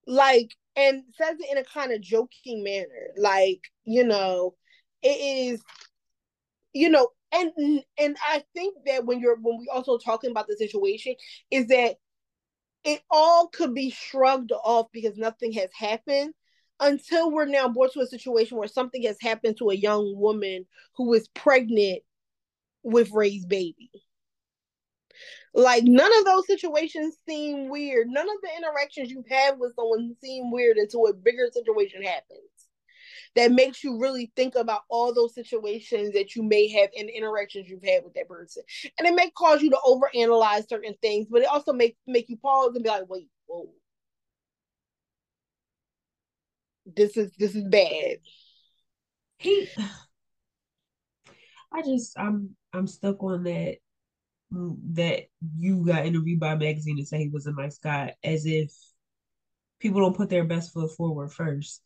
like 0.06 0.54
and 0.76 1.02
says 1.16 1.36
it 1.38 1.50
in 1.50 1.58
a 1.58 1.64
kind 1.64 1.92
of 1.92 2.00
joking 2.00 2.62
manner 2.64 3.10
like 3.16 3.60
you 3.84 4.04
know 4.04 4.54
it 5.02 5.08
is 5.08 5.62
you 6.72 6.88
know 6.88 7.08
and 7.32 7.52
and 7.98 8.16
i 8.28 8.42
think 8.54 8.76
that 8.86 9.04
when 9.04 9.20
you're 9.20 9.36
when 9.40 9.58
we 9.58 9.68
also 9.72 9.98
talking 9.98 10.30
about 10.30 10.46
the 10.46 10.56
situation 10.56 11.14
is 11.50 11.66
that 11.68 11.96
it 12.84 13.00
all 13.10 13.48
could 13.48 13.74
be 13.74 13.90
shrugged 13.90 14.52
off 14.64 14.86
because 14.92 15.16
nothing 15.16 15.52
has 15.52 15.70
happened 15.78 16.34
until 16.80 17.30
we're 17.30 17.46
now 17.46 17.68
brought 17.68 17.92
to 17.92 18.00
a 18.00 18.06
situation 18.06 18.58
where 18.58 18.66
something 18.66 19.04
has 19.04 19.16
happened 19.20 19.56
to 19.56 19.70
a 19.70 19.74
young 19.74 20.16
woman 20.16 20.66
who 20.96 21.12
is 21.14 21.28
pregnant 21.28 22.02
with 22.82 23.12
Ray's 23.12 23.46
baby 23.46 23.90
like 25.54 25.84
none 25.84 26.10
of 26.18 26.24
those 26.24 26.46
situations 26.46 27.16
seem 27.28 27.68
weird. 27.68 28.08
None 28.08 28.28
of 28.28 28.36
the 28.42 28.48
interactions 28.56 29.10
you've 29.10 29.28
had 29.28 29.58
with 29.58 29.74
someone 29.74 30.14
seem 30.22 30.50
weird 30.50 30.78
until 30.78 31.06
a 31.06 31.12
bigger 31.12 31.48
situation 31.52 32.02
happens. 32.02 32.40
That 33.34 33.52
makes 33.52 33.82
you 33.82 33.98
really 33.98 34.30
think 34.36 34.54
about 34.54 34.82
all 34.88 35.14
those 35.14 35.34
situations 35.34 36.12
that 36.12 36.36
you 36.36 36.42
may 36.42 36.68
have 36.68 36.90
and 36.96 37.08
interactions 37.08 37.68
you've 37.68 37.84
had 37.84 38.04
with 38.04 38.14
that 38.14 38.28
person. 38.28 38.62
And 38.98 39.08
it 39.08 39.14
may 39.14 39.30
cause 39.30 39.62
you 39.62 39.70
to 39.70 39.78
overanalyze 39.86 40.68
certain 40.68 40.94
things, 41.00 41.28
but 41.30 41.42
it 41.42 41.48
also 41.48 41.72
make 41.72 41.96
make 42.06 42.28
you 42.28 42.36
pause 42.36 42.74
and 42.74 42.84
be 42.84 42.90
like, 42.90 43.08
wait, 43.08 43.28
whoa. 43.46 43.70
This 46.84 47.16
is 47.16 47.32
this 47.38 47.54
is 47.54 47.64
bad. 47.64 48.18
He 49.38 49.66
I 51.72 51.82
just 51.82 52.18
I'm 52.18 52.54
I'm 52.74 52.86
stuck 52.86 53.22
on 53.22 53.44
that 53.44 53.78
that 54.52 55.24
you 55.56 55.84
got 55.84 56.06
interviewed 56.06 56.40
by 56.40 56.52
a 56.52 56.58
magazine 56.58 56.98
and 56.98 57.08
say 57.08 57.18
he 57.18 57.28
was 57.28 57.46
a 57.46 57.52
nice 57.52 57.78
guy, 57.78 58.14
as 58.22 58.46
if 58.46 58.72
people 59.80 60.00
don't 60.00 60.16
put 60.16 60.30
their 60.30 60.44
best 60.44 60.72
foot 60.72 60.90
forward 60.92 61.32
first. 61.32 61.82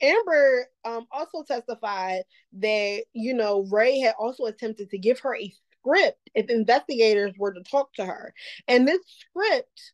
Amber 0.00 0.66
um, 0.84 1.06
also 1.12 1.44
testified 1.44 2.22
that 2.54 3.04
you 3.12 3.34
know 3.34 3.66
Ray 3.70 4.00
had 4.00 4.14
also 4.18 4.44
attempted 4.44 4.90
to 4.90 4.98
give 4.98 5.20
her 5.20 5.36
a 5.36 5.54
script 5.80 6.18
if 6.34 6.50
investigators 6.50 7.34
were 7.38 7.52
to 7.52 7.62
talk 7.62 7.92
to 7.94 8.04
her, 8.04 8.34
and 8.66 8.86
this 8.86 9.00
script 9.06 9.92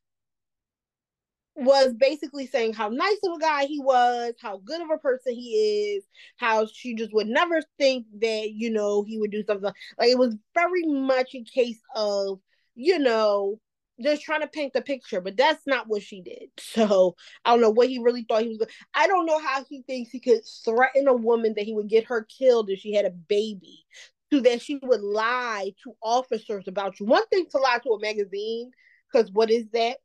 was 1.58 1.92
basically 1.94 2.46
saying 2.46 2.72
how 2.72 2.88
nice 2.88 3.18
of 3.24 3.36
a 3.36 3.40
guy 3.40 3.64
he 3.64 3.80
was, 3.80 4.34
how 4.40 4.58
good 4.58 4.80
of 4.80 4.90
a 4.90 4.98
person 4.98 5.34
he 5.34 5.96
is, 5.96 6.04
how 6.36 6.66
she 6.72 6.94
just 6.94 7.12
would 7.12 7.26
never 7.26 7.60
think 7.78 8.06
that, 8.20 8.50
you 8.52 8.70
know, 8.70 9.02
he 9.02 9.18
would 9.18 9.32
do 9.32 9.42
something 9.44 9.70
like 9.98 10.08
it 10.08 10.18
was 10.18 10.36
very 10.54 10.84
much 10.84 11.34
a 11.34 11.42
case 11.42 11.80
of, 11.96 12.38
you 12.76 12.98
know, 12.98 13.58
just 14.00 14.22
trying 14.22 14.42
to 14.42 14.46
paint 14.46 14.72
the 14.72 14.80
picture, 14.80 15.20
but 15.20 15.36
that's 15.36 15.66
not 15.66 15.88
what 15.88 16.02
she 16.02 16.22
did. 16.22 16.48
So 16.60 17.16
I 17.44 17.50
don't 17.50 17.60
know 17.60 17.70
what 17.70 17.88
he 17.88 17.98
really 17.98 18.24
thought 18.28 18.42
he 18.42 18.48
was. 18.48 18.68
I 18.94 19.08
don't 19.08 19.26
know 19.26 19.40
how 19.40 19.64
he 19.68 19.82
thinks 19.82 20.10
he 20.10 20.20
could 20.20 20.42
threaten 20.64 21.08
a 21.08 21.14
woman 21.14 21.54
that 21.56 21.64
he 21.64 21.74
would 21.74 21.88
get 21.88 22.04
her 22.04 22.22
killed 22.22 22.70
if 22.70 22.78
she 22.78 22.94
had 22.94 23.04
a 23.04 23.10
baby, 23.10 23.84
so 24.32 24.40
that 24.40 24.62
she 24.62 24.78
would 24.82 25.00
lie 25.00 25.72
to 25.82 25.94
officers 26.02 26.68
about 26.68 27.00
you. 27.00 27.06
One 27.06 27.26
thing 27.28 27.46
to 27.50 27.58
lie 27.58 27.78
to 27.82 27.90
a 27.90 28.00
magazine, 28.00 28.70
because 29.12 29.32
what 29.32 29.50
is 29.50 29.66
that? 29.72 29.96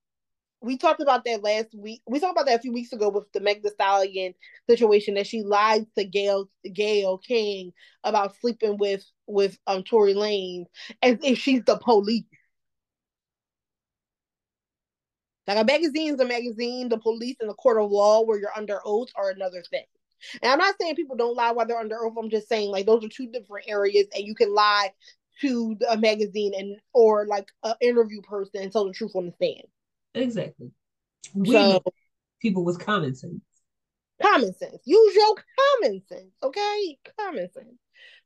We 0.63 0.77
talked 0.77 1.01
about 1.01 1.25
that 1.25 1.43
last 1.43 1.75
week. 1.75 2.01
We 2.07 2.19
talked 2.19 2.33
about 2.33 2.45
that 2.47 2.59
a 2.59 2.61
few 2.61 2.71
weeks 2.73 2.93
ago 2.93 3.09
with 3.09 3.31
the 3.33 3.41
Meg 3.41 3.63
Thee 3.63 3.69
Stallion 3.69 4.33
situation 4.69 5.15
that 5.15 5.27
she 5.27 5.43
lied 5.43 5.85
to 5.97 6.05
Gayle 6.05 6.49
Gayle 6.73 7.17
King 7.17 7.73
about 8.03 8.35
sleeping 8.37 8.77
with 8.77 9.05
with 9.27 9.57
um 9.67 9.83
Tory 9.83 10.13
Lanez 10.13 10.65
as 11.01 11.17
if 11.21 11.37
she's 11.37 11.63
the 11.65 11.77
police. 11.77 12.23
Like 15.47 15.57
a 15.57 15.65
magazine 15.65 16.13
is 16.13 16.19
a 16.21 16.25
magazine, 16.25 16.87
the 16.87 16.97
police 16.97 17.35
and 17.41 17.49
the 17.49 17.53
court 17.55 17.81
of 17.81 17.91
law 17.91 18.21
where 18.21 18.39
you're 18.39 18.57
under 18.57 18.79
oath 18.85 19.09
are 19.15 19.29
another 19.29 19.61
thing. 19.69 19.83
And 20.41 20.49
I'm 20.49 20.59
not 20.59 20.75
saying 20.79 20.95
people 20.95 21.17
don't 21.17 21.35
lie 21.35 21.51
while 21.51 21.67
they're 21.67 21.77
under 21.77 22.05
oath. 22.05 22.13
I'm 22.17 22.29
just 22.29 22.47
saying 22.47 22.69
like 22.69 22.85
those 22.85 23.03
are 23.03 23.09
two 23.09 23.27
different 23.27 23.67
areas, 23.67 24.07
and 24.15 24.25
you 24.25 24.35
can 24.35 24.53
lie 24.53 24.91
to 25.41 25.75
a 25.89 25.97
magazine 25.97 26.53
and 26.57 26.77
or 26.93 27.25
like 27.27 27.49
an 27.63 27.75
interview 27.81 28.21
person 28.21 28.61
and 28.61 28.71
tell 28.71 28.85
the 28.87 28.93
truth 28.93 29.11
on 29.15 29.25
the 29.25 29.31
stand. 29.33 29.63
Exactly. 30.13 30.71
We 31.33 31.51
so, 31.51 31.81
people 32.41 32.63
with 32.63 32.79
common 32.79 33.15
sense. 33.15 33.41
Common 34.21 34.53
sense. 34.53 34.77
Use 34.85 35.15
your 35.15 35.35
common 35.81 36.01
sense, 36.07 36.31
okay? 36.41 36.97
Common 37.19 37.51
sense. 37.51 37.75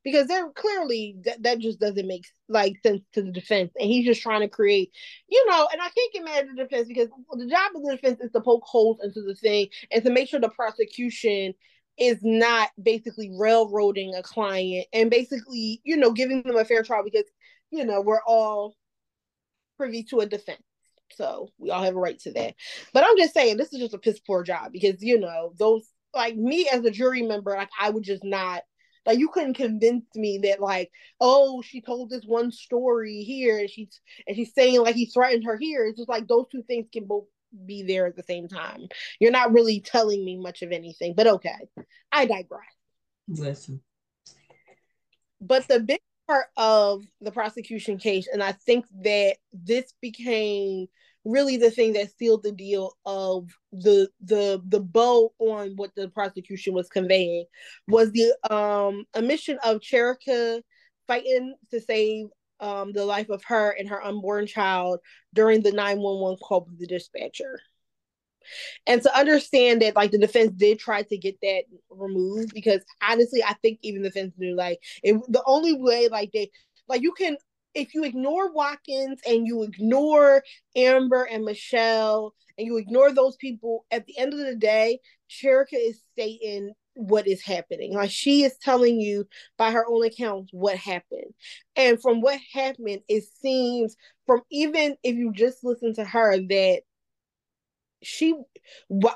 Because 0.04 0.26
they're 0.26 0.50
clearly 0.50 1.16
that, 1.24 1.42
that 1.42 1.58
just 1.58 1.80
doesn't 1.80 2.06
make 2.06 2.24
like 2.48 2.74
sense 2.82 3.02
to 3.14 3.22
the 3.22 3.32
defense. 3.32 3.72
And 3.78 3.88
he's 3.88 4.06
just 4.06 4.22
trying 4.22 4.40
to 4.40 4.48
create, 4.48 4.92
you 5.28 5.44
know, 5.48 5.68
and 5.72 5.80
I 5.80 5.88
can't 5.88 6.12
get 6.12 6.24
mad 6.24 6.44
at 6.44 6.56
the 6.56 6.62
defense 6.64 6.88
because 6.88 7.08
the 7.32 7.46
job 7.46 7.72
of 7.74 7.82
the 7.82 7.96
defense 7.96 8.20
is 8.20 8.30
to 8.32 8.40
poke 8.40 8.64
holes 8.64 8.98
into 9.02 9.22
the 9.22 9.34
thing 9.34 9.68
and 9.90 10.02
to 10.04 10.10
make 10.10 10.28
sure 10.28 10.40
the 10.40 10.48
prosecution 10.50 11.54
is 11.98 12.18
not 12.22 12.70
basically 12.80 13.32
railroading 13.36 14.14
a 14.14 14.22
client 14.22 14.86
and 14.92 15.10
basically, 15.10 15.80
you 15.84 15.96
know, 15.96 16.12
giving 16.12 16.42
them 16.42 16.56
a 16.56 16.64
fair 16.64 16.82
trial 16.82 17.02
because, 17.04 17.26
you 17.70 17.84
know, 17.84 18.00
we're 18.00 18.22
all 18.26 18.74
privy 19.76 20.04
to 20.04 20.20
a 20.20 20.26
defense. 20.26 20.62
So 21.14 21.50
we 21.58 21.70
all 21.70 21.82
have 21.82 21.96
a 21.96 21.98
right 21.98 22.18
to 22.20 22.32
that. 22.32 22.54
But 22.92 23.04
I'm 23.06 23.16
just 23.16 23.34
saying 23.34 23.56
this 23.56 23.72
is 23.72 23.80
just 23.80 23.94
a 23.94 23.98
piss 23.98 24.20
poor 24.20 24.42
job 24.42 24.72
because, 24.72 25.02
you 25.02 25.18
know, 25.18 25.52
those 25.58 25.88
like 26.14 26.36
me 26.36 26.68
as 26.72 26.84
a 26.84 26.90
jury 26.90 27.22
member, 27.22 27.52
like 27.52 27.70
I 27.80 27.90
would 27.90 28.04
just 28.04 28.24
not 28.24 28.62
like 29.06 29.18
you 29.18 29.28
couldn't 29.28 29.54
convince 29.54 30.04
me 30.14 30.38
that 30.44 30.60
like, 30.60 30.90
oh, 31.20 31.62
she 31.62 31.80
told 31.80 32.10
this 32.10 32.24
one 32.26 32.52
story 32.52 33.22
here 33.22 33.58
and 33.58 33.70
she's 33.70 34.00
and 34.26 34.36
she's 34.36 34.52
saying 34.54 34.82
like 34.82 34.96
he 34.96 35.06
threatened 35.06 35.44
her 35.44 35.56
here. 35.56 35.86
It's 35.86 35.98
just 35.98 36.08
like 36.08 36.28
those 36.28 36.46
two 36.52 36.62
things 36.62 36.88
can 36.92 37.06
both 37.06 37.24
be 37.64 37.82
there 37.82 38.06
at 38.06 38.16
the 38.16 38.22
same 38.22 38.48
time. 38.48 38.88
You're 39.18 39.30
not 39.30 39.52
really 39.52 39.80
telling 39.80 40.24
me 40.24 40.36
much 40.36 40.62
of 40.62 40.72
anything, 40.72 41.14
but 41.14 41.26
okay. 41.26 41.56
I 42.12 42.26
digress. 42.26 42.60
Listen. 43.28 43.80
But 45.40 45.68
the 45.68 45.80
big 45.80 46.00
part 46.28 46.46
of 46.56 47.02
the 47.22 47.32
prosecution 47.32 47.98
case, 47.98 48.28
and 48.32 48.42
I 48.42 48.52
think 48.52 48.84
that 49.02 49.36
this 49.52 49.94
became 50.00 50.86
really 51.24 51.56
the 51.56 51.70
thing 51.70 51.94
that 51.94 52.16
sealed 52.16 52.42
the 52.42 52.52
deal 52.52 52.92
of 53.04 53.48
the 53.72 54.08
the 54.20 54.62
the 54.68 54.80
bow 54.80 55.32
on 55.38 55.72
what 55.76 55.94
the 55.94 56.08
prosecution 56.08 56.74
was 56.74 56.88
conveying 56.88 57.44
was 57.88 58.12
the 58.12 58.32
um 58.50 59.04
omission 59.16 59.58
of 59.64 59.80
Cherica 59.80 60.62
fighting 61.06 61.54
to 61.70 61.80
save 61.80 62.26
um 62.60 62.92
the 62.92 63.04
life 63.04 63.28
of 63.30 63.42
her 63.44 63.70
and 63.78 63.88
her 63.88 64.02
unborn 64.02 64.46
child 64.46 65.00
during 65.34 65.62
the 65.62 65.72
911 65.72 66.38
call 66.42 66.64
with 66.64 66.78
the 66.78 66.86
dispatcher 66.86 67.60
and 68.86 69.02
to 69.02 69.18
understand 69.18 69.82
that 69.82 69.96
like 69.96 70.10
the 70.10 70.18
defense 70.18 70.52
did 70.56 70.78
try 70.78 71.02
to 71.02 71.16
get 71.16 71.36
that 71.42 71.62
removed 71.90 72.52
because 72.54 72.82
honestly 73.02 73.42
i 73.42 73.54
think 73.62 73.78
even 73.82 74.02
the 74.02 74.08
defense 74.08 74.34
knew 74.38 74.54
like 74.56 74.78
it, 75.02 75.14
the 75.28 75.42
only 75.46 75.74
way 75.74 76.08
like 76.08 76.30
they 76.32 76.50
like 76.88 77.02
you 77.02 77.12
can 77.12 77.36
if 77.74 77.94
you 77.94 78.04
ignore 78.04 78.52
Watkins 78.52 79.20
and 79.26 79.46
you 79.46 79.62
ignore 79.62 80.42
Amber 80.74 81.24
and 81.24 81.44
Michelle 81.44 82.34
and 82.56 82.66
you 82.66 82.76
ignore 82.76 83.12
those 83.12 83.36
people, 83.36 83.84
at 83.90 84.06
the 84.06 84.18
end 84.18 84.32
of 84.32 84.40
the 84.40 84.56
day, 84.56 84.98
Cherica 85.30 85.74
is 85.74 86.00
stating 86.12 86.72
what 86.94 87.28
is 87.28 87.42
happening. 87.42 87.94
Like 87.94 88.10
she 88.10 88.42
is 88.42 88.56
telling 88.60 89.00
you 89.00 89.26
by 89.56 89.70
her 89.70 89.86
own 89.88 90.04
account 90.04 90.48
what 90.52 90.76
happened. 90.76 91.32
And 91.76 92.00
from 92.02 92.20
what 92.20 92.40
happened, 92.52 93.02
it 93.08 93.24
seems 93.40 93.96
from 94.26 94.42
even 94.50 94.96
if 95.04 95.14
you 95.14 95.32
just 95.32 95.62
listen 95.62 95.94
to 95.94 96.04
her 96.04 96.36
that 96.36 96.80
she 98.02 98.34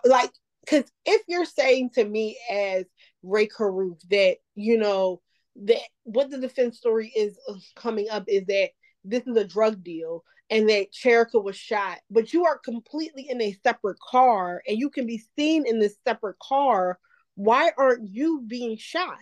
like 0.05 0.31
because 0.65 0.85
if 1.05 1.23
you're 1.29 1.45
saying 1.45 1.91
to 1.95 2.05
me 2.05 2.39
as 2.51 2.85
Rae 3.23 3.47
Carruth 3.47 4.01
that 4.11 4.37
you 4.55 4.79
know 4.79 5.21
that 5.65 5.81
what 6.05 6.31
the 6.31 6.39
defense 6.39 6.79
story 6.79 7.13
is 7.15 7.39
uh, 7.49 7.55
coming 7.77 8.09
up 8.11 8.25
is 8.27 8.47
that 8.47 8.71
this 9.05 9.27
is 9.27 9.37
a 9.37 9.45
drug 9.45 9.83
deal 9.83 10.25
and 10.51 10.69
that 10.69 10.93
Cherica 10.93 11.43
was 11.43 11.57
shot, 11.57 11.99
but 12.11 12.33
you 12.33 12.45
are 12.45 12.59
completely 12.59 13.29
in 13.29 13.41
a 13.41 13.57
separate 13.65 13.99
car 13.99 14.63
and 14.67 14.79
you 14.79 14.91
can 14.91 15.07
be 15.07 15.23
seen 15.37 15.67
in 15.67 15.79
this 15.79 15.97
separate 16.07 16.39
car. 16.39 16.99
Why 17.35 17.71
aren't 17.77 18.09
you 18.09 18.45
being 18.47 18.77
shot? 18.77 19.19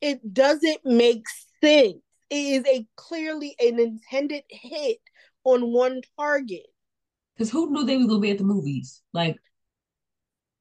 It 0.00 0.32
doesn't 0.32 0.84
make 0.84 1.24
sense. 1.62 2.02
It 2.30 2.34
is 2.34 2.64
a 2.66 2.86
clearly 2.96 3.56
an 3.58 3.80
intended 3.80 4.44
hit 4.48 4.98
on 5.44 5.72
one 5.72 6.02
target. 6.18 6.66
Because 7.40 7.52
who 7.52 7.72
knew 7.72 7.86
they 7.86 7.96
was 7.96 8.06
gonna 8.06 8.20
be 8.20 8.30
at 8.30 8.36
the 8.36 8.44
movies? 8.44 9.00
Like 9.14 9.38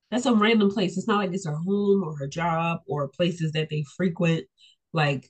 that's 0.09 0.25
a 0.25 0.33
random 0.33 0.71
place. 0.71 0.97
It's 0.97 1.09
not 1.09 1.17
like 1.17 1.33
it's 1.33 1.45
her 1.45 1.53
home 1.53 2.05
or 2.05 2.15
her 2.15 2.27
job 2.27 2.79
or 2.87 3.09
places 3.09 3.51
that 3.51 3.67
they 3.69 3.83
frequent. 3.97 4.45
Like 4.93 5.29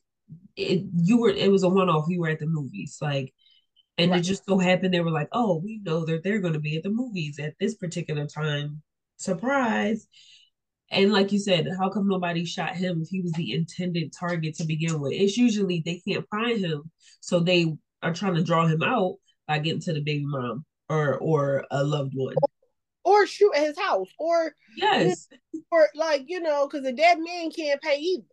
it, 0.56 0.84
you 0.94 1.18
were. 1.18 1.32
It 1.32 1.52
was 1.52 1.64
a 1.64 1.70
one 1.70 1.90
off. 1.90 2.06
You 2.08 2.20
were 2.20 2.30
at 2.30 2.38
the 2.38 2.46
movies. 2.46 3.00
Like, 3.02 3.34
and 3.98 4.12
right. 4.12 4.20
it 4.20 4.24
just 4.26 4.46
so 4.46 4.60
happened 4.60 4.94
they 4.94 5.00
were 5.00 5.10
like, 5.10 5.30
oh, 5.32 5.60
we 5.66 5.82
know 5.84 6.06
that 6.06 6.24
they're 6.24 6.40
going 6.40 6.54
to 6.54 6.60
be 6.60 6.78
at 6.78 6.84
the 6.84 6.92
movies 6.92 7.40
at 7.40 7.56
this 7.60 7.74
particular 7.74 8.28
time. 8.28 8.84
Surprise. 9.18 10.08
And 10.92 11.12
like 11.12 11.32
you 11.32 11.40
said, 11.40 11.68
how 11.80 11.90
come 11.90 12.08
nobody 12.08 12.46
shot 12.46 12.76
him 12.76 13.02
if 13.02 13.10
he 13.10 13.22
was 13.22 13.32
the 13.32 13.54
intended 13.54 14.14
target 14.14 14.54
to 14.58 14.66
begin 14.66 15.00
with? 15.00 15.14
It's 15.14 15.36
usually 15.36 15.82
they 15.84 16.00
can't 16.08 16.30
find 16.30 16.64
him, 16.64 16.92
so 17.22 17.40
they 17.40 17.76
are 18.04 18.14
trying 18.14 18.36
to 18.36 18.44
draw 18.44 18.68
him 18.68 18.84
out 18.84 19.16
by 19.48 19.58
getting 19.58 19.82
to 19.82 19.94
the 19.94 20.02
baby 20.02 20.26
mom 20.28 20.64
or 20.90 21.18
or 21.18 21.66
a 21.72 21.84
loved 21.84 22.14
one. 22.16 22.36
Or 23.04 23.26
shoot 23.26 23.54
at 23.56 23.64
his 23.64 23.80
house 23.80 24.10
or 24.20 24.54
yes. 24.76 25.28
or 25.72 25.90
like 25.96 26.26
you 26.28 26.42
know 26.42 26.68
because 26.68 26.84
the 26.84 26.92
dead 26.92 27.20
man 27.20 27.52
can't 27.52 27.82
pay 27.82 27.98
either. 27.98 28.24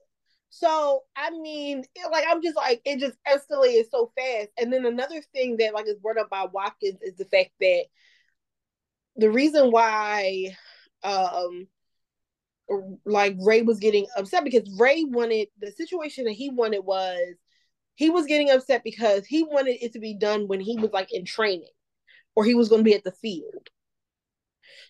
So 0.50 1.02
i 1.16 1.30
mean 1.30 1.84
it, 1.94 2.10
like 2.10 2.24
i'm 2.28 2.42
just 2.42 2.56
like 2.56 2.80
it 2.84 2.98
just 2.98 3.16
escalated 3.28 3.84
so 3.90 4.10
fast. 4.16 4.48
And 4.58 4.72
then 4.72 4.86
another 4.86 5.22
thing 5.32 5.58
that 5.58 5.74
like 5.74 5.86
is 5.86 5.98
brought 5.98 6.18
up 6.18 6.30
by 6.30 6.46
watkins 6.52 7.00
is 7.02 7.16
the 7.16 7.24
fact 7.26 7.50
that 7.60 7.84
the 9.16 9.30
reason 9.30 9.70
why 9.70 10.56
um 11.02 11.68
like 13.04 13.36
ray 13.38 13.62
was 13.62 13.78
getting 13.78 14.06
upset 14.16 14.44
because 14.44 14.68
ray 14.78 15.04
wanted 15.04 15.48
the 15.60 15.70
situation 15.70 16.24
that 16.24 16.32
he 16.32 16.50
wanted 16.50 16.80
was 16.80 17.36
he 17.94 18.10
was 18.10 18.26
getting 18.26 18.50
upset 18.50 18.82
because 18.82 19.24
he 19.24 19.44
wanted 19.44 19.76
it 19.80 19.92
to 19.92 20.00
be 20.00 20.14
done 20.14 20.48
when 20.48 20.60
he 20.60 20.76
was 20.76 20.90
like 20.92 21.12
in 21.12 21.24
training 21.24 21.68
or 22.36 22.44
he 22.44 22.54
was 22.54 22.68
going 22.68 22.80
to 22.80 22.84
be 22.84 22.94
at 22.94 23.02
the 23.02 23.10
field 23.10 23.68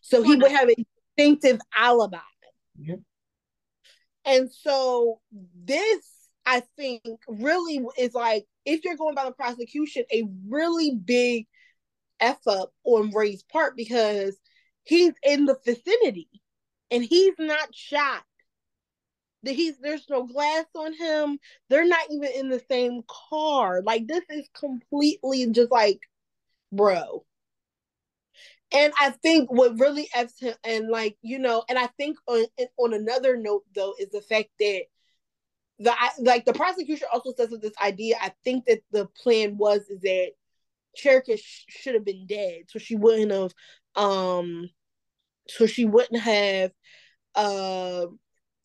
so 0.06 0.22
he 0.22 0.36
would 0.36 0.52
have 0.52 0.68
a 0.68 0.86
distinctive 1.16 1.60
alibi. 1.76 2.18
Yep. 2.78 3.00
And 4.24 4.50
so 4.52 5.20
this, 5.64 6.06
I 6.46 6.62
think, 6.76 7.02
really 7.26 7.84
is 7.98 8.14
like, 8.14 8.44
if 8.64 8.84
you're 8.84 8.96
going 8.96 9.16
by 9.16 9.24
the 9.24 9.32
prosecution, 9.32 10.04
a 10.12 10.22
really 10.48 10.94
big 10.94 11.46
F 12.20 12.38
up 12.46 12.72
on 12.84 13.10
Ray's 13.12 13.42
part 13.42 13.76
because 13.76 14.36
he's 14.84 15.12
in 15.24 15.46
the 15.46 15.56
vicinity 15.64 16.28
and 16.92 17.02
he's 17.02 17.34
not 17.36 17.74
shot. 17.74 18.22
He's 19.44 19.78
there's 19.78 20.06
no 20.08 20.24
glass 20.24 20.66
on 20.76 20.92
him. 20.92 21.38
They're 21.68 21.86
not 21.86 22.06
even 22.10 22.30
in 22.32 22.48
the 22.48 22.62
same 22.70 23.02
car. 23.30 23.82
Like 23.82 24.06
this 24.06 24.24
is 24.30 24.48
completely 24.54 25.50
just 25.50 25.72
like, 25.72 26.00
bro, 26.72 27.25
and 28.72 28.92
I 29.00 29.10
think 29.10 29.50
what 29.50 29.78
really 29.78 30.08
f's 30.14 30.40
him, 30.40 30.54
and 30.64 30.88
like 30.88 31.16
you 31.22 31.38
know, 31.38 31.64
and 31.68 31.78
I 31.78 31.86
think 31.98 32.18
on 32.26 32.44
on 32.78 32.94
another 32.94 33.36
note 33.36 33.64
though 33.74 33.94
is 33.98 34.10
the 34.10 34.20
fact 34.20 34.48
that 34.58 34.82
the 35.78 35.94
like 36.20 36.44
the 36.44 36.52
prosecution 36.52 37.08
also 37.12 37.32
says 37.36 37.50
with 37.50 37.62
this 37.62 37.76
idea. 37.82 38.16
I 38.20 38.32
think 38.44 38.66
that 38.66 38.80
the 38.90 39.06
plan 39.22 39.56
was 39.56 39.88
is 39.88 40.00
that 40.00 40.30
Cherica 40.96 41.38
sh- 41.38 41.64
should 41.68 41.94
have 41.94 42.04
been 42.04 42.26
dead, 42.26 42.62
so 42.68 42.78
she 42.78 42.96
wouldn't 42.96 43.30
have, 43.30 43.52
um, 43.94 44.68
so 45.48 45.66
she 45.66 45.84
wouldn't 45.84 46.20
have, 46.20 46.72
uh, 47.34 48.06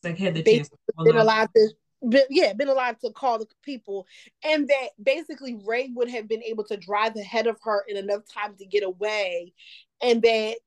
like 0.03 0.17
had 0.17 0.35
the 0.35 0.43
chance 0.43 0.69
been 1.03 1.17
allowed 1.17 1.49
to 1.55 1.69
been, 2.07 2.23
yeah, 2.29 2.53
been 2.53 2.69
allowed 2.69 2.99
to 3.01 3.11
call 3.11 3.39
the 3.39 3.47
people, 3.63 4.07
and 4.43 4.67
that 4.67 4.89
basically 5.01 5.59
Ray 5.65 5.91
would 5.93 6.09
have 6.09 6.27
been 6.27 6.43
able 6.43 6.63
to 6.65 6.77
drive 6.77 7.15
ahead 7.15 7.47
of 7.47 7.57
her 7.63 7.83
in 7.87 7.97
enough 7.97 8.21
time 8.33 8.55
to 8.57 8.65
get 8.65 8.83
away, 8.83 9.53
and 10.01 10.21
that 10.21 10.57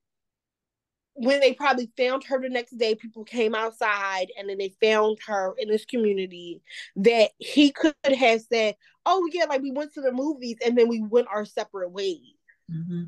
when 1.15 1.39
they 1.39 1.53
probably 1.53 1.89
found 1.97 2.25
her 2.25 2.41
the 2.41 2.49
next 2.49 2.77
day, 2.77 2.93
people 2.93 3.23
came 3.23 3.55
outside 3.55 4.27
and 4.37 4.49
then 4.49 4.57
they 4.57 4.75
found 4.81 5.17
her 5.25 5.53
in 5.57 5.69
this 5.69 5.85
community 5.85 6.61
that 6.97 7.31
he 7.37 7.71
could 7.71 7.93
have 8.03 8.41
said, 8.41 8.75
Oh, 9.05 9.27
yeah, 9.31 9.45
like 9.45 9.61
we 9.61 9.71
went 9.71 9.93
to 9.93 10.01
the 10.01 10.11
movies 10.11 10.57
and 10.65 10.77
then 10.77 10.89
we 10.89 11.01
went 11.01 11.27
our 11.31 11.45
separate 11.45 11.91
ways. 11.91 12.35
Mm-hmm. 12.71 13.03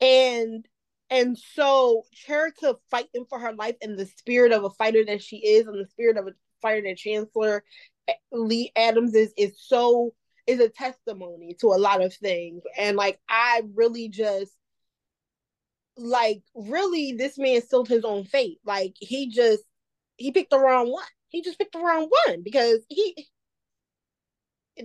And 0.00 0.66
and 1.10 1.36
so 1.36 2.04
Cherica 2.26 2.76
fighting 2.90 3.26
for 3.28 3.38
her 3.38 3.52
life 3.52 3.76
in 3.80 3.96
the 3.96 4.06
spirit 4.06 4.52
of 4.52 4.64
a 4.64 4.70
fighter 4.70 5.04
that 5.04 5.22
she 5.22 5.36
is, 5.38 5.66
and 5.66 5.78
the 5.78 5.88
spirit 5.90 6.16
of 6.16 6.26
a 6.26 6.32
fighter 6.62 6.82
that 6.88 6.96
Chancellor 6.96 7.64
Lee 8.30 8.72
Adams 8.76 9.14
is 9.14 9.32
is 9.36 9.54
so 9.60 10.14
is 10.46 10.60
a 10.60 10.68
testimony 10.68 11.54
to 11.60 11.68
a 11.68 11.78
lot 11.78 12.02
of 12.02 12.14
things. 12.14 12.62
And 12.78 12.96
like 12.96 13.20
I 13.28 13.62
really 13.74 14.08
just 14.08 14.52
like 15.96 16.42
really 16.54 17.12
this 17.12 17.38
man 17.38 17.62
sealed 17.62 17.88
his 17.88 18.04
own 18.04 18.24
fate. 18.24 18.58
Like 18.64 18.94
he 18.98 19.28
just 19.30 19.62
he 20.16 20.32
picked 20.32 20.50
the 20.50 20.58
wrong 20.58 20.90
one. 20.90 21.04
He 21.28 21.42
just 21.42 21.58
picked 21.58 21.72
the 21.72 21.80
wrong 21.80 22.08
one 22.26 22.42
because 22.42 22.80
he 22.88 23.28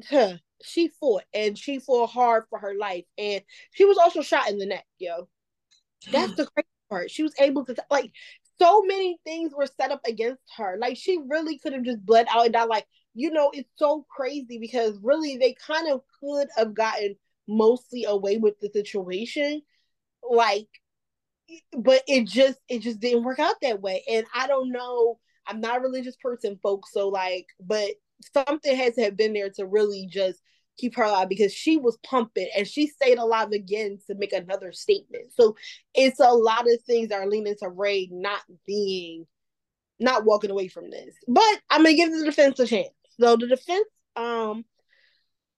huh, 0.09 0.37
she 0.63 0.89
fought 0.99 1.23
and 1.33 1.57
she 1.57 1.79
fought 1.79 2.09
hard 2.09 2.45
for 2.49 2.59
her 2.59 2.75
life. 2.75 3.05
And 3.17 3.41
she 3.71 3.85
was 3.85 3.97
also 3.97 4.21
shot 4.21 4.49
in 4.49 4.57
the 4.57 4.65
neck 4.65 4.85
yo. 4.99 5.27
That's 6.11 6.33
the 6.35 6.45
crazy 6.45 6.67
part. 6.89 7.11
She 7.11 7.23
was 7.23 7.33
able 7.39 7.65
to 7.65 7.75
like 7.89 8.11
so 8.59 8.81
many 8.83 9.19
things 9.23 9.53
were 9.53 9.67
set 9.79 9.91
up 9.91 10.01
against 10.05 10.41
her. 10.57 10.77
Like 10.79 10.97
she 10.97 11.19
really 11.27 11.57
could 11.59 11.73
have 11.73 11.83
just 11.83 12.05
bled 12.05 12.27
out 12.29 12.45
and 12.45 12.53
died. 12.53 12.69
Like 12.69 12.85
you 13.13 13.31
know 13.31 13.51
it's 13.53 13.69
so 13.77 14.05
crazy 14.09 14.57
because 14.59 14.97
really 15.01 15.37
they 15.37 15.55
kind 15.65 15.91
of 15.91 16.01
could 16.19 16.47
have 16.55 16.73
gotten 16.73 17.15
mostly 17.47 18.05
away 18.05 18.37
with 18.37 18.59
the 18.59 18.69
situation. 18.73 19.61
Like 20.29 20.67
but 21.77 22.01
it 22.07 22.25
just 22.25 22.59
it 22.69 22.79
just 22.79 22.99
didn't 22.99 23.23
work 23.23 23.39
out 23.39 23.55
that 23.61 23.81
way. 23.81 24.03
And 24.09 24.25
I 24.33 24.47
don't 24.47 24.71
know. 24.71 25.19
I'm 25.45 25.61
not 25.61 25.77
a 25.77 25.81
religious 25.81 26.15
person, 26.17 26.59
folks. 26.61 26.91
So 26.91 27.07
like, 27.09 27.47
but 27.59 27.91
something 28.33 28.75
has 28.75 28.95
to 28.95 29.03
have 29.03 29.17
been 29.17 29.33
there 29.33 29.49
to 29.51 29.65
really 29.65 30.07
just 30.11 30.41
keep 30.77 30.95
her 30.95 31.03
alive 31.03 31.29
because 31.29 31.53
she 31.53 31.77
was 31.77 31.97
pumping 32.03 32.49
and 32.55 32.67
she 32.67 32.87
stayed 32.87 33.17
alive 33.17 33.51
again 33.51 33.97
to 34.07 34.15
make 34.15 34.33
another 34.33 34.71
statement. 34.71 35.31
So 35.33 35.55
it's 35.93 36.19
a 36.19 36.31
lot 36.31 36.67
of 36.71 36.81
things 36.85 37.09
that 37.09 37.19
are 37.19 37.29
leaning 37.29 37.55
to 37.59 37.69
Ray 37.69 38.09
not 38.11 38.41
being 38.65 39.25
not 39.99 40.25
walking 40.25 40.51
away 40.51 40.67
from 40.67 40.91
this. 40.91 41.15
But 41.27 41.61
I'm 41.69 41.83
gonna 41.83 41.95
give 41.95 42.11
the 42.11 42.25
defense 42.25 42.59
a 42.59 42.67
chance. 42.67 42.89
So 43.19 43.35
the 43.35 43.47
defense 43.47 43.87
um 44.15 44.65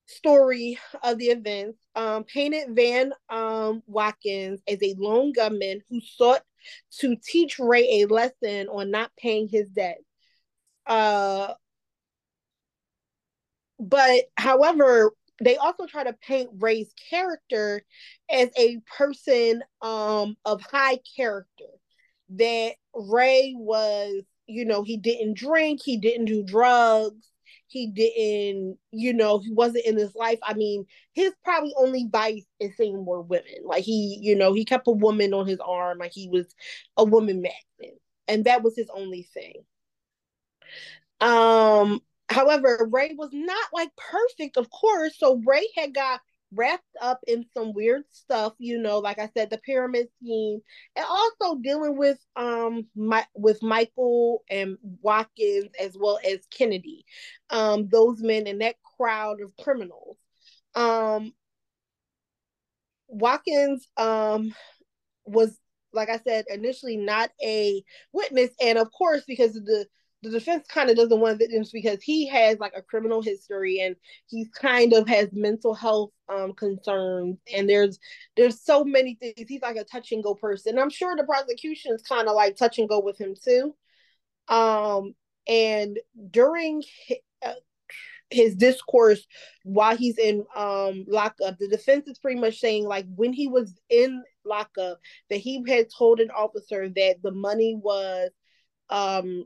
story 0.09 0.79
of 1.03 1.17
the 1.17 1.27
events 1.27 1.77
um, 1.95 2.23
painted 2.23 2.75
Van 2.75 3.13
um, 3.29 3.83
Watkins 3.87 4.61
as 4.67 4.81
a 4.81 4.95
lone 4.97 5.31
gunman 5.31 5.81
who 5.89 6.01
sought 6.01 6.41
to 6.99 7.15
teach 7.15 7.59
Ray 7.59 8.01
a 8.01 8.05
lesson 8.05 8.67
on 8.69 8.91
not 8.91 9.11
paying 9.17 9.47
his 9.47 9.69
debt. 9.69 9.99
Uh, 10.85 11.53
but 13.79 14.23
however, 14.35 15.11
they 15.41 15.55
also 15.55 15.85
try 15.85 16.03
to 16.03 16.13
paint 16.13 16.49
Ray's 16.57 16.91
character 17.09 17.83
as 18.29 18.49
a 18.57 18.79
person 18.97 19.63
um, 19.81 20.35
of 20.43 20.61
high 20.61 20.99
character. 21.15 21.65
That 22.31 22.73
Ray 22.93 23.53
was, 23.57 24.23
you 24.47 24.65
know, 24.65 24.83
he 24.83 24.97
didn't 24.97 25.37
drink, 25.37 25.81
he 25.83 25.97
didn't 25.97 26.25
do 26.25 26.43
drugs, 26.43 27.25
he 27.69 27.87
didn't, 27.87 28.77
you 28.91 29.13
know, 29.13 29.39
he 29.39 29.51
wasn't 29.51 29.85
in 29.85 29.97
his 29.97 30.15
life. 30.15 30.39
I 30.43 30.55
mean, 30.55 30.85
his 31.13 31.33
probably 31.43 31.73
only 31.77 32.07
vice 32.11 32.45
is 32.59 32.75
seeing 32.75 33.03
more 33.03 33.21
women. 33.21 33.63
Like 33.63 33.83
he, 33.83 34.17
you 34.21 34.35
know, 34.35 34.53
he 34.53 34.65
kept 34.65 34.87
a 34.87 34.91
woman 34.91 35.33
on 35.33 35.47
his 35.47 35.59
arm, 35.59 35.99
like 35.99 36.11
he 36.13 36.29
was 36.29 36.47
a 36.97 37.03
woman 37.03 37.41
magnet, 37.41 38.01
and 38.27 38.45
that 38.45 38.63
was 38.63 38.75
his 38.75 38.89
only 38.93 39.23
thing. 39.33 39.53
Um, 41.21 42.01
however, 42.29 42.89
Ray 42.91 43.13
was 43.15 43.29
not 43.33 43.67
like 43.73 43.89
perfect, 43.95 44.57
of 44.57 44.69
course. 44.69 45.17
So 45.17 45.41
Ray 45.45 45.67
had 45.77 45.93
got 45.93 46.21
wrapped 46.53 46.83
up 47.01 47.19
in 47.27 47.45
some 47.55 47.73
weird 47.73 48.03
stuff, 48.11 48.53
you 48.57 48.79
know, 48.79 48.99
like 48.99 49.19
I 49.19 49.29
said, 49.35 49.49
the 49.49 49.57
pyramid 49.59 50.07
scheme, 50.17 50.59
and 50.95 51.05
also 51.07 51.57
dealing 51.59 51.97
with 51.97 52.19
um 52.35 52.87
my 52.95 53.25
with 53.35 53.61
Michael 53.63 54.43
and 54.49 54.77
Watkins 55.01 55.69
as 55.79 55.97
well 55.97 56.19
as 56.25 56.39
Kennedy, 56.51 57.05
um, 57.49 57.87
those 57.89 58.21
men 58.21 58.47
and 58.47 58.61
that 58.61 58.75
crowd 58.97 59.41
of 59.41 59.55
criminals. 59.57 60.17
Um 60.75 61.33
Watkins 63.07 63.87
um 63.97 64.53
was 65.25 65.57
like 65.93 66.09
I 66.09 66.17
said, 66.19 66.45
initially 66.49 66.97
not 66.97 67.31
a 67.43 67.83
witness, 68.13 68.51
and 68.61 68.77
of 68.77 68.91
course, 68.91 69.23
because 69.27 69.55
of 69.55 69.65
the 69.65 69.87
the 70.21 70.29
defense 70.29 70.67
kind 70.67 70.89
of 70.89 70.97
doesn't 70.97 71.19
want 71.19 71.39
victims 71.39 71.71
because 71.71 72.01
he 72.03 72.27
has 72.27 72.59
like 72.59 72.73
a 72.75 72.81
criminal 72.81 73.21
history 73.21 73.79
and 73.79 73.95
he's 74.27 74.49
kind 74.49 74.93
of 74.93 75.07
has 75.07 75.29
mental 75.31 75.73
health 75.73 76.11
um 76.27 76.53
concerns 76.53 77.37
and 77.53 77.69
there's 77.69 77.99
there's 78.35 78.61
so 78.61 78.83
many 78.83 79.15
things 79.15 79.33
he's 79.47 79.61
like 79.61 79.77
a 79.77 79.83
touch 79.83 80.11
and 80.11 80.23
go 80.23 80.35
person. 80.35 80.77
I'm 80.77 80.89
sure 80.89 81.15
the 81.15 81.23
prosecution 81.23 81.93
is 81.93 82.01
kind 82.01 82.27
of 82.27 82.35
like 82.35 82.55
touch 82.57 82.79
and 82.79 82.89
go 82.89 82.99
with 82.99 83.19
him 83.19 83.35
too. 83.41 83.75
Um 84.47 85.13
and 85.47 85.99
during 86.31 86.83
his, 87.07 87.17
uh, 87.45 87.53
his 88.29 88.55
discourse 88.55 89.25
while 89.63 89.95
he's 89.97 90.17
in 90.19 90.45
um 90.55 91.05
lockup 91.07 91.57
the 91.57 91.67
defense 91.67 92.07
is 92.07 92.19
pretty 92.19 92.39
much 92.39 92.59
saying 92.59 92.83
like 92.85 93.05
when 93.15 93.33
he 93.33 93.47
was 93.47 93.79
in 93.89 94.23
lockup 94.45 94.99
that 95.29 95.37
he 95.37 95.63
had 95.67 95.87
told 95.95 96.19
an 96.19 96.29
officer 96.29 96.89
that 96.89 97.15
the 97.23 97.31
money 97.31 97.79
was 97.81 98.29
um 98.89 99.45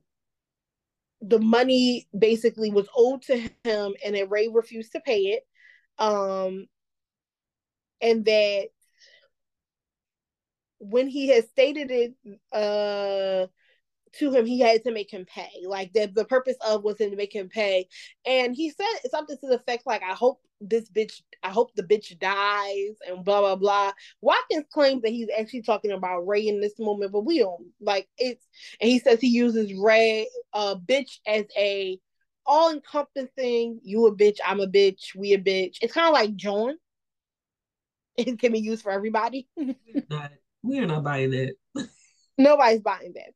the 1.26 1.39
money 1.39 2.07
basically 2.17 2.69
was 2.69 2.88
owed 2.95 3.21
to 3.24 3.38
him 3.38 3.93
and 4.05 4.15
then 4.15 4.30
Ray 4.30 4.49
refused 4.49 4.91
to 4.91 4.99
pay 4.99 5.19
it. 5.19 5.47
Um, 5.97 6.67
and 8.01 8.26
that 8.26 8.67
when 10.80 11.07
he 11.07 11.30
had 11.30 11.47
stated 11.47 11.89
it 11.91 12.13
uh, 12.51 13.47
to 14.20 14.32
him, 14.32 14.45
he 14.45 14.59
had 14.59 14.84
to 14.84 14.91
make 14.91 15.11
him 15.11 15.26
pay. 15.26 15.51
Like 15.66 15.93
that 15.93 16.14
the 16.16 16.26
purpose 16.26 16.57
of 16.61 16.84
was 16.84 16.97
to 16.97 17.16
make 17.16 17.34
him 17.34 17.49
pay. 17.49 17.88
And 18.26 18.55
he 18.55 18.70
said 18.70 19.09
something 19.09 19.38
to 19.38 19.47
the 19.47 19.55
effect 19.55 19.86
like, 19.86 20.03
I 20.03 20.14
hope 20.14 20.41
this 20.61 20.89
bitch, 20.89 21.22
I 21.41 21.49
hope 21.49 21.76
the 21.76 21.84
bitch 21.84 22.18
dies 22.20 22.95
and 23.07 23.24
blah 23.24 23.41
blah 23.41 23.55
blah. 23.55 23.91
Watkins 24.22 24.66
claims 24.72 25.01
that 25.01 25.11
he's 25.11 25.30
actually 25.38 25.64
talking 25.64 25.91
about 25.91 26.28
Ray 26.28 26.47
in 26.47 26.61
this 26.61 26.80
moment, 26.80 27.11
but 27.11 27.26
we 27.26 27.39
don't 27.39 27.68
like 27.82 28.07
it's 28.18 28.45
and 28.80 28.89
he 28.89 28.99
says 28.99 29.20
he 29.20 29.28
uses 29.28 29.74
Ray 29.74 30.28
uh 30.53 30.76
bitch 30.76 31.20
as 31.28 31.45
a 31.57 31.99
all 32.45 32.72
encompassing 32.72 33.80
you 33.84 34.07
a 34.07 34.16
bitch, 34.16 34.38
I'm 34.45 34.59
a 34.59 34.68
bitch, 34.68 35.16
we 35.16 35.34
a 35.34 35.38
bitch. 35.38 35.78
It's 35.82 35.93
kind 35.93 36.07
of 36.07 36.14
like 36.14 36.36
John. 36.36 36.78
It 38.16 38.38
can 38.38 38.51
be 38.51 38.59
used 38.59 38.84
for 38.84 38.91
everybody. 38.91 39.47
we're 40.61 40.86
not 40.86 41.03
buying 41.03 41.34
it. 41.34 41.57
Nobody's 42.38 42.82
buying 42.82 43.14
that. 43.16 43.34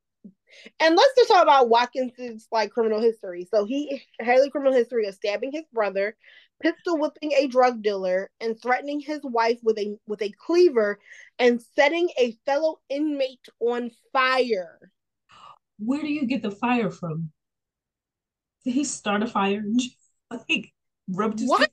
And 0.80 0.96
let's 0.96 1.14
just 1.16 1.30
talk 1.30 1.44
about 1.44 1.70
Watkins's 1.70 2.48
like 2.52 2.72
criminal 2.72 3.02
history. 3.02 3.48
So 3.52 3.66
he 3.66 4.02
had 4.20 4.40
a 4.40 4.50
criminal 4.50 4.74
history 4.74 5.08
of 5.08 5.16
stabbing 5.16 5.52
his 5.52 5.66
brother, 5.74 6.16
pistol 6.62 6.98
whipping 6.98 7.34
a 7.34 7.48
drug 7.48 7.82
dealer, 7.82 8.30
and 8.40 8.60
threatening 8.62 9.00
his 9.00 9.20
wife 9.24 9.60
with 9.64 9.78
a 9.78 9.98
with 10.08 10.22
a 10.22 10.34
cleaver 10.46 11.00
and 11.40 11.62
setting 11.76 12.10
a 12.18 12.38
fellow 12.46 12.80
inmate 12.90 13.48
on 13.60 13.92
fire. 14.14 14.92
Where 15.80 16.02
do 16.02 16.08
you 16.08 16.26
get 16.26 16.42
the 16.42 16.52
fire 16.52 16.90
from? 16.90 17.32
Did 18.66 18.74
he 18.74 18.84
start 18.84 19.24
a 19.24 19.28
fire? 19.28 19.64
like 20.50 20.74
rubbed 21.08 21.40
his 21.40 21.50
what? 21.50 21.70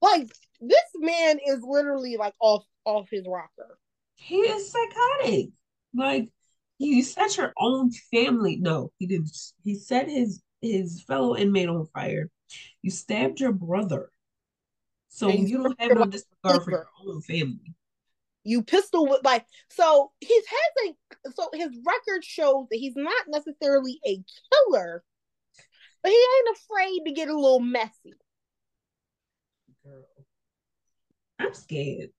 Like 0.00 0.28
this 0.60 0.84
man 0.96 1.38
is 1.44 1.60
literally 1.62 2.16
like 2.16 2.34
off 2.40 2.64
off 2.84 3.08
his 3.10 3.24
rocker. 3.26 3.78
He 4.16 4.36
is 4.36 4.70
psychotic. 4.70 5.48
Like 5.94 6.28
you 6.78 7.02
set 7.02 7.36
your 7.36 7.52
own 7.58 7.90
family. 8.10 8.56
No, 8.56 8.90
he 8.98 9.06
didn't. 9.06 9.30
He 9.62 9.74
set 9.74 10.08
his 10.08 10.42
his 10.60 11.02
fellow 11.02 11.36
inmate 11.36 11.68
on 11.68 11.86
fire. 11.86 12.30
You 12.82 12.90
stabbed 12.90 13.40
your 13.40 13.52
brother. 13.52 14.10
So 15.08 15.28
and 15.28 15.48
you 15.48 15.62
don't 15.62 15.80
have 15.80 15.94
no 15.94 16.04
disregard 16.06 16.64
for 16.64 16.70
your 16.70 16.88
own 17.06 17.20
family. 17.22 17.74
You 18.42 18.62
pistol 18.62 19.06
with 19.06 19.24
like 19.24 19.46
so 19.70 20.10
he's 20.20 20.44
has 20.46 20.92
a 21.24 21.32
so 21.32 21.48
his 21.54 21.70
record 21.86 22.24
shows 22.24 22.66
that 22.70 22.76
he's 22.76 22.96
not 22.96 23.24
necessarily 23.28 24.00
a 24.06 24.22
killer, 24.52 25.02
but 26.02 26.10
he 26.10 26.18
ain't 26.18 26.56
afraid 26.58 27.00
to 27.06 27.12
get 27.12 27.28
a 27.28 27.34
little 27.34 27.60
messy. 27.60 28.14
Girl, 29.84 30.04
I'm 31.38 31.54
scared. 31.54 32.10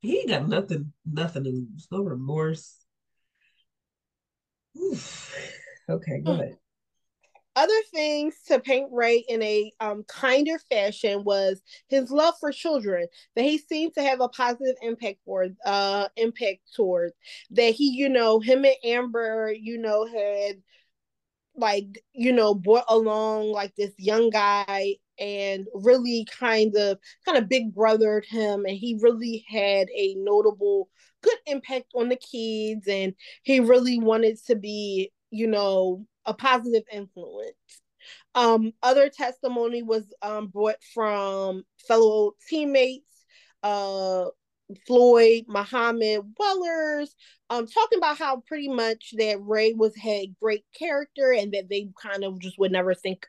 He 0.00 0.18
ain't 0.18 0.28
got 0.28 0.48
nothing, 0.48 0.92
nothing 1.10 1.44
to 1.44 1.50
lose, 1.50 1.88
no 1.90 2.02
remorse. 2.02 2.85
Oof. 4.80 5.34
Okay, 5.88 6.18
go 6.18 6.32
ahead. 6.32 6.56
Other 7.56 7.82
things 7.90 8.34
to 8.48 8.60
paint 8.60 8.90
Ray 8.92 9.24
in 9.28 9.42
a 9.42 9.72
um, 9.80 10.04
kinder 10.04 10.58
fashion 10.70 11.24
was 11.24 11.62
his 11.88 12.10
love 12.10 12.34
for 12.38 12.52
children 12.52 13.06
that 13.34 13.46
he 13.46 13.56
seemed 13.56 13.94
to 13.94 14.02
have 14.02 14.20
a 14.20 14.28
positive 14.28 14.76
impact 14.82 15.20
for 15.24 15.46
uh 15.64 16.08
impact 16.16 16.60
towards 16.74 17.14
that 17.52 17.70
he 17.70 17.92
you 17.96 18.10
know 18.10 18.40
him 18.40 18.66
and 18.66 18.74
Amber 18.84 19.54
you 19.58 19.78
know 19.78 20.04
had 20.04 20.60
like 21.56 22.04
you 22.12 22.32
know 22.32 22.54
brought 22.54 22.84
along 22.88 23.50
like 23.52 23.74
this 23.74 23.92
young 23.96 24.28
guy 24.28 24.96
and 25.18 25.66
really 25.72 26.26
kind 26.30 26.76
of 26.76 26.98
kind 27.24 27.38
of 27.38 27.48
big 27.48 27.74
brothered 27.74 28.26
him 28.26 28.66
and 28.66 28.76
he 28.76 28.98
really 29.00 29.44
had 29.48 29.88
a 29.96 30.14
notable 30.18 30.90
good 31.26 31.38
impact 31.46 31.86
on 31.94 32.08
the 32.08 32.16
kids 32.16 32.86
and 32.88 33.14
he 33.42 33.60
really 33.60 33.98
wanted 33.98 34.38
to 34.46 34.54
be 34.54 35.10
you 35.30 35.46
know 35.46 36.04
a 36.24 36.32
positive 36.32 36.84
influence 36.92 37.52
um 38.34 38.72
other 38.82 39.08
testimony 39.08 39.82
was 39.82 40.04
um 40.22 40.46
brought 40.48 40.82
from 40.94 41.64
fellow 41.86 42.32
teammates 42.48 43.24
uh 43.62 44.26
Floyd, 44.86 45.44
Muhammad 45.46 46.22
Wellers, 46.38 47.14
um, 47.50 47.66
talking 47.66 47.98
about 47.98 48.18
how 48.18 48.42
pretty 48.46 48.68
much 48.68 49.14
that 49.16 49.38
Ray 49.40 49.72
was 49.72 49.94
had 49.96 50.34
great 50.40 50.64
character 50.76 51.32
and 51.32 51.52
that 51.52 51.68
they 51.68 51.88
kind 52.00 52.24
of 52.24 52.40
just 52.40 52.58
would 52.58 52.72
never 52.72 52.94
think 52.94 53.26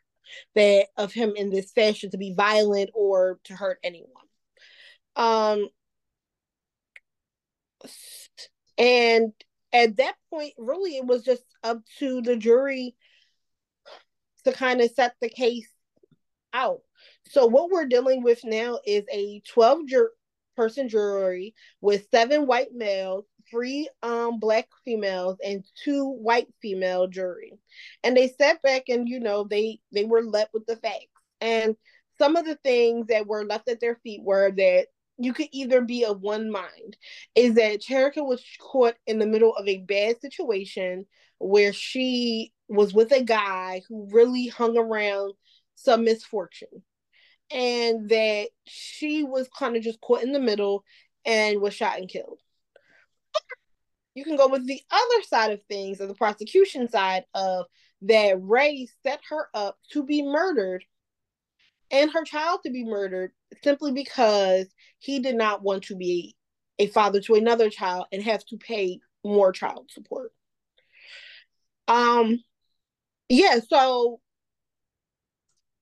that 0.54 0.86
of 0.96 1.12
him 1.12 1.34
in 1.36 1.50
this 1.50 1.72
fashion 1.72 2.10
to 2.10 2.18
be 2.18 2.34
violent 2.34 2.90
or 2.94 3.38
to 3.44 3.54
hurt 3.54 3.78
anyone. 3.84 4.10
Um, 5.16 5.68
and 8.76 9.32
at 9.72 9.96
that 9.96 10.14
point, 10.30 10.54
really, 10.56 10.96
it 10.96 11.06
was 11.06 11.24
just 11.24 11.44
up 11.62 11.80
to 11.98 12.22
the 12.22 12.36
jury 12.36 12.94
to 14.44 14.52
kind 14.52 14.80
of 14.80 14.90
set 14.90 15.14
the 15.20 15.28
case 15.28 15.68
out. 16.52 16.80
So 17.30 17.46
what 17.46 17.70
we're 17.70 17.86
dealing 17.86 18.22
with 18.22 18.40
now 18.44 18.78
is 18.86 19.04
a 19.12 19.42
12 19.52 19.86
jur- 19.86 20.12
person 20.56 20.88
jury 20.88 21.54
with 21.80 22.08
seven 22.10 22.46
white 22.46 22.72
males, 22.74 23.24
three 23.50 23.88
um 24.02 24.38
black 24.40 24.68
females 24.84 25.36
and 25.44 25.64
two 25.84 26.08
white 26.08 26.48
female 26.60 27.06
jury. 27.06 27.52
And 28.02 28.16
they 28.16 28.28
sat 28.28 28.60
back 28.62 28.84
and 28.88 29.08
you 29.08 29.20
know 29.20 29.44
they 29.44 29.78
they 29.92 30.04
were 30.04 30.22
left 30.22 30.52
with 30.52 30.66
the 30.66 30.76
facts. 30.76 31.06
And 31.40 31.76
some 32.18 32.36
of 32.36 32.44
the 32.44 32.56
things 32.56 33.06
that 33.06 33.26
were 33.26 33.44
left 33.44 33.68
at 33.68 33.80
their 33.80 33.96
feet 34.02 34.22
were 34.24 34.50
that 34.50 34.86
you 35.18 35.32
could 35.32 35.48
either 35.50 35.80
be 35.80 36.04
of 36.04 36.20
one 36.20 36.50
mind 36.50 36.96
is 37.34 37.54
that 37.54 37.80
Cherica 37.82 38.24
was 38.24 38.42
caught 38.60 38.94
in 39.06 39.18
the 39.18 39.26
middle 39.26 39.54
of 39.54 39.66
a 39.66 39.78
bad 39.78 40.20
situation 40.20 41.06
where 41.38 41.72
she 41.72 42.52
was 42.68 42.94
with 42.94 43.12
a 43.12 43.22
guy 43.22 43.82
who 43.88 44.08
really 44.12 44.46
hung 44.46 44.78
around 44.78 45.32
some 45.74 46.04
misfortune 46.04 46.82
and 47.50 48.08
that 48.10 48.48
she 48.66 49.24
was 49.24 49.48
kind 49.58 49.76
of 49.76 49.82
just 49.82 50.00
caught 50.00 50.22
in 50.22 50.32
the 50.32 50.40
middle 50.40 50.84
and 51.24 51.60
was 51.60 51.74
shot 51.74 51.98
and 51.98 52.08
killed. 52.08 52.40
You 54.14 54.24
can 54.24 54.36
go 54.36 54.48
with 54.48 54.66
the 54.66 54.80
other 54.90 55.22
side 55.22 55.52
of 55.52 55.62
things, 55.64 56.00
or 56.00 56.06
the 56.06 56.14
prosecution 56.14 56.88
side 56.88 57.24
of 57.34 57.66
that 58.02 58.36
Ray 58.40 58.88
set 59.02 59.20
her 59.30 59.48
up 59.54 59.78
to 59.92 60.04
be 60.04 60.22
murdered 60.22 60.84
and 61.90 62.10
her 62.10 62.24
child 62.24 62.60
to 62.64 62.70
be 62.70 62.84
murdered 62.84 63.32
simply 63.62 63.92
because 63.92 64.66
he 64.98 65.20
did 65.20 65.36
not 65.36 65.62
want 65.62 65.84
to 65.84 65.96
be 65.96 66.36
a 66.78 66.86
father 66.86 67.20
to 67.22 67.34
another 67.34 67.70
child 67.70 68.06
and 68.12 68.22
have 68.22 68.44
to 68.46 68.56
pay 68.56 69.00
more 69.24 69.52
child 69.52 69.90
support. 69.90 70.32
Um 71.86 72.42
yeah, 73.28 73.60
so 73.68 74.20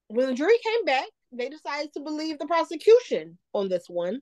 when 0.08 0.28
the 0.28 0.34
jury 0.34 0.56
came 0.62 0.84
back, 0.84 1.06
they 1.32 1.48
decided 1.48 1.92
to 1.94 2.00
believe 2.00 2.38
the 2.38 2.46
prosecution 2.46 3.38
on 3.52 3.68
this 3.68 3.86
one. 3.88 4.20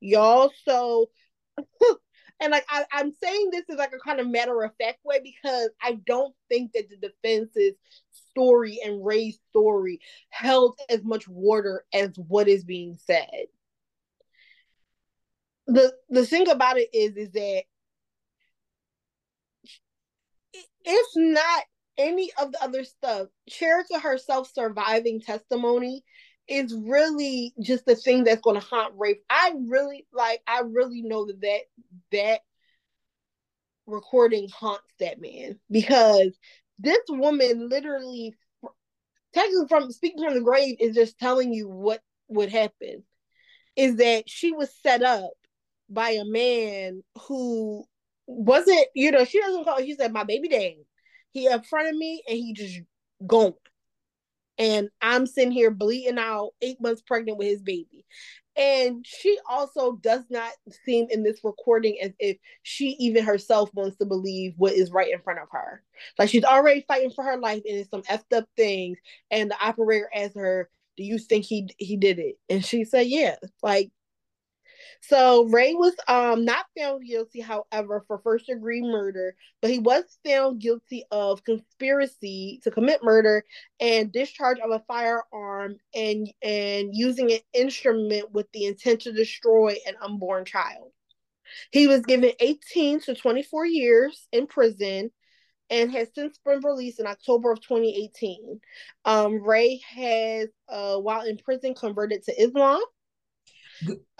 Y'all, 0.00 0.52
so 0.64 1.10
and 2.40 2.50
like 2.50 2.64
I, 2.68 2.84
I'm 2.92 3.12
saying 3.12 3.50
this 3.50 3.64
is 3.68 3.76
like 3.76 3.92
a 3.92 3.98
kind 3.98 4.20
of 4.20 4.28
matter 4.28 4.62
of 4.62 4.72
fact 4.80 4.98
way 5.04 5.20
because 5.22 5.70
I 5.82 5.98
don't 6.06 6.34
think 6.48 6.72
that 6.72 6.88
the 6.88 6.96
defense's 6.96 7.74
story 8.36 8.80
and 8.84 9.04
Ray's 9.04 9.38
story 9.50 10.00
held 10.28 10.78
as 10.90 11.02
much 11.02 11.26
water 11.26 11.86
as 11.94 12.10
what 12.28 12.48
is 12.48 12.64
being 12.64 12.98
said. 13.06 13.46
The 15.66 15.94
the 16.10 16.26
thing 16.26 16.48
about 16.50 16.76
it 16.78 16.90
is 16.92 17.16
is 17.16 17.30
that 17.32 17.62
if 20.84 21.06
not 21.16 21.64
any 21.98 22.30
of 22.40 22.52
the 22.52 22.62
other 22.62 22.84
stuff, 22.84 23.28
Cherica 23.50 24.00
herself 24.00 24.52
surviving 24.52 25.20
testimony 25.20 26.04
is 26.46 26.74
really 26.74 27.54
just 27.60 27.86
the 27.86 27.96
thing 27.96 28.24
that's 28.24 28.42
going 28.42 28.60
to 28.60 28.66
haunt 28.66 28.94
Rafe. 28.96 29.16
I 29.30 29.54
really 29.58 30.06
like. 30.12 30.42
I 30.46 30.60
really 30.60 31.02
know 31.02 31.26
that 31.26 31.40
that 31.40 31.60
that 32.12 32.40
recording 33.86 34.48
haunts 34.48 34.92
that 35.00 35.20
man 35.20 35.58
because 35.70 36.36
this 36.78 36.98
woman 37.08 37.68
literally, 37.68 38.34
technically 39.34 39.68
from 39.68 39.90
speaking 39.90 40.24
from 40.24 40.34
the 40.34 40.40
grave, 40.40 40.76
is 40.80 40.94
just 40.94 41.18
telling 41.18 41.52
you 41.52 41.68
what 41.68 42.00
would 42.28 42.50
happen. 42.50 43.04
Is 43.76 43.96
that 43.96 44.28
she 44.28 44.52
was 44.52 44.74
set 44.82 45.02
up 45.02 45.32
by 45.88 46.10
a 46.10 46.24
man 46.24 47.02
who 47.26 47.84
wasn't, 48.26 48.86
you 48.94 49.10
know, 49.10 49.24
she 49.24 49.40
doesn't 49.40 49.64
call. 49.64 49.78
She 49.78 49.94
said, 49.94 50.12
"My 50.12 50.24
baby 50.24 50.48
dad." 50.48 50.74
He 51.32 51.46
in 51.46 51.62
front 51.62 51.88
of 51.88 51.94
me 51.94 52.22
and 52.26 52.38
he 52.38 52.54
just 52.54 52.80
gone 53.26 53.52
and 54.58 54.88
I'm 55.00 55.26
sitting 55.26 55.52
here 55.52 55.70
bleeding 55.70 56.18
out, 56.18 56.52
eight 56.62 56.80
months 56.80 57.02
pregnant 57.02 57.38
with 57.38 57.48
his 57.48 57.62
baby. 57.62 58.04
And 58.56 59.04
she 59.06 59.38
also 59.48 59.96
does 59.96 60.24
not 60.30 60.52
seem 60.84 61.08
in 61.10 61.22
this 61.22 61.40
recording 61.44 61.98
as 62.00 62.12
if 62.18 62.38
she 62.62 62.96
even 62.98 63.24
herself 63.24 63.70
wants 63.74 63.96
to 63.98 64.06
believe 64.06 64.54
what 64.56 64.72
is 64.72 64.90
right 64.90 65.12
in 65.12 65.20
front 65.20 65.40
of 65.40 65.48
her. 65.50 65.82
Like 66.18 66.30
she's 66.30 66.44
already 66.44 66.84
fighting 66.88 67.10
for 67.10 67.22
her 67.24 67.36
life 67.36 67.62
and 67.68 67.76
it's 67.76 67.90
some 67.90 68.02
effed 68.04 68.34
up 68.34 68.48
things. 68.56 68.98
And 69.30 69.50
the 69.50 69.62
operator 69.62 70.08
asked 70.14 70.36
her, 70.36 70.70
Do 70.96 71.04
you 71.04 71.18
think 71.18 71.44
he 71.44 71.68
he 71.78 71.96
did 71.96 72.18
it? 72.18 72.36
And 72.48 72.64
she 72.64 72.84
said, 72.84 73.06
Yeah. 73.08 73.36
Like 73.62 73.90
so 75.00 75.44
Ray 75.44 75.74
was 75.74 75.94
um 76.08 76.44
not 76.44 76.66
found 76.78 77.04
guilty, 77.06 77.40
however, 77.40 78.04
for 78.06 78.18
first 78.18 78.46
degree 78.46 78.82
murder, 78.82 79.34
but 79.60 79.70
he 79.70 79.78
was 79.78 80.04
found 80.24 80.60
guilty 80.60 81.04
of 81.10 81.44
conspiracy 81.44 82.60
to 82.64 82.70
commit 82.70 83.02
murder 83.02 83.44
and 83.80 84.12
discharge 84.12 84.58
of 84.58 84.70
a 84.70 84.82
firearm 84.86 85.76
and 85.94 86.32
and 86.42 86.90
using 86.92 87.32
an 87.32 87.40
instrument 87.52 88.32
with 88.32 88.46
the 88.52 88.66
intent 88.66 89.00
to 89.02 89.12
destroy 89.12 89.76
an 89.86 89.94
unborn 90.02 90.44
child. 90.44 90.92
He 91.70 91.86
was 91.86 92.00
given 92.00 92.32
18 92.40 93.00
to 93.02 93.14
24 93.14 93.66
years 93.66 94.26
in 94.32 94.46
prison 94.46 95.10
and 95.70 95.90
has 95.92 96.08
since 96.14 96.38
been 96.44 96.60
released 96.62 97.00
in 97.00 97.06
October 97.06 97.52
of 97.52 97.60
2018. 97.60 98.60
Um, 99.04 99.42
Ray 99.42 99.80
has, 99.88 100.48
uh, 100.68 100.96
while 100.98 101.22
in 101.22 101.38
prison, 101.38 101.74
converted 101.74 102.22
to 102.24 102.40
Islam. 102.40 102.80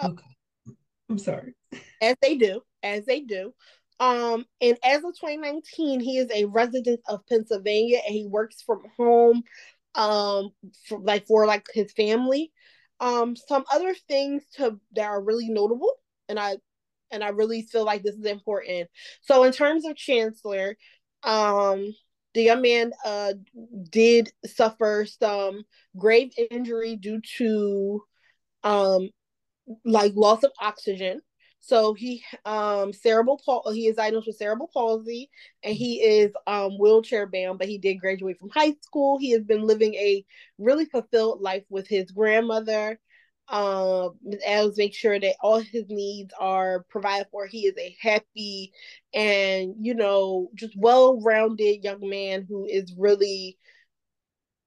Okay. 0.02 0.35
I'm 1.08 1.18
sorry. 1.18 1.54
As 2.00 2.16
they 2.20 2.36
do, 2.36 2.60
as 2.82 3.04
they 3.06 3.20
do. 3.20 3.52
Um, 3.98 4.44
and 4.60 4.76
as 4.84 4.98
of 4.98 5.18
2019, 5.18 6.00
he 6.00 6.18
is 6.18 6.30
a 6.30 6.44
resident 6.46 7.00
of 7.08 7.26
Pennsylvania 7.26 8.00
and 8.04 8.14
he 8.14 8.26
works 8.26 8.62
from 8.62 8.82
home, 8.96 9.42
um, 9.94 10.50
for 10.86 11.00
like 11.00 11.26
for 11.26 11.46
like 11.46 11.66
his 11.72 11.92
family. 11.92 12.52
Um, 13.00 13.36
some 13.36 13.64
other 13.72 13.94
things 14.08 14.42
to 14.56 14.78
that 14.94 15.06
are 15.06 15.22
really 15.22 15.48
notable, 15.48 15.92
and 16.28 16.38
I 16.38 16.56
and 17.10 17.24
I 17.24 17.28
really 17.28 17.62
feel 17.62 17.84
like 17.84 18.02
this 18.02 18.16
is 18.16 18.24
important. 18.26 18.88
So 19.22 19.44
in 19.44 19.52
terms 19.52 19.86
of 19.86 19.96
Chancellor, 19.96 20.76
um, 21.22 21.94
the 22.34 22.42
young 22.42 22.60
man 22.62 22.92
uh 23.04 23.32
did 23.90 24.30
suffer 24.44 25.06
some 25.06 25.64
grave 25.96 26.32
injury 26.50 26.96
due 26.96 27.20
to 27.38 28.02
um 28.62 29.08
like 29.84 30.12
loss 30.14 30.42
of 30.42 30.52
oxygen. 30.60 31.20
So 31.60 31.94
he 31.94 32.22
um 32.44 32.92
cerebral 32.92 33.40
palsy 33.44 33.80
he 33.80 33.86
is 33.88 33.96
diagnosed 33.96 34.28
with 34.28 34.36
cerebral 34.36 34.70
palsy 34.72 35.30
and 35.64 35.74
he 35.74 36.00
is 36.00 36.32
um 36.46 36.78
wheelchair 36.78 37.26
bound, 37.26 37.58
but 37.58 37.68
he 37.68 37.78
did 37.78 37.94
graduate 38.00 38.38
from 38.38 38.50
high 38.50 38.74
school. 38.82 39.18
He 39.18 39.32
has 39.32 39.42
been 39.42 39.62
living 39.62 39.94
a 39.94 40.24
really 40.58 40.84
fulfilled 40.84 41.40
life 41.40 41.64
with 41.68 41.88
his 41.88 42.10
grandmother. 42.12 43.00
Um 43.48 44.18
as 44.46 44.76
make 44.76 44.94
sure 44.94 45.18
that 45.18 45.36
all 45.40 45.60
his 45.60 45.84
needs 45.88 46.32
are 46.38 46.84
provided 46.88 47.28
for. 47.30 47.46
He 47.46 47.66
is 47.66 47.74
a 47.78 47.96
happy 48.00 48.72
and 49.14 49.74
you 49.80 49.94
know 49.94 50.50
just 50.54 50.74
well-rounded 50.76 51.82
young 51.84 52.08
man 52.08 52.46
who 52.48 52.66
is 52.66 52.94
really 52.96 53.58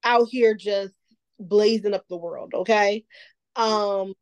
out 0.04 0.28
here 0.30 0.56
just 0.56 0.94
blazing 1.40 1.94
up 1.94 2.06
the 2.10 2.18
world, 2.18 2.54
okay? 2.54 3.06
Um 3.56 4.14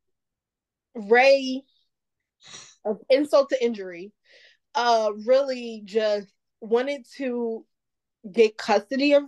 Ray, 0.98 1.64
of 2.86 3.00
insult 3.10 3.50
to 3.50 3.64
injury, 3.64 4.12
uh, 4.76 5.12
really 5.26 5.82
just 5.86 6.28
wanted 6.62 7.06
to 7.18 7.66
get 8.32 8.58
custody 8.58 9.14
of 9.14 9.24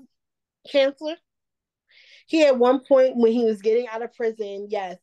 Chancellor. 0.67 1.15
He 2.27 2.45
at 2.45 2.57
one 2.57 2.81
point 2.87 3.15
when 3.15 3.31
he 3.31 3.45
was 3.45 3.61
getting 3.61 3.87
out 3.87 4.03
of 4.03 4.13
prison, 4.13 4.67
yes, 4.69 4.97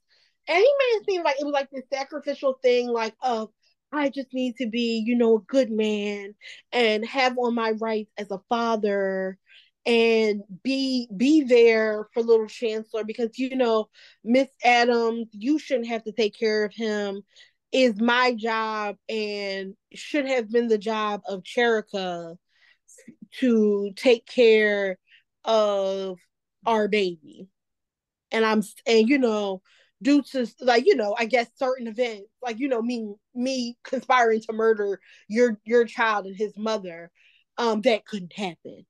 and 0.49 0.57
he 0.57 0.63
made 0.63 1.01
it 1.01 1.05
seem 1.09 1.23
like 1.25 1.37
it 1.41 1.45
was 1.45 1.53
like 1.53 1.71
this 1.71 1.85
sacrificial 1.93 2.59
thing, 2.63 2.89
like, 2.89 3.15
oh, 3.23 3.51
I 3.93 4.11
just 4.11 4.33
need 4.33 4.57
to 4.57 4.69
be, 4.69 5.03
you 5.05 5.17
know, 5.17 5.37
a 5.37 5.43
good 5.43 5.71
man 5.71 6.35
and 6.73 7.05
have 7.05 7.37
all 7.39 7.51
my 7.51 7.73
rights 7.73 8.13
as 8.17 8.31
a 8.31 8.41
father 8.49 9.39
and 9.87 10.43
be 10.65 11.09
be 11.17 11.43
there 11.43 12.09
for 12.13 12.23
little 12.23 12.49
chancellor 12.49 13.05
because 13.05 13.39
you 13.39 13.57
know 13.57 13.89
miss 14.25 14.49
adams 14.65 15.29
you 15.33 15.59
shouldn't 15.59 15.87
have 15.87 16.03
to 16.03 16.13
take 16.13 16.37
care 16.37 16.65
of 16.65 16.75
him 16.75 17.23
is 17.73 18.01
my 18.01 18.35
job 18.35 18.97
and 19.09 19.75
should 19.95 20.27
have 20.27 20.51
been 20.51 20.69
the 20.69 20.79
job 20.79 21.21
of 21.29 21.43
Cherica 21.43 22.37
to 23.33 23.93
take 23.97 24.27
care 24.27 24.99
of 25.45 26.19
our 26.65 26.89
baby. 26.89 27.49
And 28.33 28.45
i'm 28.45 28.63
and 28.87 29.09
you 29.09 29.19
know 29.19 29.63
due 30.03 30.21
to 30.21 30.47
like 30.61 30.85
you 30.85 30.97
know 30.97 31.15
i 31.19 31.25
guess 31.25 31.49
certain 31.57 31.87
events 31.87 32.29
like 32.43 32.59
you 32.59 32.69
know 32.69 32.83
me 32.83 33.15
me 33.35 33.79
conspiring 33.85 34.41
to 34.41 34.53
murder 34.53 35.01
your 35.29 35.59
your 35.65 35.85
child 35.85 36.27
and 36.27 36.37
his 36.37 36.53
mother 36.59 37.11
um 37.57 37.81
that 37.83 38.05
couldn't 38.05 38.33
happen 38.33 38.85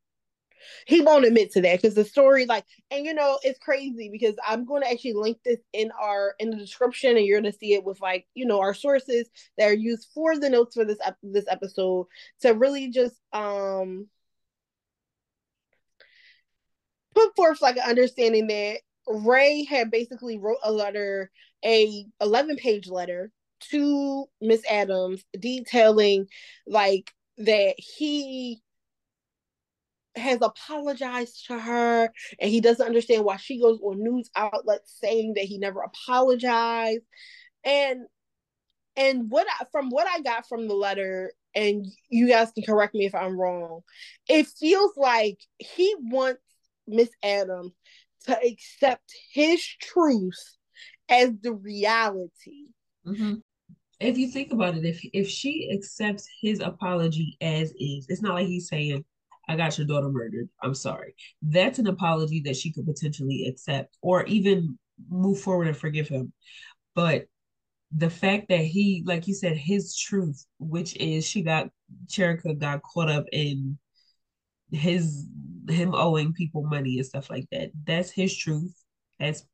he 0.86 1.00
won't 1.00 1.24
admit 1.24 1.50
to 1.52 1.60
that 1.60 1.80
because 1.80 1.94
the 1.94 2.04
story 2.04 2.46
like 2.46 2.64
and 2.90 3.04
you 3.04 3.14
know 3.14 3.38
it's 3.42 3.58
crazy 3.58 4.08
because 4.10 4.34
i'm 4.46 4.64
going 4.64 4.82
to 4.82 4.90
actually 4.90 5.12
link 5.12 5.38
this 5.44 5.60
in 5.72 5.90
our 6.00 6.34
in 6.38 6.50
the 6.50 6.56
description 6.56 7.16
and 7.16 7.26
you're 7.26 7.40
going 7.40 7.52
to 7.52 7.58
see 7.58 7.74
it 7.74 7.84
with 7.84 8.00
like 8.00 8.26
you 8.34 8.46
know 8.46 8.60
our 8.60 8.74
sources 8.74 9.28
that 9.58 9.68
are 9.68 9.74
used 9.74 10.08
for 10.14 10.38
the 10.38 10.50
notes 10.50 10.74
for 10.74 10.84
this 10.84 10.98
ep- 11.04 11.16
this 11.22 11.46
episode 11.48 12.06
to 12.40 12.50
really 12.52 12.90
just 12.90 13.16
um 13.32 14.06
put 17.14 17.34
forth 17.36 17.62
like 17.62 17.76
an 17.76 17.88
understanding 17.88 18.46
that 18.46 18.78
ray 19.08 19.64
had 19.64 19.90
basically 19.90 20.38
wrote 20.38 20.58
a 20.62 20.72
letter 20.72 21.30
a 21.64 22.06
11 22.20 22.56
page 22.56 22.88
letter 22.88 23.30
to 23.60 24.26
Miss 24.40 24.62
Adams 24.70 25.24
detailing 25.38 26.26
like 26.66 27.12
that 27.38 27.74
he 27.78 28.60
has 30.16 30.38
apologized 30.40 31.46
to 31.46 31.58
her 31.58 32.10
and 32.40 32.50
he 32.50 32.60
doesn't 32.60 32.86
understand 32.86 33.24
why 33.24 33.36
she 33.36 33.60
goes 33.60 33.78
on 33.82 34.02
news 34.02 34.30
outlets 34.34 34.98
saying 35.00 35.34
that 35.34 35.44
he 35.44 35.58
never 35.58 35.80
apologized 35.80 37.04
and 37.64 38.06
and 38.96 39.30
what 39.30 39.46
I, 39.60 39.64
from 39.70 39.90
what 39.90 40.06
I 40.06 40.20
got 40.22 40.48
from 40.48 40.68
the 40.68 40.74
letter 40.74 41.32
and 41.54 41.86
you 42.08 42.28
guys 42.28 42.50
can 42.52 42.64
correct 42.64 42.94
me 42.94 43.04
if 43.06 43.14
I'm 43.14 43.38
wrong 43.38 43.80
it 44.28 44.46
feels 44.46 44.92
like 44.96 45.38
he 45.58 45.94
wants 45.98 46.40
Miss 46.86 47.10
Adams 47.22 47.72
to 48.26 48.38
accept 48.44 49.12
his 49.32 49.62
truth 49.80 50.56
as 51.08 51.30
the 51.42 51.52
reality 51.52 52.66
mm-hmm. 53.06 53.34
if 54.00 54.18
you 54.18 54.28
think 54.28 54.52
about 54.52 54.76
it 54.76 54.84
if 54.84 55.00
if 55.12 55.28
she 55.28 55.70
accepts 55.72 56.26
his 56.40 56.60
apology 56.60 57.36
as 57.40 57.72
is 57.78 58.06
it's 58.08 58.22
not 58.22 58.34
like 58.34 58.46
he's 58.46 58.68
saying 58.68 59.04
I 59.48 59.56
got 59.56 59.78
your 59.78 59.86
daughter 59.86 60.08
murdered. 60.08 60.48
I'm 60.62 60.74
sorry. 60.74 61.14
That's 61.42 61.78
an 61.78 61.86
apology 61.86 62.40
that 62.46 62.56
she 62.56 62.72
could 62.72 62.86
potentially 62.86 63.46
accept 63.48 63.96
or 64.02 64.24
even 64.24 64.78
move 65.08 65.40
forward 65.40 65.68
and 65.68 65.76
forgive 65.76 66.08
him. 66.08 66.32
But 66.94 67.26
the 67.96 68.10
fact 68.10 68.48
that 68.48 68.60
he, 68.60 69.02
like 69.06 69.28
you 69.28 69.34
said, 69.34 69.56
his 69.56 69.96
truth, 69.96 70.44
which 70.58 70.96
is 70.96 71.26
she 71.26 71.42
got 71.42 71.70
Cherica 72.08 72.58
got 72.58 72.82
caught 72.82 73.08
up 73.10 73.26
in 73.32 73.78
his 74.72 75.26
him 75.68 75.94
owing 75.94 76.32
people 76.32 76.64
money 76.64 76.96
and 76.98 77.06
stuff 77.06 77.30
like 77.30 77.46
that. 77.52 77.70
That's 77.86 78.10
his 78.10 78.36
truth. 78.36 78.74
That's 79.20 79.44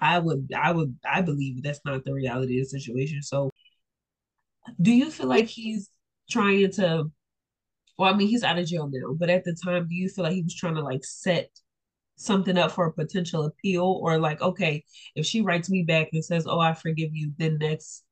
I 0.00 0.18
would 0.18 0.50
I 0.56 0.72
would 0.72 0.96
I 1.08 1.22
believe 1.22 1.62
that's 1.62 1.80
not 1.84 2.04
the 2.04 2.12
reality 2.14 2.60
of 2.60 2.64
the 2.64 2.78
situation. 2.78 3.22
So 3.22 3.50
do 4.80 4.92
you 4.92 5.10
feel 5.10 5.26
like 5.26 5.46
he's 5.46 5.90
trying 6.30 6.70
to 6.72 7.10
well, 7.98 8.12
I 8.12 8.16
mean, 8.16 8.28
he's 8.28 8.44
out 8.44 8.58
of 8.58 8.66
jail 8.66 8.88
now, 8.90 9.14
but 9.14 9.30
at 9.30 9.44
the 9.44 9.54
time, 9.64 9.88
do 9.88 9.94
you 9.94 10.08
feel 10.08 10.24
like 10.24 10.34
he 10.34 10.42
was 10.42 10.54
trying 10.54 10.76
to 10.76 10.82
like 10.82 11.04
set 11.04 11.50
something 12.16 12.58
up 12.58 12.72
for 12.72 12.86
a 12.86 12.92
potential 12.92 13.44
appeal, 13.44 14.00
or 14.02 14.18
like, 14.18 14.40
okay, 14.40 14.84
if 15.14 15.26
she 15.26 15.40
writes 15.42 15.70
me 15.70 15.82
back 15.82 16.08
and 16.12 16.24
says, 16.24 16.46
"Oh, 16.46 16.60
I 16.60 16.74
forgive 16.74 17.10
you," 17.14 17.32
then 17.38 17.58
that's 17.60 18.04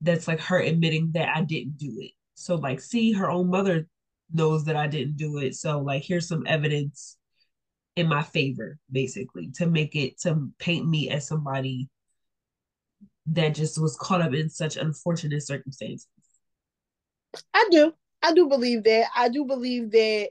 that's 0.00 0.28
like 0.28 0.40
her 0.40 0.58
admitting 0.60 1.12
that 1.14 1.34
I 1.36 1.42
didn't 1.42 1.78
do 1.78 1.96
it. 2.00 2.12
So 2.34 2.56
like, 2.56 2.80
see, 2.80 3.12
her 3.12 3.30
own 3.30 3.48
mother 3.50 3.88
knows 4.32 4.64
that 4.64 4.76
I 4.76 4.86
didn't 4.88 5.16
do 5.16 5.38
it. 5.38 5.54
So 5.54 5.80
like, 5.80 6.02
here's 6.04 6.28
some 6.28 6.46
evidence 6.46 7.16
in 7.96 8.08
my 8.08 8.22
favor, 8.22 8.78
basically, 8.90 9.50
to 9.56 9.66
make 9.66 9.96
it 9.96 10.20
to 10.20 10.50
paint 10.58 10.86
me 10.88 11.10
as 11.10 11.26
somebody 11.26 11.88
that 13.26 13.54
just 13.54 13.80
was 13.80 13.96
caught 13.96 14.22
up 14.22 14.34
in 14.34 14.48
such 14.50 14.76
unfortunate 14.76 15.42
circumstances. 15.42 16.08
I 17.54 17.68
do. 17.70 17.92
I 18.22 18.32
do 18.32 18.48
believe 18.48 18.84
that. 18.84 19.06
I 19.14 19.28
do 19.28 19.44
believe 19.44 19.90
that, 19.92 20.30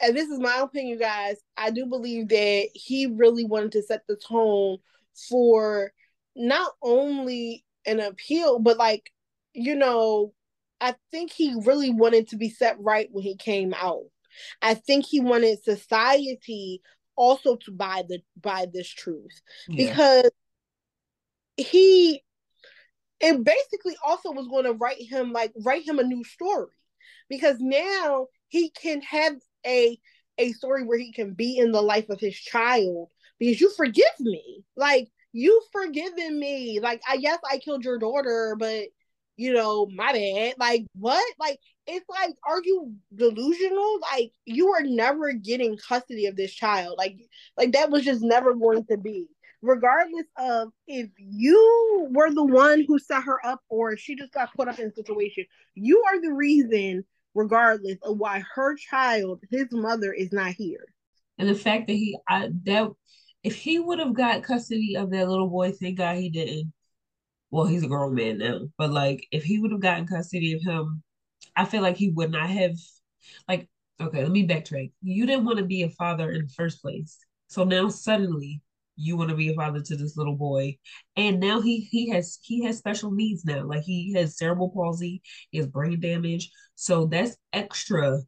and 0.00 0.16
this 0.16 0.28
is 0.28 0.38
my 0.38 0.58
opinion, 0.58 0.98
guys. 0.98 1.36
I 1.56 1.70
do 1.70 1.86
believe 1.86 2.28
that 2.28 2.68
he 2.74 3.06
really 3.06 3.44
wanted 3.44 3.72
to 3.72 3.82
set 3.82 4.02
the 4.08 4.16
tone 4.16 4.78
for 5.28 5.92
not 6.34 6.72
only 6.82 7.64
an 7.86 8.00
appeal, 8.00 8.58
but 8.58 8.76
like, 8.76 9.10
you 9.54 9.74
know, 9.74 10.32
I 10.80 10.94
think 11.10 11.32
he 11.32 11.54
really 11.64 11.90
wanted 11.90 12.28
to 12.28 12.36
be 12.36 12.50
set 12.50 12.76
right 12.80 13.08
when 13.10 13.24
he 13.24 13.36
came 13.36 13.72
out. 13.74 14.04
I 14.60 14.74
think 14.74 15.06
he 15.06 15.20
wanted 15.20 15.64
society 15.64 16.82
also 17.16 17.56
to 17.56 17.70
buy 17.70 18.04
the 18.06 18.20
buy 18.40 18.66
this 18.70 18.88
truth 18.88 19.40
yeah. 19.68 19.86
because 19.88 20.30
he 21.56 22.22
it 23.20 23.42
basically 23.42 23.96
also 24.04 24.30
was 24.32 24.48
going 24.48 24.64
to 24.64 24.72
write 24.72 25.00
him 25.00 25.32
like 25.32 25.52
write 25.64 25.86
him 25.86 25.98
a 25.98 26.04
new 26.04 26.24
story. 26.24 26.70
Because 27.28 27.56
now 27.58 28.26
he 28.48 28.70
can 28.70 29.00
have 29.02 29.34
a 29.66 29.98
a 30.38 30.52
story 30.52 30.84
where 30.84 30.98
he 30.98 31.12
can 31.12 31.32
be 31.32 31.58
in 31.58 31.72
the 31.72 31.82
life 31.82 32.08
of 32.10 32.20
his 32.20 32.36
child. 32.36 33.08
Because 33.38 33.60
you 33.60 33.70
forgive 33.76 34.04
me. 34.20 34.64
Like 34.76 35.08
you've 35.32 35.64
forgiven 35.72 36.38
me. 36.38 36.80
Like 36.80 37.00
i 37.08 37.16
guess 37.16 37.38
i 37.50 37.58
killed 37.58 37.84
your 37.84 37.98
daughter 37.98 38.56
but 38.58 38.86
you 39.36 39.52
know 39.52 39.86
my 39.94 40.12
bad. 40.12 40.54
Like 40.58 40.86
what? 40.94 41.24
Like 41.38 41.58
it's 41.86 42.06
like 42.08 42.34
are 42.46 42.60
you 42.64 42.94
delusional? 43.14 43.98
Like 44.00 44.32
you 44.44 44.68
are 44.72 44.82
never 44.82 45.32
getting 45.32 45.76
custody 45.76 46.26
of 46.26 46.36
this 46.36 46.52
child. 46.52 46.96
Like 46.98 47.16
like 47.56 47.72
that 47.72 47.90
was 47.90 48.04
just 48.04 48.22
never 48.22 48.54
going 48.54 48.84
to 48.90 48.96
be 48.96 49.26
regardless 49.62 50.26
of 50.38 50.68
if 50.86 51.10
you 51.16 52.08
were 52.10 52.32
the 52.32 52.44
one 52.44 52.84
who 52.86 52.98
set 52.98 53.22
her 53.22 53.44
up 53.44 53.60
or 53.68 53.96
she 53.96 54.16
just 54.16 54.32
got 54.32 54.52
put 54.54 54.68
up 54.68 54.78
in 54.78 54.88
a 54.88 54.92
situation, 54.92 55.44
you 55.74 56.02
are 56.06 56.20
the 56.20 56.32
reason, 56.32 57.04
regardless 57.34 57.96
of 58.02 58.18
why 58.18 58.42
her 58.54 58.76
child, 58.76 59.40
his 59.50 59.66
mother, 59.72 60.12
is 60.12 60.32
not 60.32 60.52
here. 60.52 60.86
And 61.38 61.48
the 61.48 61.54
fact 61.54 61.86
that 61.86 61.94
he, 61.94 62.18
I, 62.28 62.48
that 62.64 62.90
if 63.42 63.54
he 63.54 63.78
would 63.78 63.98
have 63.98 64.14
got 64.14 64.42
custody 64.42 64.96
of 64.96 65.10
that 65.10 65.28
little 65.28 65.48
boy, 65.48 65.72
thank 65.72 65.98
God 65.98 66.16
he 66.16 66.30
didn't. 66.30 66.72
Well, 67.50 67.66
he's 67.66 67.84
a 67.84 67.88
grown 67.88 68.14
man 68.14 68.38
now, 68.38 68.60
but 68.76 68.90
like 68.90 69.26
if 69.30 69.44
he 69.44 69.58
would 69.58 69.70
have 69.70 69.80
gotten 69.80 70.06
custody 70.06 70.52
of 70.52 70.62
him, 70.62 71.02
I 71.54 71.64
feel 71.64 71.80
like 71.80 71.96
he 71.96 72.10
would 72.10 72.30
not 72.30 72.50
have. 72.50 72.76
Like, 73.48 73.68
okay, 74.00 74.22
let 74.22 74.30
me 74.30 74.46
backtrack. 74.46 74.92
You 75.02 75.26
didn't 75.26 75.44
want 75.44 75.58
to 75.58 75.64
be 75.64 75.82
a 75.82 75.90
father 75.90 76.30
in 76.30 76.42
the 76.42 76.52
first 76.52 76.82
place, 76.82 77.18
so 77.46 77.64
now 77.64 77.88
suddenly 77.88 78.60
you 78.96 79.16
want 79.16 79.30
to 79.30 79.36
be 79.36 79.50
a 79.50 79.54
father 79.54 79.80
to 79.80 79.96
this 79.96 80.16
little 80.16 80.36
boy. 80.36 80.76
And 81.16 81.38
now 81.38 81.60
he 81.60 81.80
he 81.80 82.08
has 82.10 82.38
he 82.42 82.64
has 82.64 82.78
special 82.78 83.10
needs 83.10 83.44
now. 83.44 83.64
Like 83.64 83.82
he 83.82 84.14
has 84.14 84.38
cerebral 84.38 84.70
palsy 84.70 85.22
he 85.50 85.58
has 85.58 85.66
brain 85.66 86.00
damage. 86.00 86.50
So 86.74 87.06
that's 87.06 87.36
extra 87.52 88.20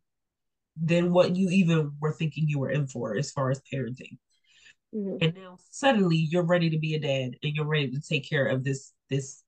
than 0.80 1.12
what 1.12 1.36
you 1.36 1.48
even 1.50 1.92
were 2.00 2.12
thinking 2.12 2.44
you 2.46 2.60
were 2.60 2.70
in 2.70 2.86
for 2.86 3.16
as 3.16 3.30
far 3.32 3.50
as 3.50 3.60
parenting. 3.72 4.18
Mm-hmm. 4.94 5.16
and 5.20 5.34
now 5.34 5.58
suddenly 5.70 6.16
you're 6.16 6.46
ready 6.46 6.70
to 6.70 6.78
be 6.78 6.94
a 6.94 6.98
dad 6.98 7.36
and 7.42 7.54
you're 7.54 7.66
ready 7.66 7.90
to 7.90 8.00
take 8.00 8.26
care 8.26 8.46
of 8.46 8.64
this 8.64 8.94
this 9.10 9.42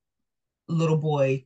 little 0.69 0.99
boy 0.99 1.43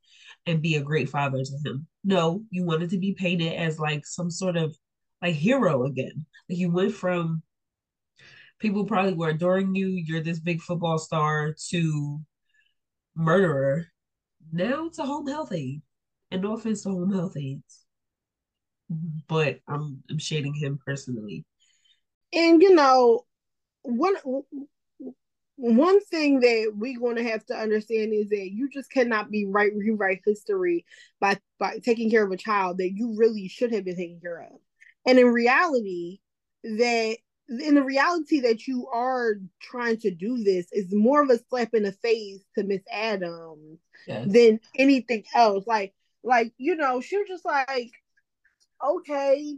and 0.46 0.60
be 0.60 0.74
a 0.74 0.82
great 0.82 1.08
father 1.08 1.38
to 1.44 1.58
him. 1.64 1.86
No 2.02 2.42
you 2.50 2.64
wanted 2.64 2.90
to 2.90 2.98
be 2.98 3.14
painted 3.14 3.52
as 3.52 3.78
like 3.78 4.04
some 4.04 4.30
sort 4.30 4.56
of 4.56 4.76
like 5.22 5.36
hero 5.36 5.84
again. 5.84 6.26
Like 6.48 6.58
you 6.58 6.72
went 6.72 6.92
from 6.92 7.42
people 8.58 8.84
probably 8.84 9.14
were 9.14 9.30
adoring 9.30 9.74
you. 9.74 9.88
You're 9.88 10.22
this 10.22 10.38
big 10.38 10.60
football 10.60 10.98
star 10.98 11.54
to 11.70 12.20
murderer. 13.14 13.86
Now 14.52 14.88
to 14.94 15.02
home 15.02 15.26
health 15.26 15.52
aid. 15.52 15.82
And 16.30 16.42
no 16.42 16.54
offense 16.54 16.82
to 16.82 16.90
home 16.90 17.12
health 17.12 17.36
aides. 17.36 17.84
But 19.28 19.60
I'm 19.68 20.02
I'm 20.10 20.18
shading 20.18 20.54
him 20.54 20.78
personally. 20.84 21.44
And 22.32 22.60
you 22.62 22.74
know, 22.74 23.24
one 23.82 24.14
one 25.56 26.00
thing 26.06 26.40
that 26.40 26.72
we're 26.74 26.98
going 26.98 27.16
to 27.16 27.30
have 27.30 27.44
to 27.46 27.54
understand 27.54 28.12
is 28.12 28.28
that 28.30 28.50
you 28.52 28.68
just 28.72 28.90
cannot 28.90 29.30
be 29.30 29.46
right 29.46 29.72
rewrite 29.74 30.20
history 30.26 30.84
by 31.20 31.38
by 31.58 31.78
taking 31.78 32.10
care 32.10 32.24
of 32.24 32.32
a 32.32 32.36
child 32.36 32.78
that 32.78 32.92
you 32.94 33.14
really 33.16 33.48
should 33.48 33.72
have 33.72 33.84
been 33.84 33.96
taking 33.96 34.20
care 34.20 34.42
of. 34.42 34.58
And 35.06 35.18
in 35.18 35.26
reality, 35.26 36.20
that 36.64 37.18
in 37.48 37.74
the 37.74 37.82
reality 37.82 38.40
that 38.40 38.66
you 38.66 38.88
are 38.88 39.34
trying 39.60 39.98
to 39.98 40.10
do 40.10 40.42
this 40.42 40.66
is 40.72 40.94
more 40.94 41.22
of 41.22 41.30
a 41.30 41.38
slap 41.50 41.74
in 41.74 41.82
the 41.82 41.92
face 41.92 42.40
to 42.54 42.64
Miss 42.64 42.82
Adams 42.90 43.78
yes. 44.06 44.26
than 44.28 44.60
anything 44.76 45.24
else. 45.34 45.66
Like, 45.66 45.92
like 46.22 46.52
you 46.56 46.74
know, 46.76 47.00
she 47.00 47.18
was 47.18 47.28
just 47.28 47.44
like, 47.44 47.90
okay, 48.84 49.56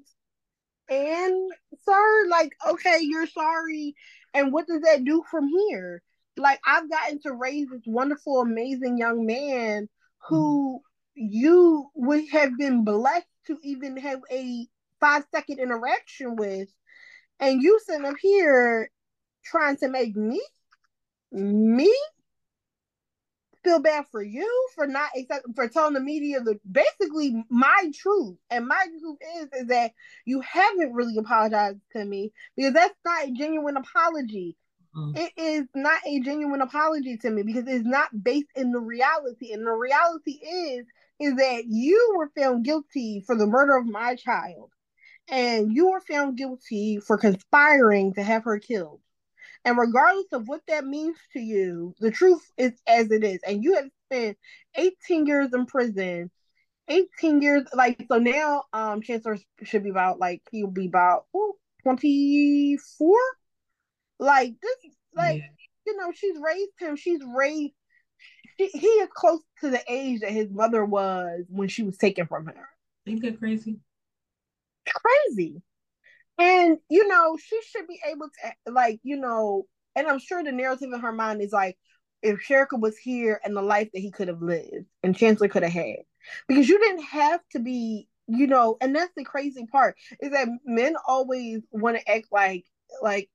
and 0.89 1.53
sir, 1.85 2.27
like, 2.29 2.53
okay, 2.69 2.99
you're 3.03 3.27
sorry, 3.27 3.95
and 4.35 4.53
what 4.53 4.67
does 4.67 4.83
that 4.83 5.05
do 5.05 5.23
from 5.31 5.49
here? 5.49 6.03
Like, 6.37 6.61
I've 6.67 6.91
gotten 6.91 7.21
to 7.23 7.33
raise 7.33 7.69
this 7.69 7.83
wonderful, 7.87 8.41
amazing 8.41 8.99
young 8.99 9.25
man 9.25 9.89
who 10.29 10.83
mm-hmm. 11.19 11.27
you 11.31 11.91
would 11.95 12.29
have 12.31 12.59
been 12.59 12.85
blessed 12.85 13.27
to 13.47 13.59
even 13.63 13.97
have 13.97 14.21
a 14.31 14.67
five 15.01 15.25
second 15.33 15.61
interaction 15.61 16.37
with 16.37 16.69
and 17.41 17.63
you 17.63 17.79
sitting 17.85 18.07
up 18.07 18.17
here 18.21 18.91
trying 19.45 19.77
to 19.79 19.89
make 19.89 20.17
me 20.17 20.41
me 21.33 21.95
feel 23.67 23.81
bad 23.81 24.05
for 24.13 24.23
you 24.23 24.49
for 24.77 24.87
not 24.87 25.11
accept, 25.19 25.45
for 25.57 25.69
telling 25.69 25.95
the 25.95 26.01
media 26.01 26.41
the 26.41 26.59
basically 26.71 27.45
my 27.51 27.91
truth. 27.95 28.37
And 28.49 28.67
my 28.67 28.87
truth 29.01 29.19
is 29.39 29.49
is 29.61 29.67
that 29.69 29.93
you 30.25 30.41
haven't 30.41 30.93
really 30.93 31.17
apologized 31.19 31.81
to 31.95 32.05
me 32.05 32.33
because 32.57 32.75
that's 32.75 32.95
not 33.05 33.25
a 33.27 33.33
genuine 33.33 33.77
apology. 33.77 34.57
Mm. 34.97 35.15
it 35.15 35.33
is 35.37 35.67
not 35.75 36.01
a 36.07 36.21
genuine 36.21 36.63
apology 36.63 37.19
to 37.19 37.31
me 37.31 37.43
because 37.43 37.65
it's 37.67 37.85
not 37.85 38.09
based 38.25 38.49
in 38.55 38.73
the 38.73 38.81
reality. 38.81 39.53
And 39.53 39.67
the 39.67 39.73
reality 39.73 40.39
is 40.43 40.87
is 41.19 41.35
that 41.37 41.65
you 41.67 42.15
were 42.17 42.31
found 42.39 42.65
guilty 42.65 43.23
for 43.27 43.37
the 43.37 43.47
murder 43.47 43.77
of 43.77 43.87
my 43.87 44.15
child 44.15 44.71
and 45.29 45.73
you 45.75 45.91
were 45.91 46.01
found 46.01 46.37
guilty 46.37 46.99
for 46.99 47.19
conspiring 47.19 48.15
to 48.15 48.23
have 48.23 48.45
her 48.45 48.59
killed. 48.59 49.01
And 49.65 49.77
regardless 49.77 50.27
of 50.33 50.47
what 50.47 50.63
that 50.69 50.87
means 50.87 51.17
to 51.33 51.41
you, 51.41 51.95
the 51.99 52.13
truth 52.13 52.43
is 52.57 52.73
as 52.87 53.11
it 53.11 53.25
is. 53.25 53.41
And 53.45 53.65
you 53.65 53.75
have 53.75 53.89
spent 54.07 54.39
18 54.77 55.27
years 55.27 55.53
in 55.53 55.67
prison. 55.67 56.31
18 56.89 57.43
years, 57.43 57.65
like 57.75 58.07
so 58.09 58.19
now, 58.19 58.63
um, 58.73 59.03
Chancellor 59.03 59.39
should 59.65 59.83
be 59.83 59.91
about 59.91 60.21
like 60.21 60.41
he'll 60.53 60.69
be 60.69 60.87
about 60.87 61.25
ooh, 61.35 61.55
24. 61.83 63.19
Like 64.21 64.55
this, 64.63 64.93
like 65.17 65.39
yeah. 65.39 65.49
you 65.85 65.97
know, 65.97 66.13
she's 66.15 66.37
raised 66.41 66.71
him. 66.79 66.95
She's 66.95 67.21
raised. 67.27 67.73
She, 68.57 68.69
he 68.69 68.87
is 68.87 69.09
close 69.13 69.41
to 69.63 69.71
the 69.71 69.83
age 69.89 70.21
that 70.21 70.31
his 70.31 70.49
mother 70.49 70.85
was 70.85 71.45
when 71.49 71.67
she 71.67 71.83
was 71.83 71.99
taken 71.99 72.29
from 72.29 72.47
her. 72.47 72.69
Ain't 73.09 73.23
that 73.23 73.41
crazy? 73.41 73.79
Crazy. 74.87 75.63
And 76.39 76.79
you 76.91 77.09
know, 77.09 77.37
she 77.43 77.61
should 77.63 77.87
be 77.87 78.01
able 78.07 78.29
to 78.29 78.73
like, 78.73 79.01
you 79.03 79.17
know, 79.17 79.67
and 79.95 80.07
I'm 80.07 80.19
sure 80.19 80.43
the 80.43 80.53
narrative 80.53 80.91
in 80.93 81.01
her 81.01 81.13
mind 81.13 81.41
is 81.41 81.53
like, 81.53 81.77
if 82.23 82.41
Cherica 82.41 82.79
was 82.79 82.97
here 82.99 83.41
and 83.45 83.57
the 83.57 83.63
life 83.63 83.89
that 83.93 84.01
he 84.01 84.11
could 84.11 84.29
have 84.29 84.43
lived 84.43 84.87
and 85.03 85.17
Chancellor 85.17 85.49
could 85.49 85.63
have 85.63 85.73
had. 85.73 85.97
Because 86.49 86.69
you 86.69 86.79
didn't 86.79 87.05
have 87.05 87.41
to 87.53 87.61
be, 87.61 88.09
you 88.27 88.47
know, 88.47 88.77
and 88.81 88.95
that's 88.95 89.13
the 89.17 89.25
crazy 89.25 89.67
part, 89.67 89.97
is 90.21 90.33
that 90.33 90.49
men 90.65 90.97
always 91.07 91.63
want 91.71 91.97
to 91.97 92.11
act 92.11 92.27
like 92.33 92.65
like 93.03 93.31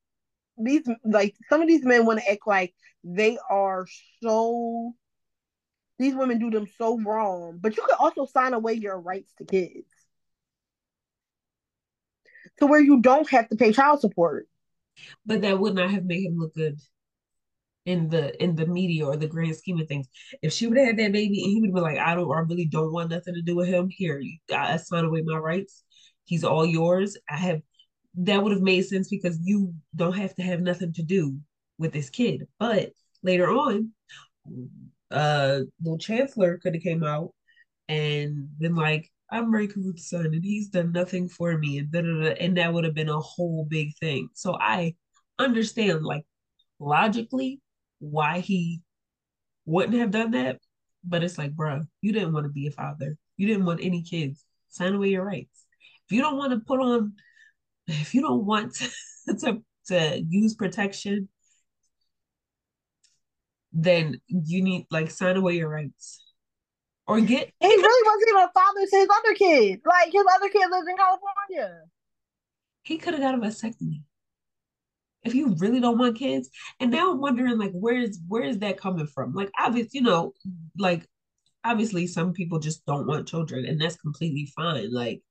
these 0.58 0.86
like 1.04 1.34
some 1.48 1.62
of 1.62 1.68
these 1.68 1.84
men 1.84 2.04
want 2.04 2.20
to 2.20 2.30
act 2.30 2.46
like 2.46 2.74
they 3.02 3.38
are 3.48 3.86
so 4.22 4.92
these 5.98 6.14
women 6.14 6.38
do 6.38 6.50
them 6.50 6.66
so 6.78 6.98
wrong, 7.00 7.58
but 7.60 7.76
you 7.76 7.82
could 7.82 7.96
also 7.98 8.26
sign 8.26 8.52
away 8.54 8.74
your 8.74 9.00
rights 9.00 9.32
to 9.38 9.44
kids 9.44 9.88
to 12.62 12.66
where 12.68 12.80
you 12.80 13.00
don't 13.00 13.28
have 13.28 13.48
to 13.48 13.56
pay 13.56 13.72
child 13.72 14.00
support. 14.00 14.46
But 15.26 15.40
that 15.40 15.58
would 15.58 15.74
not 15.74 15.90
have 15.90 16.04
made 16.04 16.24
him 16.26 16.38
look 16.38 16.54
good 16.54 16.78
in 17.84 18.08
the 18.08 18.40
in 18.40 18.54
the 18.54 18.66
media 18.66 19.04
or 19.04 19.16
the 19.16 19.26
grand 19.26 19.56
scheme 19.56 19.80
of 19.80 19.88
things. 19.88 20.06
If 20.42 20.52
she 20.52 20.68
would 20.68 20.78
have 20.78 20.86
had 20.86 20.96
that 20.98 21.12
baby 21.12 21.42
and 21.42 21.50
he 21.50 21.60
would 21.60 21.70
have 21.70 21.74
been 21.74 21.82
like, 21.82 21.98
I 21.98 22.14
don't 22.14 22.30
I 22.30 22.38
really 22.38 22.66
don't 22.66 22.92
want 22.92 23.10
nothing 23.10 23.34
to 23.34 23.42
do 23.42 23.56
with 23.56 23.66
him. 23.66 23.88
Here, 23.90 24.20
you 24.20 24.38
I 24.54 24.76
sign 24.76 25.04
away 25.04 25.22
my 25.22 25.38
rights. 25.38 25.82
He's 26.24 26.44
all 26.44 26.64
yours. 26.64 27.18
I 27.28 27.36
have 27.36 27.62
that 28.18 28.40
would 28.40 28.52
have 28.52 28.62
made 28.62 28.82
sense 28.82 29.08
because 29.08 29.40
you 29.42 29.74
don't 29.96 30.16
have 30.16 30.34
to 30.36 30.42
have 30.42 30.60
nothing 30.60 30.92
to 30.92 31.02
do 31.02 31.38
with 31.78 31.92
this 31.92 32.10
kid. 32.10 32.46
But 32.60 32.92
later 33.24 33.50
on, 33.50 33.90
uh 35.10 35.60
the 35.80 35.98
Chancellor 35.98 36.58
could 36.58 36.74
have 36.74 36.82
came 36.84 37.02
out 37.02 37.34
and 37.88 38.56
been 38.56 38.76
like, 38.76 39.10
I'm 39.32 39.50
Rae 39.50 39.66
Carruth's 39.66 40.10
son 40.10 40.26
and 40.26 40.44
he's 40.44 40.68
done 40.68 40.92
nothing 40.92 41.26
for 41.26 41.56
me 41.56 41.78
and 41.78 41.94
and 41.94 42.56
that 42.58 42.72
would 42.72 42.84
have 42.84 42.94
been 42.94 43.08
a 43.08 43.18
whole 43.18 43.64
big 43.64 43.96
thing. 43.96 44.28
So 44.34 44.58
I 44.60 44.94
understand 45.38 46.04
like 46.04 46.24
logically 46.78 47.60
why 47.98 48.40
he 48.40 48.82
wouldn't 49.64 49.96
have 49.96 50.10
done 50.10 50.32
that, 50.32 50.58
but 51.02 51.24
it's 51.24 51.38
like, 51.38 51.56
bro, 51.56 51.80
you 52.02 52.12
didn't 52.12 52.34
want 52.34 52.44
to 52.44 52.52
be 52.52 52.66
a 52.66 52.72
father. 52.72 53.16
You 53.38 53.46
didn't 53.46 53.64
want 53.64 53.80
any 53.82 54.02
kids. 54.02 54.44
Sign 54.68 54.94
away 54.94 55.08
your 55.08 55.24
rights. 55.24 55.64
If 56.06 56.14
you 56.14 56.20
don't 56.20 56.36
want 56.36 56.52
to 56.52 56.60
put 56.60 56.80
on, 56.80 57.14
if 57.86 58.14
you 58.14 58.20
don't 58.20 58.44
want 58.44 58.74
to, 58.74 58.90
to, 59.38 59.62
to 59.86 60.22
use 60.28 60.54
protection, 60.54 61.30
then 63.72 64.20
you 64.26 64.62
need 64.62 64.86
like 64.90 65.10
sign 65.10 65.38
away 65.38 65.56
your 65.56 65.70
rights 65.70 66.22
or 67.12 67.20
get. 67.20 67.52
he 67.60 67.66
really 67.66 68.06
wasn't 68.06 68.28
even 68.28 68.42
a 68.42 68.52
father 68.52 68.86
to 68.90 68.96
his 68.96 69.08
other 69.10 69.34
kid. 69.34 69.80
Like 69.84 70.12
his 70.12 70.24
other 70.34 70.48
kid 70.48 70.70
lives 70.70 70.86
in 70.88 70.96
California. 70.96 71.80
He 72.82 72.98
could 72.98 73.14
have 73.14 73.22
got 73.22 73.34
a 73.34 73.38
vasectomy. 73.38 74.02
If 75.24 75.34
you 75.34 75.54
really 75.58 75.78
don't 75.78 75.98
want 75.98 76.18
kids, 76.18 76.50
and 76.80 76.90
now 76.90 77.12
I'm 77.12 77.20
wondering, 77.20 77.56
like, 77.56 77.70
where's 77.72 78.18
where's 78.26 78.58
that 78.58 78.80
coming 78.80 79.06
from? 79.06 79.34
Like, 79.34 79.50
obviously, 79.58 80.00
you 80.00 80.02
know, 80.02 80.32
like 80.76 81.06
obviously 81.64 82.08
some 82.08 82.32
people 82.32 82.58
just 82.58 82.84
don't 82.86 83.06
want 83.06 83.28
children, 83.28 83.64
and 83.64 83.80
that's 83.80 83.96
completely 83.96 84.46
fine. 84.56 84.92
Like, 84.92 85.22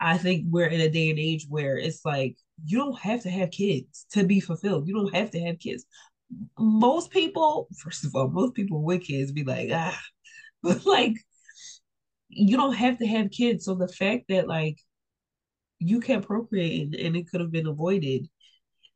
I 0.00 0.18
think 0.18 0.46
we're 0.50 0.66
in 0.66 0.80
a 0.82 0.90
day 0.90 1.10
and 1.10 1.18
age 1.18 1.46
where 1.48 1.78
it's 1.78 2.04
like 2.04 2.36
you 2.64 2.78
don't 2.78 2.98
have 2.98 3.22
to 3.22 3.30
have 3.30 3.50
kids 3.50 4.06
to 4.12 4.24
be 4.24 4.40
fulfilled. 4.40 4.86
You 4.86 4.94
don't 4.94 5.14
have 5.14 5.30
to 5.30 5.40
have 5.40 5.58
kids. 5.58 5.86
Most 6.58 7.10
people, 7.10 7.68
first 7.78 8.04
of 8.04 8.14
all, 8.14 8.28
most 8.28 8.54
people 8.54 8.82
with 8.82 9.02
kids 9.04 9.32
be 9.32 9.44
like, 9.44 9.70
ah, 9.72 9.98
like 10.84 11.16
you 12.28 12.56
don't 12.56 12.74
have 12.74 12.98
to 12.98 13.06
have 13.06 13.30
kids. 13.30 13.64
So 13.64 13.74
the 13.74 13.88
fact 13.88 14.24
that 14.28 14.48
like 14.48 14.78
you 15.78 16.00
kept 16.00 16.26
procreating 16.26 16.98
and 16.98 17.16
it 17.16 17.28
could 17.30 17.40
have 17.40 17.50
been 17.50 17.66
avoided 17.66 18.28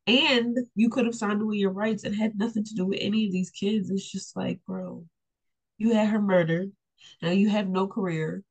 and 0.06 0.56
you 0.74 0.88
could 0.88 1.06
have 1.06 1.14
signed 1.14 1.42
away 1.42 1.56
your 1.56 1.72
rights 1.72 2.04
and 2.04 2.14
had 2.14 2.38
nothing 2.38 2.64
to 2.64 2.74
do 2.74 2.86
with 2.86 2.98
any 3.00 3.26
of 3.26 3.32
these 3.32 3.50
kids. 3.50 3.90
It's 3.90 4.10
just 4.10 4.36
like, 4.36 4.60
bro, 4.66 5.04
you 5.78 5.94
had 5.94 6.08
her 6.08 6.20
murdered. 6.20 6.70
Now 7.20 7.30
you 7.30 7.48
have 7.50 7.68
no 7.68 7.88
career. 7.88 8.42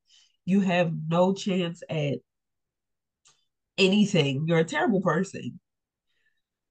You 0.46 0.62
have 0.62 0.94
no 1.08 1.34
chance 1.34 1.82
at 1.90 2.20
anything. 3.78 4.46
You're 4.48 4.60
a 4.60 4.66
terrible 4.66 5.02
person. 5.02 5.60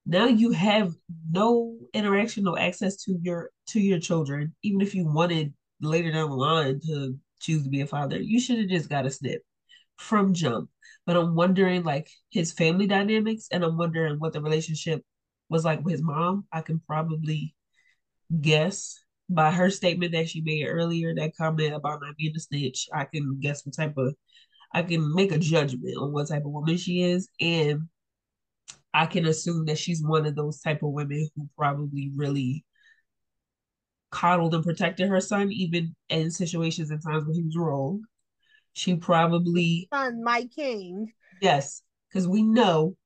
Now 0.07 0.26
you 0.26 0.53
have 0.53 0.95
no 1.30 1.78
interaction, 1.95 2.45
no 2.45 2.57
access 2.57 2.97
to 3.05 3.18
your 3.22 3.51
to 3.68 3.80
your 3.80 3.99
children, 3.99 4.55
even 4.62 4.82
if 4.82 4.95
you 4.95 5.07
wanted 5.07 5.55
later 5.81 6.12
down 6.12 6.31
the 6.31 6.37
line 6.37 6.81
to 6.87 7.18
choose 7.41 7.64
to 7.64 7.70
be 7.70 7.81
a 7.81 7.87
father, 7.87 8.20
you 8.20 8.41
should 8.41 8.59
have 8.59 8.68
just 8.68 8.89
got 8.89 9.07
a 9.07 9.11
snip 9.11 9.43
from 9.97 10.35
jump. 10.35 10.70
But 11.07 11.16
I'm 11.16 11.35
wondering 11.35 11.83
like 11.85 12.09
his 12.31 12.53
family 12.53 12.87
dynamics 12.87 13.49
and 13.53 13.64
I'm 13.64 13.77
wondering 13.77 14.16
what 14.18 14.33
the 14.33 14.41
relationship 14.41 15.03
was 15.49 15.64
like 15.64 15.85
with 15.85 15.93
his 15.93 16.03
mom. 16.03 16.47
I 16.53 16.62
can 16.62 16.81
probably 16.87 17.55
guess 18.41 18.99
by 19.29 19.51
her 19.51 19.70
statement 19.70 20.12
that 20.12 20.29
she 20.29 20.41
made 20.41 20.66
earlier, 20.66 21.14
that 21.14 21.37
comment 21.37 21.75
about 21.75 22.01
not 22.03 22.16
being 22.16 22.35
a 22.37 22.41
snitch, 22.41 22.89
I 22.93 23.05
can 23.05 23.39
guess 23.41 23.64
what 23.64 23.77
type 23.77 23.97
of 23.97 24.14
I 24.72 24.83
can 24.83 25.14
make 25.14 25.31
a 25.31 25.39
judgment 25.39 25.97
on 25.99 26.12
what 26.12 26.29
type 26.29 26.45
of 26.45 26.51
woman 26.51 26.77
she 26.77 27.03
is. 27.03 27.29
And 27.41 27.83
I 28.93 29.07
can 29.07 29.27
assume 29.27 29.66
that 29.66 29.79
she's 29.79 30.03
one 30.03 30.27
of 30.27 30.35
those 30.35 30.61
type 30.61 30.83
of 30.83 30.91
women 30.91 31.29
who 31.37 31.49
probably 31.57 32.11
really 32.14 32.64
coddled 34.15 34.55
and 34.55 34.65
protected 34.65 35.09
her 35.09 35.21
son, 35.21 35.51
even 35.51 35.95
in 36.09 36.31
situations 36.31 36.91
and 36.91 37.03
times 37.03 37.25
when 37.27 37.35
he 37.35 37.43
was 37.43 37.57
wrong. 37.57 38.05
She 38.73 38.95
probably 38.97 39.89
son 39.93 40.23
my 40.23 40.49
King. 40.55 41.12
Yes, 41.41 41.83
because 42.09 42.29
we 42.29 42.43
know, 42.43 42.97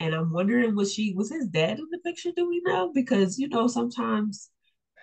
and 0.00 0.14
I'm 0.14 0.32
wondering 0.32 0.74
was 0.74 0.92
she 0.92 1.12
was 1.12 1.30
his 1.30 1.46
dad 1.46 1.78
in 1.78 1.86
the 1.90 1.98
picture? 1.98 2.30
Do 2.34 2.48
we 2.48 2.62
know? 2.64 2.90
Because 2.92 3.38
you 3.38 3.48
know 3.48 3.66
sometimes 3.68 4.50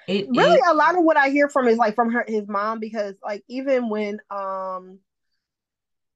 it 0.08 0.28
really 0.30 0.58
it, 0.58 0.64
a 0.68 0.74
lot 0.74 0.98
of 0.98 1.04
what 1.04 1.18
I 1.18 1.30
hear 1.30 1.48
from 1.48 1.68
is 1.68 1.78
like 1.78 1.96
from 1.96 2.12
her 2.12 2.26
his 2.28 2.48
mom 2.48 2.80
because 2.80 3.16
like 3.24 3.44
even 3.48 3.90
when 3.90 4.20
um 4.30 5.00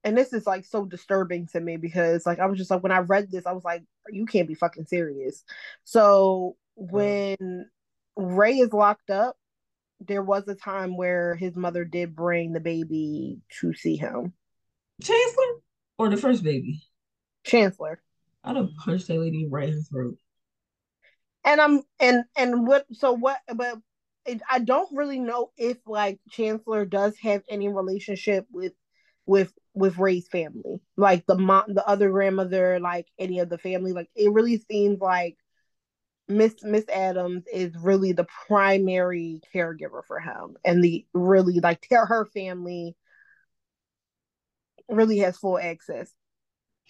and 0.04 0.18
this 0.18 0.34
is 0.34 0.48
like 0.48 0.66
so 0.66 0.86
disturbing 0.86 1.48
to 1.48 1.60
me 1.60 1.78
because 1.78 2.26
like 2.26 2.40
I 2.40 2.46
was 2.48 2.58
just 2.58 2.72
like 2.72 2.84
when 2.84 2.92
I 2.92 3.00
read 3.00 3.32
this 3.32 3.46
I 3.46 3.52
was 3.54 3.64
like 3.64 3.84
you 4.10 4.26
can't 4.26 4.48
be 4.48 4.56
fucking 4.56 4.86
serious. 4.86 5.44
So 5.84 6.56
when 6.76 7.70
Rae 8.18 8.58
is 8.58 8.74
locked 8.74 9.10
up, 9.10 9.38
there 10.00 10.24
was 10.24 10.48
a 10.48 10.56
time 10.56 10.98
where 10.98 11.36
his 11.36 11.56
mother 11.56 11.86
did 11.86 12.16
bring 12.16 12.54
the 12.54 12.60
baby 12.60 13.40
to 13.60 13.74
see 13.74 13.96
him. 13.96 14.34
Chancellor 15.02 15.62
or 15.98 16.10
the 16.10 16.18
first 16.18 16.44
baby? 16.44 16.82
Chancellor. 17.44 18.02
I'd 18.44 18.56
have 18.56 18.70
punched 18.84 19.08
that 19.08 19.20
lady 19.20 19.48
right 19.50 19.70
in 19.70 19.76
her 19.76 19.82
throat. 19.82 20.18
And 21.46 21.62
I'm 21.62 21.82
and 22.00 22.24
and 22.36 22.68
what 22.68 22.86
so 22.92 23.14
what 23.14 23.38
but 23.54 23.78
it, 24.26 24.42
I 24.50 24.60
don't 24.60 24.90
really 24.96 25.20
know 25.20 25.52
if 25.58 25.78
like 25.86 26.20
Chancellor 26.30 26.86
does 26.86 27.18
have 27.20 27.44
any 27.50 27.70
relationship 27.70 28.46
with 28.52 28.74
with 29.26 29.54
with 29.74 29.98
Rae's 29.98 30.28
family, 30.28 30.82
like 30.98 31.26
the 31.28 31.38
mom, 31.38 31.66
the 31.68 31.88
other 31.88 32.10
grandmother, 32.10 32.80
like 32.80 33.08
any 33.18 33.40
of 33.40 33.50
the 33.50 33.58
family. 33.58 33.94
Like 33.94 34.10
it 34.16 34.32
really 34.32 34.58
seems 34.70 35.00
like 35.00 35.38
Miss 36.28 36.56
Miss 36.64 36.86
Adams 36.90 37.46
is 37.52 37.76
really 37.78 38.12
the 38.12 38.28
primary 38.48 39.42
caregiver 39.54 40.04
for 40.06 40.20
him, 40.20 40.58
and 40.66 40.84
the 40.84 41.06
really 41.14 41.60
like 41.60 41.88
her 41.90 42.26
family 42.26 42.96
really 44.90 45.20
has 45.20 45.38
full 45.38 45.58
access. 45.58 46.14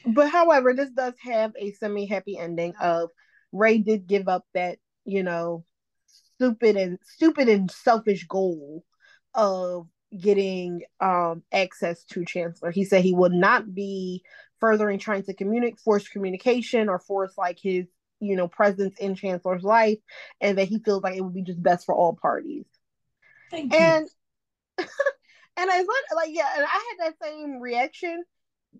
But 0.05 0.29
however, 0.29 0.73
this 0.73 0.89
does 0.91 1.13
have 1.21 1.53
a 1.59 1.71
semi 1.73 2.05
happy 2.05 2.37
ending 2.37 2.75
of 2.81 3.09
Rae 3.51 3.77
did 3.77 4.07
give 4.07 4.27
up 4.27 4.45
that 4.53 4.79
you 5.05 5.23
know 5.23 5.65
stupid 6.07 6.75
and 6.77 6.99
stupid 7.03 7.49
and 7.49 7.69
selfish 7.69 8.25
goal 8.25 8.83
of 9.33 9.87
getting 10.17 10.81
um 10.99 11.43
access 11.51 12.03
to 12.05 12.23
Chancellor 12.23 12.71
he 12.71 12.85
said 12.85 13.03
he 13.03 13.13
would 13.13 13.33
not 13.33 13.73
be 13.73 14.23
furthering 14.59 14.97
trying 14.99 15.23
to 15.23 15.33
communicate 15.33 15.79
force 15.79 16.07
communication 16.07 16.87
or 16.87 16.97
force 16.97 17.33
like 17.37 17.59
his 17.61 17.87
you 18.19 18.35
know 18.35 18.47
presence 18.47 18.95
in 18.99 19.15
Chancellor's 19.15 19.63
life, 19.63 19.99
and 20.41 20.57
that 20.57 20.67
he 20.67 20.79
feels 20.79 21.03
like 21.03 21.15
it 21.15 21.21
would 21.21 21.33
be 21.33 21.43
just 21.43 21.61
best 21.61 21.85
for 21.85 21.95
all 21.95 22.17
parties. 22.19 22.65
Thank 23.51 23.73
and 23.73 24.07
and 24.77 24.87
I 25.57 25.81
was 25.81 26.03
like, 26.15 26.29
yeah, 26.31 26.49
and 26.55 26.65
I 26.65 26.67
had 26.67 27.11
that 27.11 27.15
same 27.23 27.59
reaction, 27.59 28.23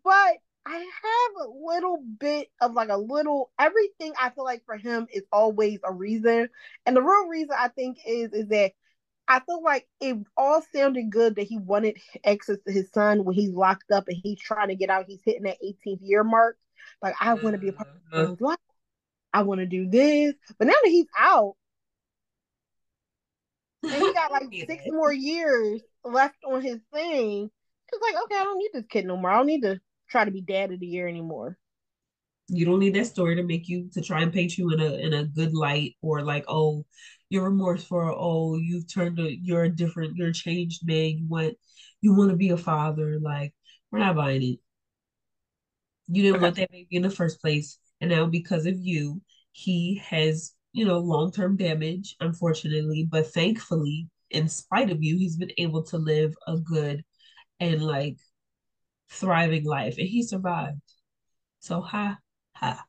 but 0.04 0.38
I 0.66 0.76
have 0.76 1.48
a 1.48 1.50
little 1.50 2.04
bit 2.20 2.50
of 2.60 2.74
like 2.74 2.90
a 2.90 2.98
little 2.98 3.52
everything 3.58 4.14
I 4.22 4.32
feel 4.32 4.44
like 4.44 4.64
for 4.66 4.76
him 4.76 5.08
is 5.14 5.24
always 5.32 5.80
a 5.84 5.94
reason. 5.94 6.50
And 6.86 6.96
the 6.96 7.02
real 7.02 7.28
reason 7.28 7.56
I 7.58 7.70
think 7.70 8.00
is 8.06 8.34
is 8.34 8.50
that 8.50 8.74
I 9.30 9.40
feel 9.42 9.62
like 9.62 9.88
it 10.00 10.18
all 10.36 10.62
sounded 10.74 11.10
good 11.10 11.36
that 11.36 11.48
he 11.48 11.58
wanted 11.58 11.98
access 12.26 12.58
to 12.66 12.72
his 12.72 12.90
son 12.92 13.26
when 13.26 13.36
he's 13.36 13.52
locked 13.52 13.92
up 13.92 14.08
and 14.08 14.18
he's 14.22 14.40
trying 14.40 14.70
to 14.70 14.76
get 14.76 14.90
out. 14.90 15.06
He's 15.08 15.22
hitting 15.24 15.44
that 15.44 15.58
18th 15.64 16.00
year 16.02 16.24
mark. 16.24 16.58
Like, 17.02 17.16
I 17.20 17.34
want 17.34 17.54
to 17.54 17.58
be 17.58 17.68
a 17.68 17.74
part 17.74 17.90
of 17.90 18.20
his 18.20 18.30
uh-huh. 18.30 18.36
life. 18.40 18.58
I 19.34 19.44
want 19.44 19.60
to 19.60 19.66
do 19.66 19.90
this. 19.90 20.34
But 20.58 20.68
now 20.68 20.74
that 20.84 20.90
he's 20.90 21.08
out, 21.18 21.56
and 23.84 23.94
he 23.94 24.14
got 24.14 24.32
like 24.32 24.48
six 24.68 24.84
more 24.88 25.14
years 25.14 25.82
left 26.04 26.38
on 26.46 26.62
his 26.62 26.80
thing, 26.94 27.50
it's 27.92 28.02
like, 28.02 28.24
okay, 28.24 28.36
I 28.36 28.44
don't 28.44 28.58
need 28.58 28.72
this 28.74 28.86
kid 28.90 29.06
no 29.06 29.18
more. 29.18 29.32
I 29.32 29.38
don't 29.38 29.48
need 29.48 29.62
to 29.62 29.80
try 30.10 30.26
to 30.26 30.32
be 30.32 30.42
dad 30.42 30.72
of 30.72 30.80
the 30.80 30.88
year 30.88 31.08
anymore. 31.08 31.58
You 32.50 32.66
don't 32.66 32.80
need 32.80 32.96
that 32.96 33.06
story 33.06 33.36
to 33.36 33.44
make 33.44 33.68
you 33.68 33.90
to 33.94 34.02
try 34.02 34.22
and 34.22 34.32
paint 34.32 34.58
you 34.58 34.72
in 34.72 34.80
a 34.80 34.94
in 34.94 35.14
a 35.14 35.26
good 35.26 35.54
light 35.54 35.96
or 36.02 36.22
like, 36.22 36.46
oh, 36.48 36.86
you're 37.30 37.44
remorseful, 37.44 38.16
oh, 38.18 38.58
you've 38.58 38.92
turned 38.92 39.18
to 39.18 39.30
you're 39.30 39.66
a 39.66 39.70
different, 39.70 40.16
you're 40.16 40.30
a 40.30 40.34
changed 40.34 40.88
man, 40.88 41.18
you 41.18 41.26
want 41.28 41.56
you 42.02 42.16
want 42.16 42.32
to 42.32 42.38
be 42.38 42.50
a 42.50 42.58
father. 42.58 43.20
Like, 43.22 43.54
we're 43.92 44.00
not 44.00 44.16
buying 44.16 44.44
it. 44.44 44.60
You 46.08 46.24
didn't 46.24 46.38
okay. 46.38 46.44
want 46.44 46.56
that 46.56 46.72
baby 46.72 46.88
in 46.96 47.02
the 47.02 47.10
first 47.10 47.42
place. 47.42 47.78
And 48.02 48.12
now 48.12 48.26
because 48.26 48.66
of 48.66 48.76
you, 48.80 49.22
he 49.52 50.02
has, 50.08 50.54
you 50.74 50.86
know, 50.86 51.00
long-term 51.00 51.58
damage, 51.58 52.16
unfortunately. 52.20 53.08
But 53.10 53.28
thankfully, 53.28 54.08
in 54.30 54.48
spite 54.48 54.92
of 54.92 55.04
you, 55.04 55.18
he's 55.18 55.38
been 55.38 55.52
able 55.58 55.84
to 55.84 55.98
live 55.98 56.36
a 56.48 56.58
good 56.58 57.04
and 57.60 57.82
like 57.82 58.18
thriving 59.10 59.66
life. 59.66 59.98
And 59.98 60.08
he 60.08 60.24
survived. 60.24 60.82
So 61.60 61.82
ha 61.82 62.18
ha. 62.56 62.84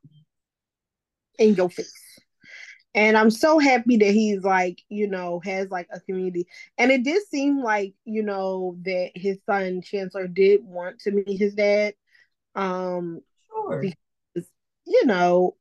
In 1.39 1.55
your 1.55 1.71
face. 1.71 1.93
And 2.95 3.17
I'm 3.17 3.31
so 3.31 3.59
happy 3.59 3.97
that 3.99 4.13
he's 4.13 4.43
like, 4.43 4.83
you 4.89 5.09
know, 5.09 5.41
has 5.45 5.71
like 5.71 5.89
a 5.93 6.01
community. 6.01 6.49
And 6.79 6.91
it 6.91 7.05
did 7.05 7.23
seem 7.29 7.63
like, 7.63 7.95
you 8.05 8.23
know, 8.23 8.77
that 8.83 9.13
his 9.15 9.39
son 9.47 9.83
Chancellor 9.83 10.27
did 10.27 10.65
want 10.65 10.99
to 11.01 11.13
meet 11.13 11.39
his 11.39 11.55
dad. 11.55 11.95
Um 12.55 13.21
sure. 13.51 13.81
because, 13.81 13.97
you 14.89 15.07
know, 15.07 15.57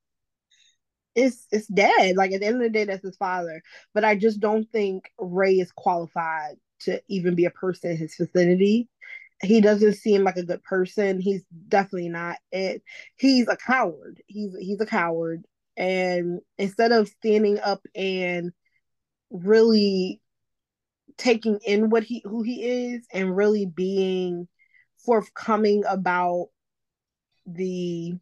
it's 1.16 1.48
it's 1.52 1.68
dad. 1.68 2.16
Like 2.16 2.32
at 2.32 2.42
the 2.42 2.48
end 2.48 2.58
of 2.58 2.62
the 2.64 2.70
day, 2.70 2.86
that's 2.86 3.04
his 3.04 3.18
father. 3.18 3.62
But 3.94 4.06
I 4.06 4.16
just 4.16 4.40
don't 4.40 4.70
think 4.72 5.12
Rae 5.20 5.56
is 5.56 5.72
qualified 5.72 6.58
to 6.82 7.02
even 7.08 7.36
be 7.36 7.46
a 7.46 7.52
person 7.52 7.92
in 7.92 7.98
his 7.98 8.16
vicinity. 8.16 8.90
He 9.42 9.62
doesn't 9.62 9.96
seem 9.96 10.24
like 10.24 10.38
a 10.38 10.44
good 10.44 10.64
person. 10.64 11.20
He's 11.20 11.44
definitely 11.68 12.10
not. 12.10 12.38
It. 12.52 12.82
He's 13.18 13.48
a 13.48 13.58
coward. 13.58 14.22
He's 14.28 14.56
he's 14.60 14.82
a 14.82 14.86
coward 14.86 15.44
and 15.78 16.42
instead 16.58 16.92
of 16.92 17.08
standing 17.08 17.60
up 17.60 17.86
and 17.96 18.52
really 19.30 20.20
taking 21.18 21.60
in 21.66 21.90
what 21.90 22.04
he 22.04 22.22
who 22.26 22.42
he 22.42 22.64
is 22.64 23.06
and 23.14 23.36
really 23.36 23.66
being 23.66 24.48
forthcoming 25.06 25.84
about 25.88 26.48
the 27.46 28.16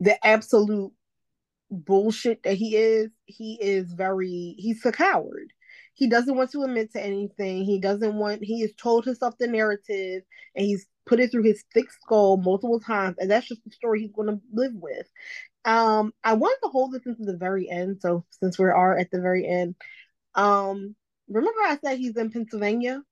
the 0.00 0.26
absolute 0.26 0.92
bullshit 1.70 2.42
that 2.44 2.54
he 2.54 2.76
is 2.76 3.10
he 3.24 3.58
is 3.60 3.92
very 3.92 4.54
he's 4.56 4.84
a 4.84 4.92
coward 4.92 5.52
he 5.94 6.08
doesn't 6.08 6.36
want 6.36 6.50
to 6.52 6.62
admit 6.62 6.92
to 6.92 7.02
anything 7.02 7.64
he 7.64 7.80
doesn't 7.80 8.14
want 8.14 8.44
he 8.44 8.60
has 8.60 8.72
told 8.76 9.04
himself 9.04 9.34
the 9.38 9.48
narrative 9.48 10.22
and 10.54 10.64
he's 10.64 10.86
put 11.06 11.20
it 11.20 11.30
through 11.30 11.44
his 11.44 11.64
thick 11.72 11.90
skull 11.90 12.36
multiple 12.36 12.80
times, 12.80 13.16
and 13.18 13.30
that's 13.30 13.46
just 13.46 13.64
the 13.64 13.70
story 13.70 14.00
he's 14.00 14.12
going 14.12 14.28
to 14.28 14.40
live 14.52 14.74
with. 14.74 15.06
Um, 15.64 16.12
I 16.22 16.34
wanted 16.34 16.58
to 16.64 16.68
hold 16.68 16.92
this 16.92 17.06
into 17.06 17.24
the 17.24 17.36
very 17.36 17.70
end, 17.70 17.98
so 18.00 18.24
since 18.30 18.58
we 18.58 18.66
are 18.66 18.98
at 18.98 19.10
the 19.10 19.20
very 19.20 19.46
end, 19.46 19.76
um, 20.34 20.94
remember 21.28 21.60
I 21.60 21.78
said 21.82 21.98
he's 21.98 22.16
in 22.16 22.30
Pennsylvania? 22.30 23.02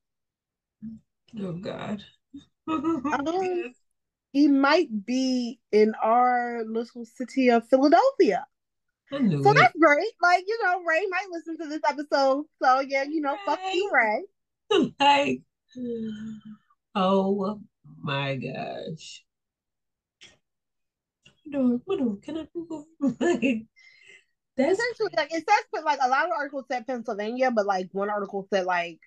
Oh 1.41 1.53
God. 1.53 2.03
um, 2.68 3.72
he 4.35 4.49
might 4.49 4.89
be 5.07 5.61
in 5.70 5.95
our 6.03 6.64
little 6.66 7.05
city 7.05 7.51
of 7.51 7.68
Philadelphia. 7.68 8.45
So 9.09 9.16
it. 9.16 9.55
that's 9.55 9.76
great. 9.78 10.11
Like, 10.20 10.43
you 10.45 10.59
know, 10.61 10.82
Rae 10.82 11.07
might 11.09 11.28
listen 11.30 11.57
to 11.59 11.68
this 11.68 11.82
episode. 11.89 12.45
So 12.61 12.80
yeah, 12.80 13.05
you 13.05 13.20
know, 13.20 13.35
Rae. 13.35 13.39
fuck 13.47 13.61
you, 13.72 13.91
Rae. 13.95 14.22
Like, 14.99 15.41
oh 16.97 17.61
my 18.03 18.35
gosh. 18.35 19.22
No, 21.47 21.80
what 21.85 22.22
can 22.22 22.39
I 22.39 22.49
Google? 22.53 22.87
like, 23.01 23.66
that's 24.57 24.80
essentially 24.80 25.11
like 25.16 25.32
it 25.32 25.45
says 25.49 25.64
but 25.72 25.85
like 25.85 26.01
a 26.03 26.09
lot 26.09 26.24
of 26.24 26.32
articles 26.37 26.64
said 26.68 26.89
Pennsylvania, 26.89 27.53
but 27.53 27.66
like 27.66 27.89
one 27.93 28.11
article 28.11 28.49
said 28.53 28.64
like 28.64 28.99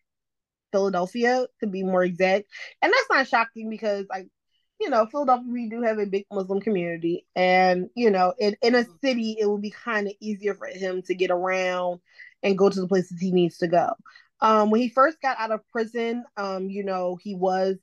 Philadelphia 0.71 1.47
to 1.59 1.67
be 1.67 1.83
more 1.83 2.05
exact. 2.05 2.45
And 2.81 2.93
that's 2.93 3.09
not 3.09 3.27
shocking 3.27 3.69
because 3.69 4.05
like 4.09 4.27
you 4.79 4.89
know, 4.89 5.05
Philadelphia, 5.07 5.51
we 5.51 5.69
do 5.69 5.81
have 5.81 5.97
a 5.97 6.05
big 6.05 6.25
Muslim 6.31 6.61
community. 6.61 7.25
And, 7.35 7.89
you 7.95 8.11
know, 8.11 8.33
in, 8.39 8.55
in 8.61 8.75
a 8.75 8.85
city, 9.03 9.37
it 9.39 9.45
will 9.45 9.57
be 9.57 9.71
kind 9.71 10.07
of 10.07 10.13
easier 10.19 10.53
for 10.53 10.67
him 10.67 11.01
to 11.03 11.15
get 11.15 11.31
around 11.31 11.99
and 12.43 12.57
go 12.57 12.69
to 12.69 12.81
the 12.81 12.87
places 12.87 13.19
he 13.19 13.31
needs 13.31 13.57
to 13.59 13.67
go. 13.67 13.93
Um, 14.39 14.69
when 14.69 14.81
he 14.81 14.89
first 14.89 15.19
got 15.21 15.39
out 15.39 15.51
of 15.51 15.67
prison, 15.69 16.23
um, 16.37 16.69
you 16.69 16.83
know, 16.83 17.17
he 17.21 17.33
was 17.33 17.77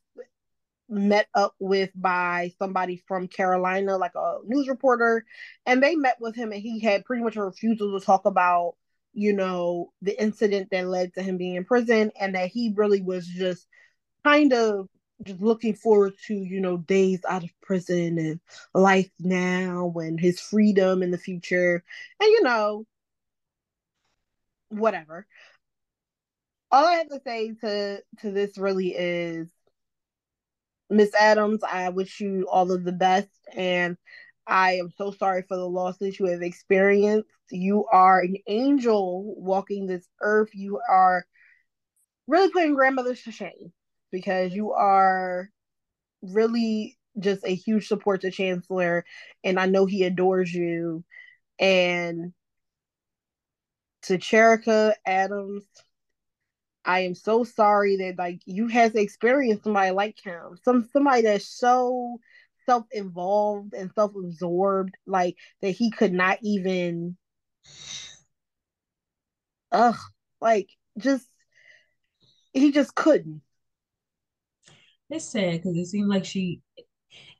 met 0.88 1.26
up 1.34 1.54
with 1.58 1.90
by 1.94 2.52
somebody 2.58 3.02
from 3.08 3.26
Carolina, 3.26 3.96
like 3.96 4.14
a 4.14 4.38
news 4.44 4.68
reporter, 4.68 5.24
and 5.66 5.82
they 5.82 5.96
met 5.96 6.18
with 6.20 6.36
him, 6.36 6.52
and 6.52 6.60
he 6.60 6.78
had 6.78 7.04
pretty 7.04 7.24
much 7.24 7.36
a 7.36 7.42
refusal 7.42 7.98
to 7.98 8.04
talk 8.04 8.26
about, 8.26 8.74
you 9.12 9.32
know, 9.32 9.92
the 10.02 10.20
incident 10.20 10.68
that 10.70 10.86
led 10.86 11.12
to 11.14 11.22
him 11.22 11.38
being 11.38 11.56
in 11.56 11.64
prison, 11.64 12.12
and 12.20 12.36
that 12.36 12.50
he 12.50 12.72
really 12.76 13.00
was 13.00 13.26
just 13.26 13.66
kind 14.24 14.52
of 14.52 14.88
just 15.22 15.40
looking 15.40 15.74
forward 15.74 16.14
to, 16.26 16.34
you 16.34 16.60
know, 16.60 16.76
days 16.78 17.20
out 17.28 17.44
of 17.44 17.50
prison 17.62 18.18
and 18.18 18.40
life 18.74 19.10
now 19.20 19.92
and 19.96 20.20
his 20.20 20.40
freedom 20.40 21.02
in 21.02 21.10
the 21.10 21.18
future, 21.18 21.82
and 22.20 22.28
you 22.28 22.42
know, 22.42 22.86
whatever. 24.68 25.26
All 26.70 26.86
I 26.86 26.94
have 26.94 27.08
to 27.08 27.20
say 27.24 27.52
to 27.62 28.02
to 28.20 28.30
this 28.30 28.58
really 28.58 28.88
is 28.88 29.48
Miss 30.90 31.14
Adams, 31.14 31.60
I 31.62 31.88
wish 31.90 32.20
you 32.20 32.46
all 32.50 32.72
of 32.72 32.84
the 32.84 32.92
best. 32.92 33.28
And 33.54 33.96
I 34.46 34.74
am 34.74 34.90
so 34.96 35.10
sorry 35.12 35.42
for 35.42 35.56
the 35.56 35.68
losses 35.68 36.18
you 36.18 36.26
have 36.26 36.42
experienced. 36.42 37.28
You 37.50 37.86
are 37.86 38.20
an 38.20 38.36
angel 38.46 39.34
walking 39.38 39.86
this 39.86 40.06
earth. 40.20 40.50
You 40.54 40.80
are 40.88 41.24
really 42.26 42.50
putting 42.50 42.74
grandmothers 42.74 43.22
to 43.22 43.32
shame 43.32 43.72
because 44.14 44.54
you 44.54 44.72
are 44.72 45.50
really 46.22 46.96
just 47.18 47.44
a 47.44 47.54
huge 47.54 47.88
support 47.88 48.20
to 48.20 48.30
Chancellor. 48.30 49.04
And 49.42 49.58
I 49.58 49.66
know 49.66 49.86
he 49.86 50.04
adores 50.04 50.54
you. 50.54 51.04
And 51.58 52.32
to 54.02 54.16
Cherica 54.16 54.94
Adams, 55.04 55.64
I 56.84 57.00
am 57.00 57.14
so 57.14 57.42
sorry 57.42 57.96
that 57.96 58.18
like 58.18 58.40
you 58.44 58.68
has 58.68 58.94
experienced 58.94 59.64
somebody 59.64 59.90
like 59.90 60.18
him. 60.22 60.58
Some 60.62 60.88
somebody 60.92 61.22
that's 61.22 61.48
so 61.48 62.20
self-involved 62.66 63.74
and 63.74 63.90
self-absorbed, 63.94 64.94
like 65.06 65.36
that 65.60 65.70
he 65.70 65.90
could 65.90 66.12
not 66.12 66.38
even 66.42 67.16
ugh, 69.72 69.96
like 70.40 70.68
just 70.98 71.26
he 72.52 72.70
just 72.70 72.94
couldn't. 72.94 73.42
It's 75.10 75.24
sad 75.24 75.52
because 75.52 75.76
it 75.76 75.86
seemed 75.86 76.08
like 76.08 76.24
she 76.24 76.62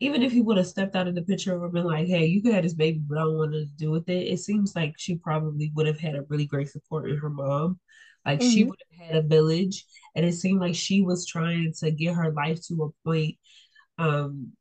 even 0.00 0.22
if 0.22 0.32
he 0.32 0.40
would 0.40 0.56
have 0.56 0.66
stepped 0.66 0.94
out 0.94 1.08
of 1.08 1.14
the 1.14 1.22
picture 1.22 1.62
and 1.62 1.72
been 1.72 1.84
like, 1.84 2.06
hey, 2.06 2.26
you 2.26 2.42
could 2.42 2.54
have 2.54 2.62
this 2.62 2.74
baby, 2.74 3.00
but 3.06 3.18
I 3.18 3.22
don't 3.22 3.38
want 3.38 3.52
to 3.52 3.66
do 3.66 3.90
with 3.90 4.08
it, 4.08 4.28
it 4.28 4.38
seems 4.38 4.74
like 4.74 4.94
she 4.96 5.16
probably 5.16 5.72
would 5.74 5.86
have 5.86 5.98
had 5.98 6.14
a 6.14 6.24
really 6.28 6.46
great 6.46 6.68
support 6.68 7.10
in 7.10 7.16
her 7.18 7.30
mom. 7.30 7.80
Like 8.24 8.40
mm-hmm. 8.40 8.50
she 8.50 8.64
would 8.64 8.78
have 8.92 9.08
had 9.08 9.16
a 9.16 9.26
village, 9.26 9.84
and 10.14 10.24
it 10.24 10.34
seemed 10.34 10.60
like 10.60 10.74
she 10.74 11.02
was 11.02 11.26
trying 11.26 11.72
to 11.80 11.90
get 11.90 12.14
her 12.14 12.32
life 12.32 12.60
to 12.68 12.84
a 12.84 13.08
point 13.08 13.36
um, 13.98 14.52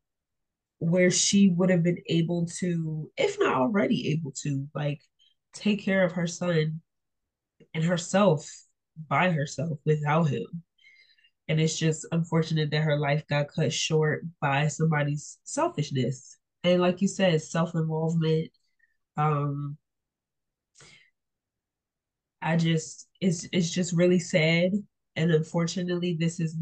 where 0.79 1.11
she 1.11 1.49
would 1.49 1.69
have 1.69 1.83
been 1.83 2.01
able 2.07 2.47
to, 2.59 3.09
if 3.17 3.37
not 3.39 3.55
already 3.55 4.11
able 4.11 4.31
to, 4.43 4.67
like 4.75 4.99
take 5.53 5.83
care 5.83 6.03
of 6.03 6.13
her 6.13 6.27
son 6.27 6.81
and 7.73 7.83
herself 7.83 8.49
by 9.07 9.31
herself 9.31 9.79
without 9.85 10.25
him. 10.25 10.63
And 11.47 11.59
it's 11.59 11.77
just 11.77 12.07
unfortunate 12.11 12.71
that 12.71 12.83
her 12.83 12.97
life 12.97 13.27
got 13.27 13.49
cut 13.49 13.73
short 13.73 14.23
by 14.41 14.67
somebody's 14.67 15.39
selfishness. 15.43 16.37
And 16.63 16.81
like 16.81 17.01
you 17.01 17.07
said, 17.07 17.41
self 17.41 17.75
involvement, 17.75 18.51
um, 19.17 19.77
I 22.41 22.57
just 22.57 23.07
it's 23.21 23.47
it's 23.51 23.71
just 23.71 23.93
really 23.93 24.19
sad 24.19 24.71
And 25.15 25.31
unfortunately, 25.31 26.15
this 26.19 26.39
is 26.39 26.57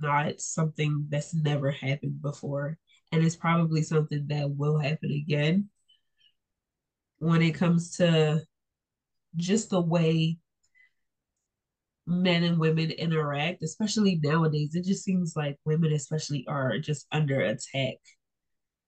not 0.00 0.40
something 0.40 1.06
that's 1.10 1.34
never 1.34 1.70
happened 1.70 2.22
before. 2.22 2.78
And 3.12 3.24
it's 3.24 3.36
probably 3.36 3.82
something 3.82 4.26
that 4.28 4.50
will 4.56 4.78
happen 4.78 5.10
again 5.10 5.68
when 7.18 7.42
it 7.42 7.54
comes 7.54 7.96
to 7.96 8.42
just 9.36 9.70
the 9.70 9.80
way 9.80 10.38
men 12.10 12.42
and 12.42 12.58
women 12.58 12.90
interact, 12.90 13.62
especially 13.62 14.20
nowadays. 14.22 14.74
It 14.74 14.84
just 14.84 15.04
seems 15.04 15.34
like 15.36 15.56
women, 15.64 15.92
especially, 15.92 16.44
are 16.48 16.78
just 16.78 17.06
under 17.12 17.40
attack. 17.40 17.96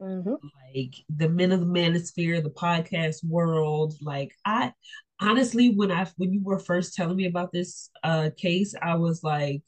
Mm-hmm. 0.01 0.35
Like 0.75 0.95
the 1.09 1.29
men 1.29 1.53
of 1.53 1.61
the 1.61 1.67
manosphere, 1.67 2.43
the 2.43 2.51
podcast 2.51 3.25
world. 3.25 3.95
Like 4.03 4.33
I 4.45 4.73
honestly, 5.21 5.71
when 5.71 5.93
I 5.93 6.07
when 6.17 6.33
you 6.33 6.43
were 6.43 6.59
first 6.59 6.95
telling 6.95 7.17
me 7.17 7.27
about 7.27 7.53
this 7.53 7.89
uh 8.03 8.31
case, 8.37 8.75
I 8.81 8.97
was 8.97 9.23
like 9.23 9.63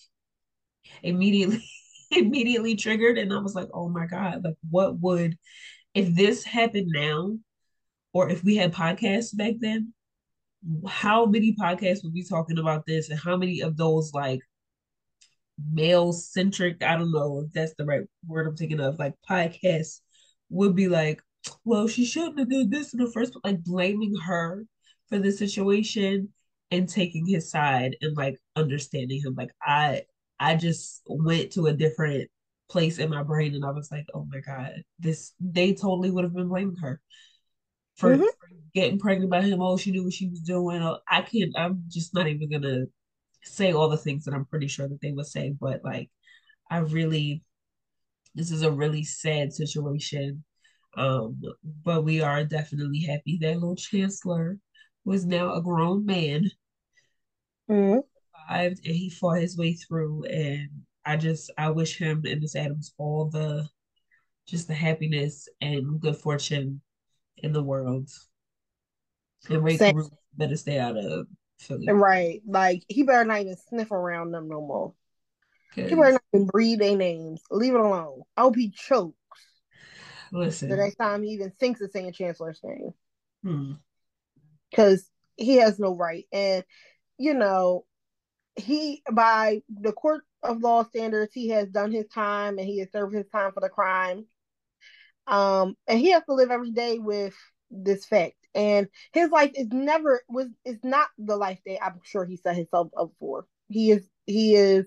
immediately 1.02 1.64
immediately 2.10 2.74
triggered, 2.74 3.18
and 3.18 3.32
I 3.32 3.38
was 3.38 3.54
like, 3.54 3.68
oh 3.72 3.88
my 3.88 4.06
god, 4.06 4.42
like 4.44 4.56
what 4.68 4.98
would 4.98 5.38
if 5.94 6.12
this 6.14 6.42
happened 6.42 6.88
now, 6.92 7.38
or 8.12 8.28
if 8.28 8.42
we 8.42 8.56
had 8.56 8.72
podcasts 8.72 9.36
back 9.36 9.54
then, 9.60 9.94
how 10.88 11.26
many 11.26 11.54
podcasts 11.54 12.02
would 12.02 12.14
be 12.14 12.24
talking 12.24 12.58
about 12.58 12.86
this 12.86 13.10
and 13.10 13.18
how 13.18 13.36
many 13.36 13.60
of 13.60 13.76
those 13.76 14.12
like 14.14 14.40
male 15.72 16.12
centric 16.12 16.82
i 16.82 16.96
don't 16.96 17.12
know 17.12 17.42
if 17.46 17.52
that's 17.52 17.74
the 17.78 17.84
right 17.84 18.02
word 18.26 18.46
i'm 18.46 18.56
thinking 18.56 18.80
of 18.80 18.98
like 18.98 19.14
podcasts 19.28 20.00
would 20.50 20.74
be 20.74 20.88
like 20.88 21.20
well 21.64 21.86
she 21.86 22.04
shouldn't 22.04 22.38
have 22.38 22.50
done 22.50 22.70
this 22.70 22.92
in 22.92 22.98
the 22.98 23.10
first 23.12 23.36
like 23.44 23.62
blaming 23.62 24.14
her 24.26 24.64
for 25.08 25.18
the 25.18 25.30
situation 25.30 26.28
and 26.70 26.88
taking 26.88 27.26
his 27.26 27.50
side 27.50 27.96
and 28.00 28.16
like 28.16 28.36
understanding 28.56 29.20
him. 29.22 29.34
Like 29.36 29.50
i 29.62 30.02
i 30.40 30.56
just 30.56 31.02
went 31.06 31.52
to 31.52 31.66
a 31.66 31.72
different 31.72 32.28
place 32.68 32.98
in 32.98 33.10
my 33.10 33.22
brain 33.22 33.54
and 33.54 33.64
i 33.64 33.70
was 33.70 33.90
like 33.92 34.06
oh 34.14 34.26
my 34.30 34.40
god 34.40 34.82
this 34.98 35.32
they 35.38 35.74
totally 35.74 36.10
would 36.10 36.24
have 36.24 36.34
been 36.34 36.48
blaming 36.48 36.76
her 36.76 37.00
for, 37.96 38.10
mm-hmm. 38.10 38.22
for 38.22 38.48
getting 38.74 38.98
pregnant 38.98 39.30
by 39.30 39.42
him. 39.42 39.60
Oh, 39.60 39.76
she 39.76 39.90
knew 39.90 40.04
what 40.04 40.12
she 40.12 40.28
was 40.28 40.40
doing. 40.40 40.82
Oh, 40.82 40.98
I 41.08 41.22
can't. 41.22 41.52
I'm 41.56 41.84
just 41.88 42.14
not 42.14 42.26
even 42.26 42.50
gonna 42.50 42.86
say 43.42 43.72
all 43.72 43.88
the 43.88 43.96
things 43.96 44.24
that 44.24 44.34
I'm 44.34 44.46
pretty 44.46 44.68
sure 44.68 44.88
that 44.88 45.00
they 45.00 45.12
would 45.12 45.26
say. 45.26 45.54
But 45.58 45.82
like, 45.84 46.10
I 46.70 46.78
really, 46.78 47.42
this 48.34 48.50
is 48.50 48.62
a 48.62 48.72
really 48.72 49.04
sad 49.04 49.52
situation. 49.52 50.44
Um, 50.96 51.40
but 51.84 52.04
we 52.04 52.20
are 52.20 52.44
definitely 52.44 53.00
happy 53.00 53.38
that 53.40 53.54
little 53.54 53.76
Chancellor 53.76 54.58
was 55.04 55.24
now 55.24 55.54
a 55.54 55.62
grown 55.62 56.06
man. 56.06 56.50
Mm-hmm. 57.70 58.00
Survived 58.48 58.86
and 58.86 58.94
he 58.94 59.10
fought 59.10 59.40
his 59.40 59.56
way 59.56 59.74
through. 59.74 60.24
And 60.24 60.68
I 61.04 61.16
just 61.16 61.50
I 61.58 61.70
wish 61.70 61.98
him 61.98 62.22
and 62.26 62.40
Miss 62.40 62.56
Adams 62.56 62.92
all 62.98 63.26
the 63.26 63.68
just 64.46 64.68
the 64.68 64.74
happiness 64.74 65.48
and 65.60 66.00
good 66.00 66.16
fortune 66.16 66.80
in 67.38 67.52
the 67.52 67.62
world. 67.62 68.08
And 69.48 69.78
Carruth 69.78 70.10
better 70.36 70.56
stay 70.56 70.78
out 70.78 70.96
of 70.96 71.26
Philly. 71.58 71.90
Right. 71.90 72.40
Like 72.46 72.82
he 72.88 73.02
better 73.02 73.24
not 73.24 73.40
even 73.40 73.56
sniff 73.68 73.90
around 73.90 74.30
them 74.30 74.48
no 74.48 74.60
more. 74.60 74.94
He 75.74 75.82
better 75.82 76.12
not 76.12 76.22
even 76.32 76.46
breathe 76.46 76.78
their 76.78 76.96
names. 76.96 77.42
Leave 77.50 77.74
it 77.74 77.80
alone. 77.80 78.22
I 78.36 78.42
hope 78.42 78.56
he 78.56 78.70
chokes. 78.70 79.16
Listen. 80.32 80.68
The 80.68 80.76
next 80.76 80.96
time 80.96 81.22
he 81.22 81.30
even 81.30 81.50
thinks 81.50 81.80
of 81.80 81.90
saying 81.90 82.12
Chancellor's 82.12 82.60
name. 82.62 83.78
Because 84.70 85.10
hmm. 85.38 85.44
he 85.44 85.56
has 85.56 85.78
no 85.78 85.96
right. 85.96 86.24
And, 86.32 86.64
you 87.18 87.34
know, 87.34 87.84
he, 88.56 89.02
by 89.12 89.62
the 89.68 89.92
court 89.92 90.22
of 90.42 90.62
law 90.62 90.84
standards, 90.84 91.32
he 91.32 91.48
has 91.48 91.68
done 91.68 91.92
his 91.92 92.06
time 92.06 92.58
and 92.58 92.66
he 92.66 92.78
has 92.78 92.90
served 92.92 93.14
his 93.14 93.26
time 93.28 93.52
for 93.52 93.60
the 93.60 93.68
crime. 93.68 94.26
Um, 95.26 95.76
and 95.86 95.98
he 95.98 96.10
has 96.10 96.22
to 96.24 96.34
live 96.34 96.50
every 96.50 96.70
day 96.70 96.98
with 96.98 97.34
this 97.70 98.04
fact. 98.04 98.34
And 98.54 98.88
his 99.12 99.30
life 99.30 99.50
is 99.54 99.68
never 99.72 100.22
was 100.28 100.46
is 100.64 100.78
not 100.84 101.08
the 101.18 101.36
life 101.36 101.58
that 101.66 101.84
I'm 101.84 102.00
sure 102.04 102.24
he 102.24 102.36
set 102.36 102.56
himself 102.56 102.88
up 102.96 103.10
for. 103.18 103.46
He 103.68 103.90
is 103.90 104.08
he 104.26 104.54
is 104.54 104.86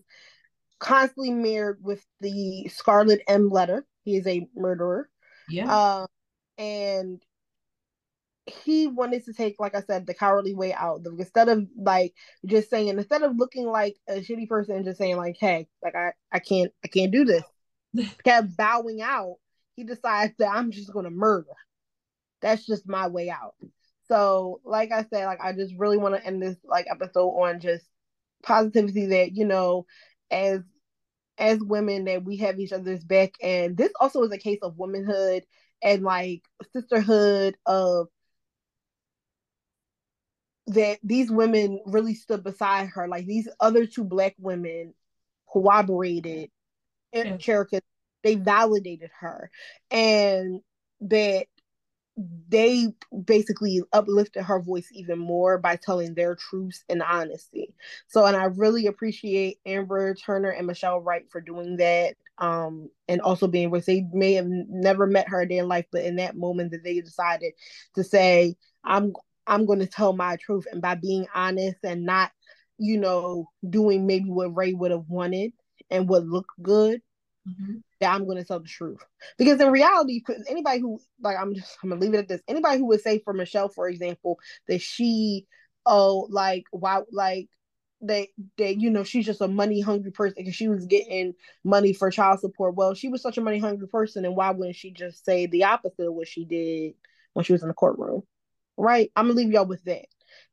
constantly 0.80 1.32
mirrored 1.32 1.80
with 1.82 2.06
the 2.22 2.70
Scarlet 2.70 3.22
M 3.28 3.50
letter. 3.50 3.86
He 4.04 4.16
is 4.16 4.26
a 4.26 4.48
murderer. 4.56 5.10
Yeah. 5.50 5.74
Uh, 5.74 6.08
and 6.58 7.22
he 8.46 8.88
wanted 8.88 9.26
to 9.26 9.34
take, 9.34 9.60
like 9.60 9.76
I 9.76 9.82
said, 9.82 10.08
the 10.08 10.14
cowardly 10.14 10.54
way 10.54 10.74
out. 10.74 11.02
Instead 11.06 11.50
of 11.50 11.68
like 11.78 12.14
just 12.46 12.70
saying, 12.70 12.88
instead 12.88 13.24
of 13.24 13.36
looking 13.36 13.68
like 13.68 13.98
a 14.08 14.22
shitty 14.22 14.48
person 14.48 14.78
and 14.78 14.86
just 14.86 14.98
saying 14.98 15.18
like, 15.18 15.36
"Hey, 15.38 15.68
like 15.84 15.96
I, 15.96 16.14
I 16.32 16.40
can't, 16.40 16.72
I 16.84 16.88
can't 16.88 17.12
do 17.12 17.26
this," 17.26 17.44
kept 18.24 18.56
bowing 18.56 19.02
out 19.02 19.36
he 19.78 19.86
decides 19.86 20.34
that 20.40 20.52
I'm 20.54 20.72
just 20.72 20.92
gonna 20.92 21.12
murder. 21.12 21.54
That's 22.42 22.66
just 22.66 22.90
my 22.90 23.08
way 23.08 23.30
out. 23.30 23.56
So, 24.10 24.60
like 24.66 24.92
I 24.92 25.04
said, 25.04 25.26
like 25.26 25.40
I 25.42 25.54
just 25.54 25.74
really 25.78 25.98
want 25.98 26.16
to 26.16 26.26
end 26.26 26.42
this 26.42 26.58
like 26.66 26.88
episode 26.90 27.30
on 27.30 27.60
just 27.62 27.86
positivity 28.44 29.06
that 29.08 29.36
you 29.36 29.46
know, 29.46 29.86
as 30.32 30.62
as 31.38 31.60
women 31.60 32.06
that 32.06 32.24
we 32.26 32.38
have 32.38 32.60
each 32.60 32.74
other's 32.74 33.04
back, 33.04 33.34
and 33.42 33.78
this 33.78 33.92
also 34.02 34.24
is 34.24 34.32
a 34.32 34.38
case 34.38 34.60
of 34.64 34.78
womanhood 34.78 35.44
and 35.84 36.04
like 36.04 36.42
sisterhood 36.74 37.56
of 37.68 38.08
that 40.68 41.00
these 41.04 41.32
women 41.32 41.80
really 41.86 42.16
stood 42.16 42.44
beside 42.44 42.88
her. 42.90 43.08
Like 43.08 43.28
these 43.28 43.48
other 43.60 43.86
two 43.86 44.04
black 44.04 44.36
women 44.40 44.96
corroborated 45.52 46.50
yeah. 47.14 47.38
Cherica's 47.38 47.82
they 48.24 48.36
validated 48.36 49.10
her 49.20 49.50
and 49.92 50.62
that 51.02 51.46
they 52.50 52.88
basically 53.26 53.82
uplifted 53.94 54.44
her 54.44 54.60
voice 54.60 54.90
even 54.92 55.20
more 55.20 55.60
by 55.60 55.76
telling 55.76 56.16
their 56.16 56.36
truths 56.36 56.84
and 56.90 57.04
honesty. 57.04 57.76
So, 58.08 58.26
and 58.26 58.36
I 58.36 58.46
really 58.46 58.88
appreciate 58.88 59.60
Amber 59.66 60.16
Turner 60.16 60.50
and 60.50 60.66
Michelle 60.66 61.00
Wright 61.00 61.30
for 61.30 61.42
doing 61.42 61.78
that. 61.78 62.16
Um, 62.40 62.90
and 63.08 63.20
also 63.22 63.48
being 63.48 63.72
where 63.72 63.82
they 63.82 64.06
may 64.14 64.34
have 64.34 64.46
never 64.48 65.08
met 65.08 65.28
her 65.30 65.42
in 65.42 65.68
life, 65.68 65.86
but 65.92 66.04
in 66.04 66.18
that 66.18 66.36
moment 66.36 66.72
that 66.72 66.84
they 66.84 67.00
decided 67.02 67.54
to 67.96 68.04
say, 68.04 68.56
I'm 68.84 69.14
I'm 69.48 69.66
going 69.66 69.80
to 69.80 69.88
tell 69.88 70.14
my 70.14 70.36
truth, 70.36 70.66
and 70.72 70.82
by 70.82 70.96
being 70.96 71.26
honest 71.34 71.78
and 71.84 72.04
not, 72.06 72.32
you 72.78 73.00
know, 73.00 73.50
doing 73.68 74.06
maybe 74.06 74.30
what 74.30 74.56
Rae 74.56 74.74
would 74.74 74.92
have 74.92 75.08
wanted 75.08 75.54
and 75.90 76.08
would 76.10 76.28
look 76.28 76.48
good, 76.62 77.02
mm-hmm. 77.48 77.78
That 78.00 78.14
I'm 78.14 78.26
going 78.26 78.38
to 78.38 78.44
tell 78.44 78.60
the 78.60 78.68
truth. 78.68 79.00
Because 79.38 79.60
in 79.60 79.72
reality, 79.72 80.22
anybody 80.48 80.80
who 80.80 81.00
like 81.22 81.38
I'm 81.40 81.56
just 81.56 81.78
I'm 81.84 81.90
gonna 81.90 82.02
leave 82.02 82.14
it 82.14 82.20
at 82.20 82.28
this. 82.28 82.42
Anybody 82.48 82.78
who 82.80 82.86
would 82.88 83.02
say 83.02 83.20
for 83.20 83.34
Michelle, 83.34 83.70
for 83.70 83.88
example, 83.88 84.40
that 84.68 84.82
she 84.82 85.48
oh 85.86 86.28
like 86.30 86.66
why 86.72 87.02
like 87.12 87.50
that 88.02 88.28
that 88.58 88.80
you 88.80 88.90
know 88.90 89.04
she's 89.04 89.26
just 89.26 89.42
a 89.42 89.48
money 89.48 89.82
hungry 89.82 90.12
person 90.12 90.36
because 90.38 90.56
she 90.56 90.68
was 90.68 90.86
getting 90.86 91.34
money 91.64 91.94
for 91.94 92.12
child 92.12 92.40
support. 92.40 92.76
Well, 92.76 92.94
she 92.94 93.10
was 93.10 93.22
such 93.22 93.38
a 93.38 93.42
money 93.42 93.60
hungry 93.60 93.88
person, 93.88 94.26
and 94.26 94.36
why 94.36 94.52
wouldn't 94.52 94.76
she 94.76 94.92
just 94.92 95.26
say 95.26 95.48
the 95.48 95.64
opposite 95.64 96.08
of 96.08 96.14
what 96.14 96.28
she 96.28 96.46
did 96.46 96.94
when 97.34 97.44
she 97.44 97.54
was 97.54 97.64
in 97.64 97.70
the 97.70 97.74
courtroom? 97.74 98.24
Right? 98.78 99.12
I'm 99.16 99.26
gonna 99.26 99.36
leave 99.36 99.52
y'all 99.52 99.66
with 99.66 99.84
that. 99.86 100.06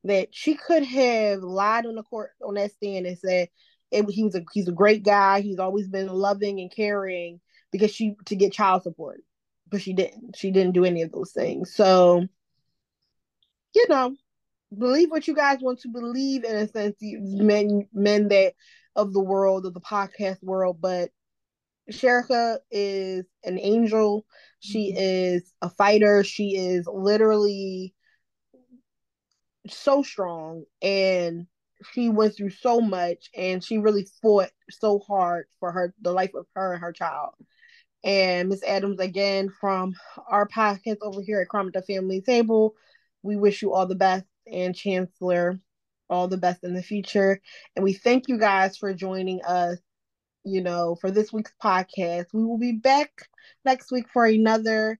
That 0.04 0.28
she 0.32 0.54
could 0.54 0.84
have 0.84 1.42
lied 1.42 1.86
on 1.86 1.96
the 1.96 2.02
court 2.02 2.30
on 2.42 2.54
that 2.54 2.72
stand 2.72 3.06
and 3.06 3.18
said, 3.18 3.48
it, 3.94 4.10
he 4.10 4.24
was 4.24 4.34
a 4.34 4.44
he's 4.52 4.68
a 4.68 4.72
great 4.72 5.02
guy. 5.02 5.40
He's 5.40 5.58
always 5.58 5.88
been 5.88 6.08
loving 6.08 6.60
and 6.60 6.74
caring 6.74 7.40
because 7.70 7.90
she 7.90 8.16
to 8.26 8.36
get 8.36 8.52
child 8.52 8.82
support, 8.82 9.20
but 9.68 9.80
she 9.80 9.92
didn't. 9.92 10.36
She 10.36 10.50
didn't 10.50 10.72
do 10.72 10.84
any 10.84 11.02
of 11.02 11.12
those 11.12 11.32
things. 11.32 11.74
So, 11.74 12.26
you 13.74 13.86
know, 13.88 14.14
believe 14.76 15.10
what 15.10 15.28
you 15.28 15.34
guys 15.34 15.58
want 15.60 15.80
to 15.80 15.88
believe 15.88 16.44
in 16.44 16.56
a 16.56 16.68
sense, 16.68 16.96
men 17.00 17.88
men 17.92 18.28
that 18.28 18.54
of 18.96 19.12
the 19.12 19.20
world 19.20 19.66
of 19.66 19.74
the 19.74 19.80
podcast 19.80 20.42
world, 20.42 20.80
but 20.80 21.10
Cherica 21.90 22.58
is 22.70 23.26
an 23.44 23.58
angel. 23.58 24.24
She 24.60 24.90
mm-hmm. 24.90 24.98
is 25.00 25.52
a 25.60 25.70
fighter. 25.70 26.24
She 26.24 26.56
is 26.56 26.86
literally 26.86 27.94
so 29.68 30.02
strong 30.02 30.64
and 30.82 31.46
she 31.92 32.08
went 32.08 32.36
through 32.36 32.50
so 32.50 32.80
much 32.80 33.30
and 33.36 33.62
she 33.62 33.78
really 33.78 34.06
fought 34.22 34.50
so 34.70 34.98
hard 35.00 35.46
for 35.60 35.72
her 35.72 35.94
the 36.00 36.12
life 36.12 36.34
of 36.34 36.46
her 36.54 36.72
and 36.74 36.82
her 36.82 36.92
child. 36.92 37.34
And 38.04 38.48
Miss 38.48 38.62
Adams, 38.62 39.00
again 39.00 39.48
from 39.60 39.94
our 40.28 40.46
podcast 40.48 40.98
over 41.02 41.22
here 41.22 41.40
at 41.40 41.72
the 41.72 41.82
Family 41.82 42.20
Table, 42.20 42.74
we 43.22 43.36
wish 43.36 43.62
you 43.62 43.72
all 43.72 43.86
the 43.86 43.94
best 43.94 44.26
and 44.46 44.74
Chancellor 44.74 45.58
all 46.10 46.28
the 46.28 46.36
best 46.36 46.64
in 46.64 46.74
the 46.74 46.82
future. 46.82 47.40
And 47.74 47.82
we 47.82 47.92
thank 47.92 48.28
you 48.28 48.38
guys 48.38 48.76
for 48.76 48.92
joining 48.92 49.42
us, 49.42 49.78
you 50.44 50.60
know, 50.60 50.96
for 51.00 51.10
this 51.10 51.32
week's 51.32 51.54
podcast. 51.62 52.26
We 52.32 52.44
will 52.44 52.58
be 52.58 52.72
back 52.72 53.10
next 53.64 53.90
week 53.90 54.06
for 54.12 54.26
another 54.26 54.98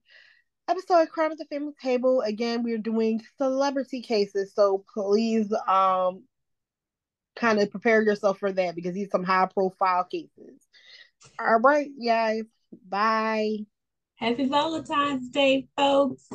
episode 0.69 1.03
of 1.03 1.11
Crime 1.11 1.33
at 1.33 1.39
the 1.39 1.45
Family 1.47 1.75
Table. 1.81 2.23
Again, 2.23 2.63
we're 2.63 2.79
doing 2.79 3.21
celebrity 3.39 4.01
cases, 4.01 4.53
so 4.55 4.85
please 4.95 5.53
um 5.69 6.25
kind 7.37 7.61
of 7.61 7.71
prepare 7.71 8.03
yourself 8.03 8.39
for 8.39 8.53
that 8.53 8.75
because 8.75 8.95
these 8.95 9.11
some 9.11 9.25
high 9.25 9.47
profile 9.47 10.05
cases. 10.05 10.61
All 11.39 11.61
right, 11.61 11.91
guys. 12.05 12.45
Bye. 12.89 13.59
Happy 14.17 14.47
Valentine's 14.49 15.29
Day, 15.29 15.67
folks. 15.77 16.29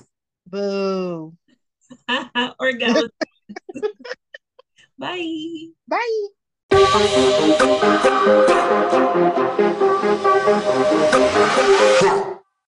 Boo. 0.48 1.36
or 2.60 2.72
Valentine's. 2.74 3.10
Bye. 4.98 5.68
Bye. 5.88 6.26